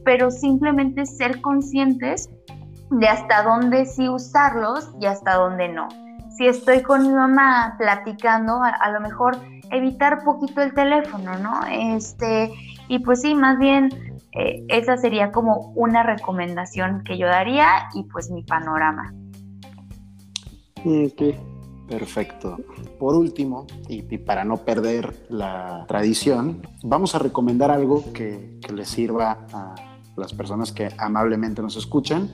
pero 0.03 0.30
simplemente 0.30 1.05
ser 1.05 1.39
conscientes 1.39 2.30
de 2.89 3.07
hasta 3.07 3.43
dónde 3.43 3.86
sí 3.86 4.09
usarlos 4.09 4.91
y 4.99 5.05
hasta 5.05 5.36
dónde 5.36 5.69
no. 5.69 5.88
Si 6.38 6.45
estoy 6.45 6.83
con 6.83 7.01
mi 7.01 7.09
mamá 7.09 7.75
platicando, 7.79 8.61
a, 8.61 8.91
lo 8.91 9.01
mejor 9.01 9.38
evitar 9.71 10.23
poquito 10.23 10.61
el 10.61 10.71
teléfono, 10.75 11.35
¿no? 11.39 11.61
Este, 11.65 12.53
y 12.88 12.99
pues 12.99 13.21
sí, 13.21 13.33
más 13.33 13.57
bien 13.57 13.89
eh, 14.33 14.63
esa 14.67 14.97
sería 14.97 15.31
como 15.31 15.71
una 15.75 16.03
recomendación 16.03 17.03
que 17.03 17.17
yo 17.17 17.25
daría 17.25 17.89
y 17.95 18.03
pues 18.03 18.29
mi 18.29 18.43
panorama. 18.43 19.15
Ok, 20.85 21.35
perfecto. 21.89 22.59
Por 22.99 23.15
último, 23.15 23.65
y, 23.89 24.03
para 24.19 24.43
no 24.43 24.57
perder 24.57 25.25
la 25.29 25.85
tradición, 25.88 26.61
vamos 26.83 27.15
a 27.15 27.19
recomendar 27.19 27.71
algo 27.71 28.13
que, 28.13 28.59
que 28.61 28.73
les 28.73 28.89
sirva 28.89 29.39
a 29.51 29.73
las 30.15 30.35
personas 30.35 30.71
que 30.71 30.89
amablemente 30.99 31.63
nos 31.63 31.77
escuchan 31.77 32.29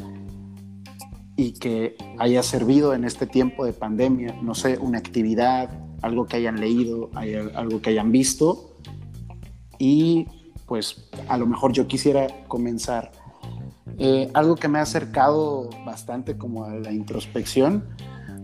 y 1.36 1.54
que 1.54 1.96
haya 2.20 2.44
servido 2.44 2.94
en 2.94 3.06
este 3.06 3.26
tiempo 3.26 3.66
de 3.66 3.74
pandemia, 3.74 4.36
no 4.42 4.54
sé, 4.54 4.78
una 4.78 5.00
actividad, 5.00 5.70
algo 6.02 6.26
que 6.26 6.38
hayan 6.38 6.60
leído, 6.60 7.10
algo 7.56 7.82
que 7.82 7.90
hayan 7.92 8.12
visto. 8.12 8.78
Y 9.80 10.28
pues 10.68 11.10
a 11.28 11.38
lo 11.38 11.48
mejor 11.48 11.74
yo 11.74 11.88
quisiera 11.88 12.28
comenzar. 12.48 13.12
Eh, 13.98 14.30
algo 14.34 14.56
que 14.56 14.68
me 14.68 14.80
ha 14.80 14.84
acercado 14.84 15.70
bastante 15.86 16.38
como 16.38 16.66
a 16.66 16.76
la 16.76 16.92
introspección, 16.92 17.86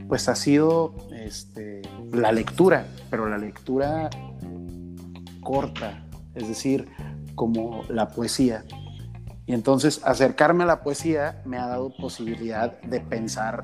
pues 0.08 0.28
ha 0.30 0.36
sido 0.36 0.96
este, 1.12 1.82
la 2.12 2.32
lectura, 2.32 2.88
pero 3.10 3.28
la 3.28 3.38
lectura 3.38 4.10
corta, 5.42 6.06
es 6.36 6.48
decir, 6.48 6.88
como 7.36 7.84
la 7.90 8.10
poesía. 8.10 8.64
Y 9.50 9.54
entonces 9.54 10.02
acercarme 10.04 10.64
a 10.64 10.68
la 10.68 10.84
poesía 10.84 11.42
me 11.44 11.58
ha 11.58 11.66
dado 11.66 11.92
posibilidad 11.98 12.80
de 12.82 13.00
pensar 13.00 13.64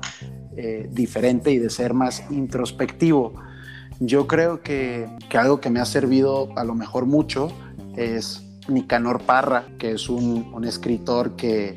eh, 0.56 0.88
diferente 0.90 1.52
y 1.52 1.58
de 1.60 1.70
ser 1.70 1.94
más 1.94 2.24
introspectivo. 2.28 3.34
Yo 4.00 4.26
creo 4.26 4.62
que, 4.62 5.08
algo 5.32 5.60
que 5.60 5.70
me 5.70 5.78
ha 5.78 5.84
servido 5.84 6.48
a 6.56 6.64
lo 6.64 6.74
mejor 6.74 7.06
mucho 7.06 7.52
es 7.94 8.42
Nicanor 8.66 9.22
Parra, 9.22 9.68
que 9.78 9.92
es 9.92 10.08
un, 10.08 10.64
escritor 10.64 11.36
que, 11.36 11.76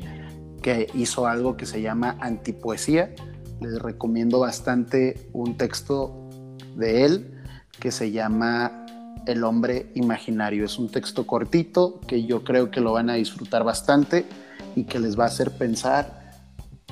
que 0.60 0.88
hizo 0.94 1.28
algo 1.28 1.56
que 1.56 1.64
se 1.64 1.80
llama 1.80 2.16
antipoesía. 2.18 3.14
Les 3.60 3.80
recomiendo 3.80 4.40
bastante 4.40 5.28
un 5.32 5.56
texto 5.56 6.28
de 6.74 7.04
él 7.04 7.40
que 7.78 7.92
se 7.92 8.10
llama 8.10 8.79
el 9.26 9.44
hombre 9.44 9.86
imaginario. 9.94 10.64
Es 10.64 10.78
un 10.78 10.90
texto 10.90 11.26
cortito 11.26 12.00
que 12.06 12.24
yo 12.24 12.42
creo 12.44 12.70
que 12.70 12.80
lo 12.80 12.92
van 12.92 13.10
a 13.10 13.14
disfrutar 13.14 13.64
bastante 13.64 14.26
y 14.74 14.84
que 14.84 14.98
les 14.98 15.18
va 15.18 15.24
a 15.24 15.26
hacer 15.26 15.52
pensar 15.52 16.20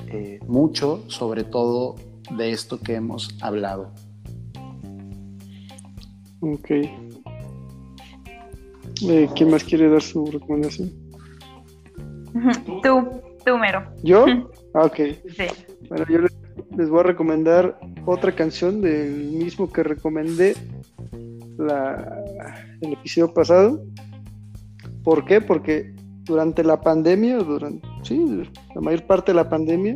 eh, 0.07 0.39
mucho 0.47 1.03
sobre 1.07 1.43
todo 1.43 1.95
de 2.31 2.51
esto 2.51 2.79
que 2.79 2.95
hemos 2.95 3.35
hablado. 3.41 3.91
Ok. 6.41 6.71
Eh, 9.01 9.29
¿Quién 9.35 9.51
más 9.51 9.63
quiere 9.63 9.89
dar 9.89 10.01
su 10.01 10.25
recomendación? 10.25 10.91
Tú, 12.83 13.21
tú 13.45 13.57
mero. 13.57 13.83
¿Yo? 14.03 14.25
Ah, 14.73 14.85
ok. 14.85 14.95
Sí. 14.95 15.45
Bueno, 15.89 16.05
yo 16.09 16.19
les 16.77 16.89
voy 16.89 16.99
a 16.99 17.03
recomendar 17.03 17.79
otra 18.05 18.33
canción 18.33 18.81
del 18.81 19.31
mismo 19.31 19.71
que 19.71 19.83
recomendé 19.83 20.55
el 21.59 22.93
episodio 22.93 23.33
pasado. 23.33 23.83
¿Por 25.03 25.25
qué? 25.25 25.41
Porque 25.41 25.93
durante 26.23 26.63
la 26.63 26.79
pandemia, 26.79 27.37
durante, 27.39 27.87
sí, 28.03 28.43
la 28.75 28.81
mayor 28.81 29.05
parte 29.05 29.31
de 29.31 29.35
la 29.35 29.49
pandemia, 29.49 29.95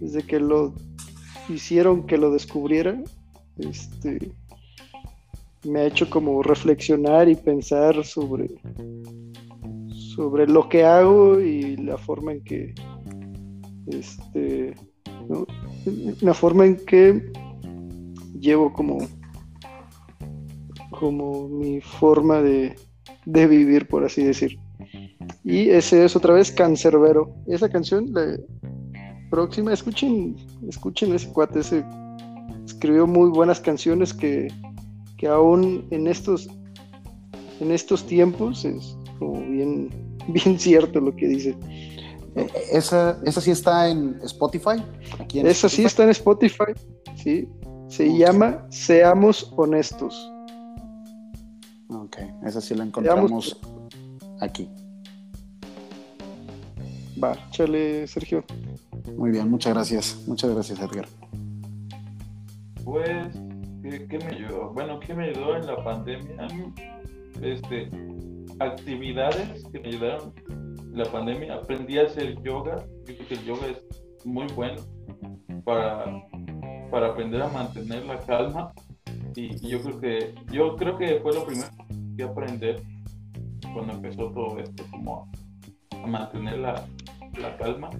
desde 0.00 0.22
que 0.22 0.40
lo 0.40 0.74
hicieron 1.48 2.06
que 2.06 2.18
lo 2.18 2.30
descubriera, 2.30 3.02
este, 3.58 4.32
me 5.64 5.80
ha 5.80 5.86
hecho 5.86 6.08
como 6.08 6.42
reflexionar 6.42 7.28
y 7.28 7.34
pensar 7.34 8.04
sobre, 8.04 8.48
sobre 10.16 10.46
lo 10.46 10.68
que 10.68 10.84
hago 10.84 11.40
y 11.40 11.76
la 11.76 11.98
forma 11.98 12.32
en 12.32 12.44
que, 12.44 12.74
este, 13.88 14.74
la 16.20 16.34
forma 16.34 16.66
en 16.66 16.76
que 16.84 17.32
llevo 18.38 18.72
como 18.72 18.98
como 20.98 21.48
mi 21.48 21.80
forma 21.80 22.40
de, 22.40 22.76
vivir, 23.24 23.86
por 23.88 24.04
así 24.04 24.24
decir. 24.24 24.58
Y 25.44 25.70
ese 25.70 26.04
es 26.04 26.16
otra 26.16 26.34
vez 26.34 26.50
Cancerbero. 26.50 27.34
Esa 27.46 27.68
canción, 27.68 28.12
la 28.12 28.36
próxima, 29.30 29.72
escuchen, 29.72 30.36
escuchen 30.68 31.14
ese 31.14 31.32
cuate, 31.32 31.60
ese 31.60 31.84
escribió 32.64 33.06
muy 33.06 33.30
buenas 33.30 33.60
canciones 33.60 34.12
que, 34.12 34.48
que 35.16 35.28
aún 35.28 35.86
en 35.90 36.06
estos, 36.06 36.48
en 37.60 37.70
estos 37.70 38.04
tiempos 38.06 38.64
es 38.64 38.96
como 39.18 39.40
bien, 39.40 39.90
bien 40.28 40.58
cierto 40.58 41.00
lo 41.00 41.14
que 41.14 41.28
dice. 41.28 41.56
Eh, 42.34 42.46
¿Esa, 42.72 43.18
¿Esa 43.24 43.40
sí 43.40 43.50
está 43.50 43.88
en 43.88 44.18
Spotify? 44.24 44.82
esa 45.32 45.68
sí 45.68 45.84
está 45.84 46.04
en 46.04 46.10
Spotify, 46.10 46.72
sí. 47.16 47.48
Se 47.88 48.16
llama 48.16 48.66
Seamos 48.68 49.52
Honestos. 49.56 50.32
Ok, 51.88 52.16
esa 52.44 52.60
sí 52.60 52.74
la 52.74 52.84
encontramos 52.84 53.58
aquí. 54.40 54.68
Va, 57.22 57.36
chale, 57.50 58.06
Sergio. 58.06 58.44
Muy 59.16 59.30
bien, 59.30 59.50
muchas 59.50 59.72
gracias. 59.72 60.24
Muchas 60.26 60.50
gracias, 60.52 60.80
Edgar. 60.80 61.06
Pues, 62.84 63.28
¿qué, 63.82 64.18
me 64.18 64.36
ayudó? 64.36 64.72
Bueno, 64.72 65.00
¿qué 65.00 65.14
me 65.14 65.30
ayudó 65.30 65.56
en 65.56 65.66
la 65.66 65.82
pandemia? 65.82 66.48
Este, 67.40 67.90
actividades 68.58 69.64
que 69.72 69.80
me 69.80 69.88
ayudaron 69.88 70.34
en 70.46 70.98
la 70.98 71.04
pandemia. 71.04 71.54
Aprendí 71.54 71.98
a 71.98 72.02
hacer 72.02 72.42
yoga. 72.42 72.84
Yo 73.06 73.14
creo 73.16 73.28
que 73.28 73.34
el 73.34 73.44
yoga 73.44 73.66
es 73.68 74.26
muy 74.26 74.46
bueno 74.54 74.82
para, 75.64 76.04
para 76.90 77.08
aprender 77.08 77.42
a 77.42 77.48
mantener 77.48 78.04
la 78.04 78.18
calma 78.20 78.72
y, 79.36 79.68
yo 79.68 79.80
creo 79.82 80.00
que 80.00 80.34
yo 80.50 80.76
creo 80.76 80.96
que 80.96 81.20
fue 81.20 81.34
lo 81.34 81.44
primero 81.44 81.68
que 82.16 82.22
aprender 82.22 82.82
cuando 83.72 83.92
empezó 83.92 84.30
todo 84.30 84.58
esto, 84.58 84.84
como 84.90 85.30
a 86.02 86.06
mantener 86.06 86.58
la, 86.58 86.86
la 87.38 87.56
calma. 87.58 87.90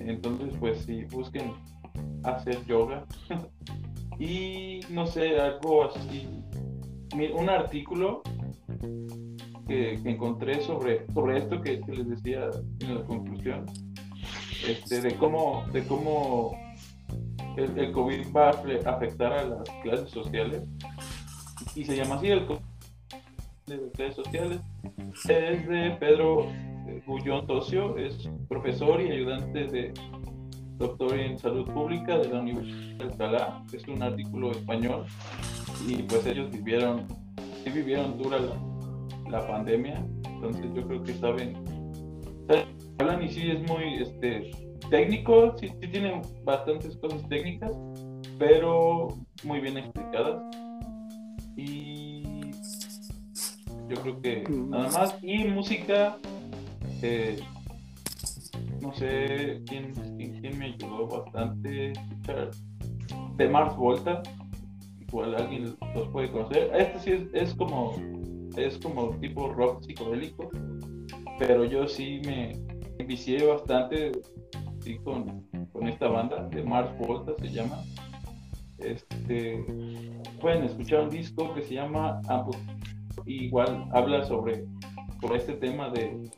Entonces, 0.00 0.54
pues 0.58 0.82
sí, 0.82 1.04
busquen 1.04 1.52
hacer 2.24 2.64
yoga. 2.66 3.04
y 4.18 4.80
no 4.90 5.06
sé, 5.06 5.38
algo 5.38 5.84
así. 5.84 6.28
Un 7.34 7.48
artículo 7.48 8.22
que, 9.66 9.94
encontré 10.04 10.60
sobre, 10.62 11.06
sobre 11.12 11.38
esto 11.38 11.60
que, 11.60 11.80
que, 11.80 11.92
les 11.92 12.08
decía 12.08 12.50
en 12.80 12.94
la 12.94 13.04
conclusión, 13.04 13.66
este, 14.66 15.00
de 15.00 15.16
cómo, 15.16 15.64
de 15.72 15.84
cómo 15.86 16.52
el, 17.56 17.92
COVID 17.92 18.34
va 18.34 18.48
a 18.48 18.96
afectar 18.96 19.32
a 19.32 19.44
las 19.44 19.70
clases 19.82 20.10
sociales 20.10 20.62
y 21.74 21.84
se 21.84 21.96
llama 21.96 22.16
así 22.16 22.28
el 22.28 22.46
COVID 22.46 22.60
de 23.66 23.76
las 23.78 23.90
clases 23.92 24.16
sociales. 24.16 24.60
Es 25.28 25.68
de 25.68 25.96
Pedro 25.98 26.44
eh, 26.50 27.02
Gullón 27.06 27.46
Tocio, 27.46 27.96
es 27.96 28.28
profesor 28.48 29.00
y 29.00 29.10
ayudante 29.10 29.66
de 29.66 29.94
doctor 30.78 31.18
en 31.18 31.38
salud 31.38 31.64
pública 31.72 32.18
de 32.18 32.28
la 32.28 32.40
Universidad 32.40 32.98
de 32.98 33.04
Alcalá. 33.04 33.64
Es 33.72 33.88
un 33.88 34.02
artículo 34.02 34.52
español 34.52 35.06
y 35.86 36.02
pues 36.02 36.26
ellos 36.26 36.50
vivieron, 36.50 37.06
sí 37.64 37.70
vivieron 37.70 38.18
dura 38.18 38.38
la, 38.38 39.30
la 39.30 39.46
pandemia, 39.46 40.06
entonces 40.26 40.66
yo 40.74 40.86
creo 40.86 41.02
que 41.02 41.14
saben, 41.14 41.54
hablan 42.98 43.22
y 43.22 43.28
sí 43.28 43.50
es 43.50 43.68
muy, 43.68 44.02
este, 44.02 44.50
técnico, 44.90 45.56
sí, 45.58 45.68
sí 45.68 45.88
tiene 45.88 46.22
bastantes 46.44 46.96
cosas 46.96 47.26
técnicas, 47.28 47.72
pero 48.38 49.08
muy 49.44 49.60
bien 49.60 49.78
explicadas. 49.78 50.42
Y 51.56 52.22
Yo 53.88 53.96
creo 54.02 54.20
que 54.20 54.44
nada 54.50 54.90
más. 54.90 55.16
Y 55.22 55.44
música, 55.44 56.18
eh, 57.02 57.38
no 58.80 58.92
sé 58.94 59.62
quién, 59.66 59.92
quién, 60.16 60.58
me 60.58 60.66
ayudó 60.66 61.06
bastante 61.06 61.92
de 63.36 63.48
Mars 63.48 63.76
Volta. 63.76 64.22
Igual 65.00 65.34
alguien 65.36 65.76
los 65.94 66.08
puede 66.08 66.30
conocer. 66.30 66.70
Este 66.74 66.98
sí 67.00 67.10
es, 67.12 67.22
es 67.32 67.54
como 67.54 67.94
es 68.56 68.78
como 68.78 69.10
tipo 69.20 69.52
rock 69.52 69.82
psicodélico, 69.84 70.50
pero 71.38 71.64
yo 71.64 71.86
sí 71.86 72.20
me 72.24 72.58
vicié 73.04 73.46
bastante 73.46 74.12
con, 74.94 75.42
con, 75.72 75.88
esta 75.88 76.08
banda 76.08 76.48
de 76.48 76.62
Mars 76.62 76.90
Volta 76.98 77.32
se 77.40 77.52
llama. 77.52 77.82
Este, 78.78 79.64
pueden 80.40 80.64
escuchar 80.64 81.02
un 81.02 81.10
disco 81.10 81.54
que 81.54 81.62
se 81.62 81.74
llama 81.74 82.20
igual 83.24 83.88
habla 83.92 84.24
sobre, 84.24 84.64
sobre 85.20 85.36
este 85.36 85.54
tema 85.54 85.88
de 85.90 86.30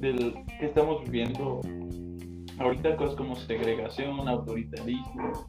del 0.00 0.34
que 0.58 0.66
estamos 0.66 1.02
viviendo 1.04 1.60
ahorita 2.58 2.96
cosas 2.96 3.16
como 3.16 3.36
segregación, 3.36 4.28
autoritarismo, 4.28 5.48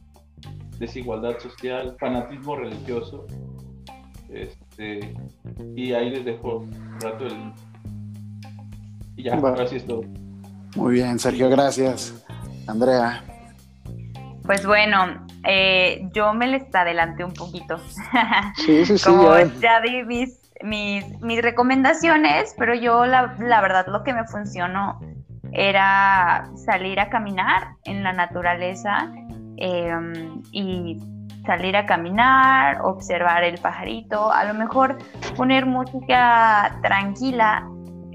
desigualdad 0.78 1.38
social, 1.38 1.96
fanatismo 1.98 2.56
religioso. 2.56 3.26
Este, 4.30 5.14
y 5.74 5.92
ahí 5.92 6.10
les 6.10 6.24
dejo 6.24 6.58
un 6.58 7.00
rato 7.00 7.26
el. 7.26 7.52
Y 9.16 9.24
ya, 9.24 9.36
gracias 9.36 9.84
todo. 9.84 10.02
Muy 10.76 10.94
bien, 10.94 11.18
Sergio, 11.18 11.48
gracias. 11.48 12.24
Andrea. 12.68 13.22
Pues 14.44 14.64
bueno, 14.64 15.26
eh, 15.44 16.08
yo 16.12 16.32
me 16.32 16.46
les 16.46 16.74
adelanté 16.74 17.24
un 17.24 17.34
poquito. 17.34 17.78
Sí, 18.56 18.84
sí, 18.84 18.98
sí. 18.98 19.04
Como 19.10 19.36
ya 19.60 19.80
di 19.80 20.04
mis, 20.04 20.38
mis, 20.62 21.42
recomendaciones, 21.42 22.54
pero 22.56 22.74
yo 22.74 23.04
la, 23.06 23.34
la, 23.38 23.60
verdad 23.60 23.86
lo 23.88 24.02
que 24.04 24.12
me 24.12 24.24
funcionó 24.26 25.00
era 25.52 26.48
salir 26.56 27.00
a 27.00 27.08
caminar 27.08 27.74
en 27.84 28.02
la 28.02 28.12
naturaleza 28.12 29.10
em, 29.56 30.42
y 30.52 30.98
salir 31.46 31.76
a 31.76 31.86
caminar, 31.86 32.80
observar 32.82 33.44
el 33.44 33.58
pajarito, 33.58 34.30
a 34.30 34.44
lo 34.44 34.54
mejor 34.54 34.98
poner 35.36 35.64
música 35.64 36.78
tranquila, 36.82 37.66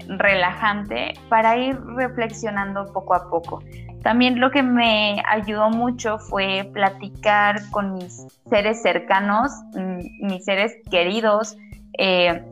relajante, 0.06 1.14
para 1.28 1.56
ir 1.56 1.80
reflexionando 1.96 2.92
poco 2.92 3.14
a 3.14 3.28
poco. 3.30 3.60
También 4.04 4.38
lo 4.38 4.50
que 4.50 4.62
me 4.62 5.22
ayudó 5.26 5.70
mucho 5.70 6.18
fue 6.18 6.68
platicar 6.74 7.56
con 7.70 7.94
mis 7.94 8.26
seres 8.50 8.82
cercanos, 8.82 9.50
mm, 9.74 10.26
mis 10.26 10.44
seres 10.44 10.74
queridos, 10.90 11.56
eh, 11.98 12.44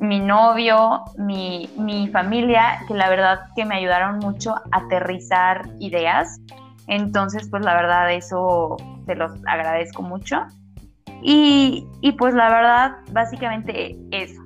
mi 0.00 0.20
novio, 0.20 1.02
mi, 1.18 1.68
mi, 1.76 2.06
familia, 2.08 2.84
que 2.86 2.94
la 2.94 3.10
verdad 3.10 3.40
que 3.56 3.64
me 3.64 3.74
ayudaron 3.74 4.20
mucho 4.20 4.54
a 4.54 4.62
aterrizar 4.70 5.68
ideas. 5.80 6.40
Entonces, 6.86 7.48
pues 7.50 7.64
la 7.64 7.74
verdad 7.74 8.12
eso 8.12 8.76
se 9.04 9.16
los 9.16 9.32
agradezco 9.48 10.02
mucho. 10.02 10.46
Y, 11.22 11.88
y 12.02 12.12
pues 12.12 12.34
la 12.34 12.48
verdad, 12.48 12.96
básicamente 13.10 13.98
eso. 14.12 14.40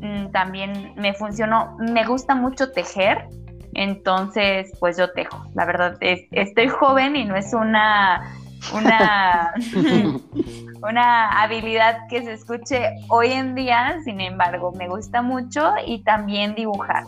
Mm, 0.00 0.30
también 0.32 0.92
me 0.96 1.14
funcionó, 1.14 1.76
me 1.78 2.04
gusta 2.04 2.34
mucho 2.34 2.72
tejer, 2.72 3.26
entonces 3.74 4.72
pues 4.80 4.96
yo 4.96 5.10
tejo. 5.12 5.44
La 5.54 5.64
verdad, 5.64 5.96
es, 6.00 6.20
estoy 6.32 6.68
joven 6.68 7.16
y 7.16 7.24
no 7.24 7.36
es 7.36 7.52
una, 7.54 8.34
una, 8.74 9.54
una 10.82 11.42
habilidad 11.42 12.06
que 12.08 12.22
se 12.22 12.32
escuche 12.32 12.90
hoy 13.08 13.32
en 13.32 13.54
día, 13.54 13.98
sin 14.04 14.20
embargo, 14.20 14.72
me 14.72 14.88
gusta 14.88 15.22
mucho 15.22 15.72
y 15.86 16.02
también 16.02 16.54
dibujar. 16.54 17.04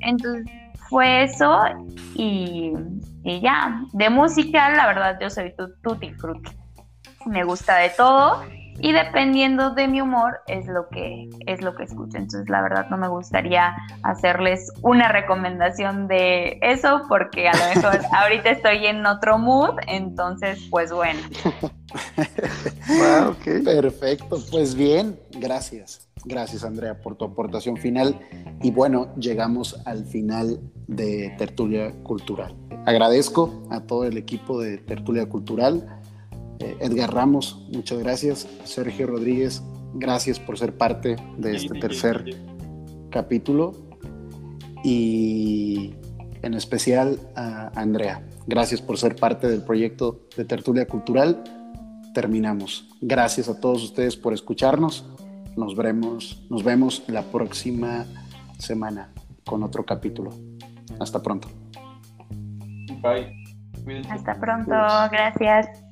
Entonces 0.00 0.46
fue 0.88 1.24
eso 1.24 1.62
y, 2.14 2.72
y 3.22 3.40
ya, 3.40 3.82
de 3.92 4.10
música, 4.10 4.70
la 4.70 4.86
verdad, 4.86 5.18
yo 5.20 5.30
soy 5.30 5.54
tutti 5.82 6.12
frutti. 6.14 6.50
Me 7.26 7.44
gusta 7.44 7.76
de 7.76 7.90
todo 7.90 8.42
y 8.80 8.92
dependiendo 8.92 9.70
de 9.74 9.88
mi 9.88 10.00
humor 10.00 10.40
es 10.46 10.66
lo 10.66 10.88
que 10.88 11.28
es 11.46 11.62
lo 11.62 11.74
que 11.74 11.84
escucho. 11.84 12.16
Entonces, 12.16 12.48
la 12.48 12.62
verdad 12.62 12.88
no 12.90 12.96
me 12.96 13.08
gustaría 13.08 13.76
hacerles 14.02 14.72
una 14.82 15.08
recomendación 15.08 16.08
de 16.08 16.58
eso 16.62 17.02
porque 17.08 17.48
a 17.48 17.52
lo 17.52 17.74
mejor 17.74 18.00
ahorita 18.12 18.50
estoy 18.50 18.86
en 18.86 19.04
otro 19.06 19.38
mood, 19.38 19.76
entonces 19.86 20.66
pues 20.70 20.92
bueno. 20.92 21.20
Perfecto, 23.64 24.38
pues 24.50 24.74
bien, 24.74 25.18
gracias. 25.32 26.06
Gracias 26.24 26.64
Andrea 26.64 27.00
por 27.00 27.16
tu 27.16 27.24
aportación 27.24 27.78
final 27.78 28.20
y 28.62 28.70
bueno, 28.70 29.14
llegamos 29.16 29.80
al 29.86 30.04
final 30.04 30.60
de 30.86 31.34
Tertulia 31.38 31.92
Cultural. 32.02 32.54
Agradezco 32.86 33.62
a 33.70 33.80
todo 33.80 34.04
el 34.04 34.16
equipo 34.16 34.60
de 34.60 34.78
Tertulia 34.78 35.28
Cultural, 35.28 35.99
eh, 36.60 36.76
Edgar 36.80 37.12
Ramos, 37.12 37.66
muchas 37.72 37.98
gracias, 37.98 38.48
Sergio 38.64 39.06
Rodríguez, 39.06 39.62
gracias 39.94 40.38
por 40.38 40.58
ser 40.58 40.76
parte 40.76 41.16
de 41.38 41.56
este 41.56 41.78
tercer 41.80 42.36
capítulo 43.10 43.72
y 44.84 45.94
en 46.42 46.54
especial 46.54 47.18
a 47.34 47.70
Andrea, 47.74 48.26
gracias 48.46 48.80
por 48.80 48.98
ser 48.98 49.16
parte 49.16 49.48
del 49.48 49.62
proyecto 49.62 50.28
de 50.36 50.44
Tertulia 50.44 50.86
Cultural. 50.86 51.42
Terminamos. 52.14 52.88
Gracias 53.00 53.48
a 53.48 53.60
todos 53.60 53.84
ustedes 53.84 54.16
por 54.16 54.32
escucharnos. 54.32 55.08
Nos 55.56 55.76
veremos, 55.76 56.44
nos 56.50 56.64
vemos 56.64 57.04
la 57.06 57.22
próxima 57.22 58.04
semana 58.58 59.12
con 59.44 59.62
otro 59.62 59.84
capítulo. 59.84 60.30
Hasta 60.98 61.22
pronto. 61.22 61.48
Bye. 63.00 63.40
Hasta 64.10 64.38
pronto. 64.38 64.74
Gracias. 65.10 65.89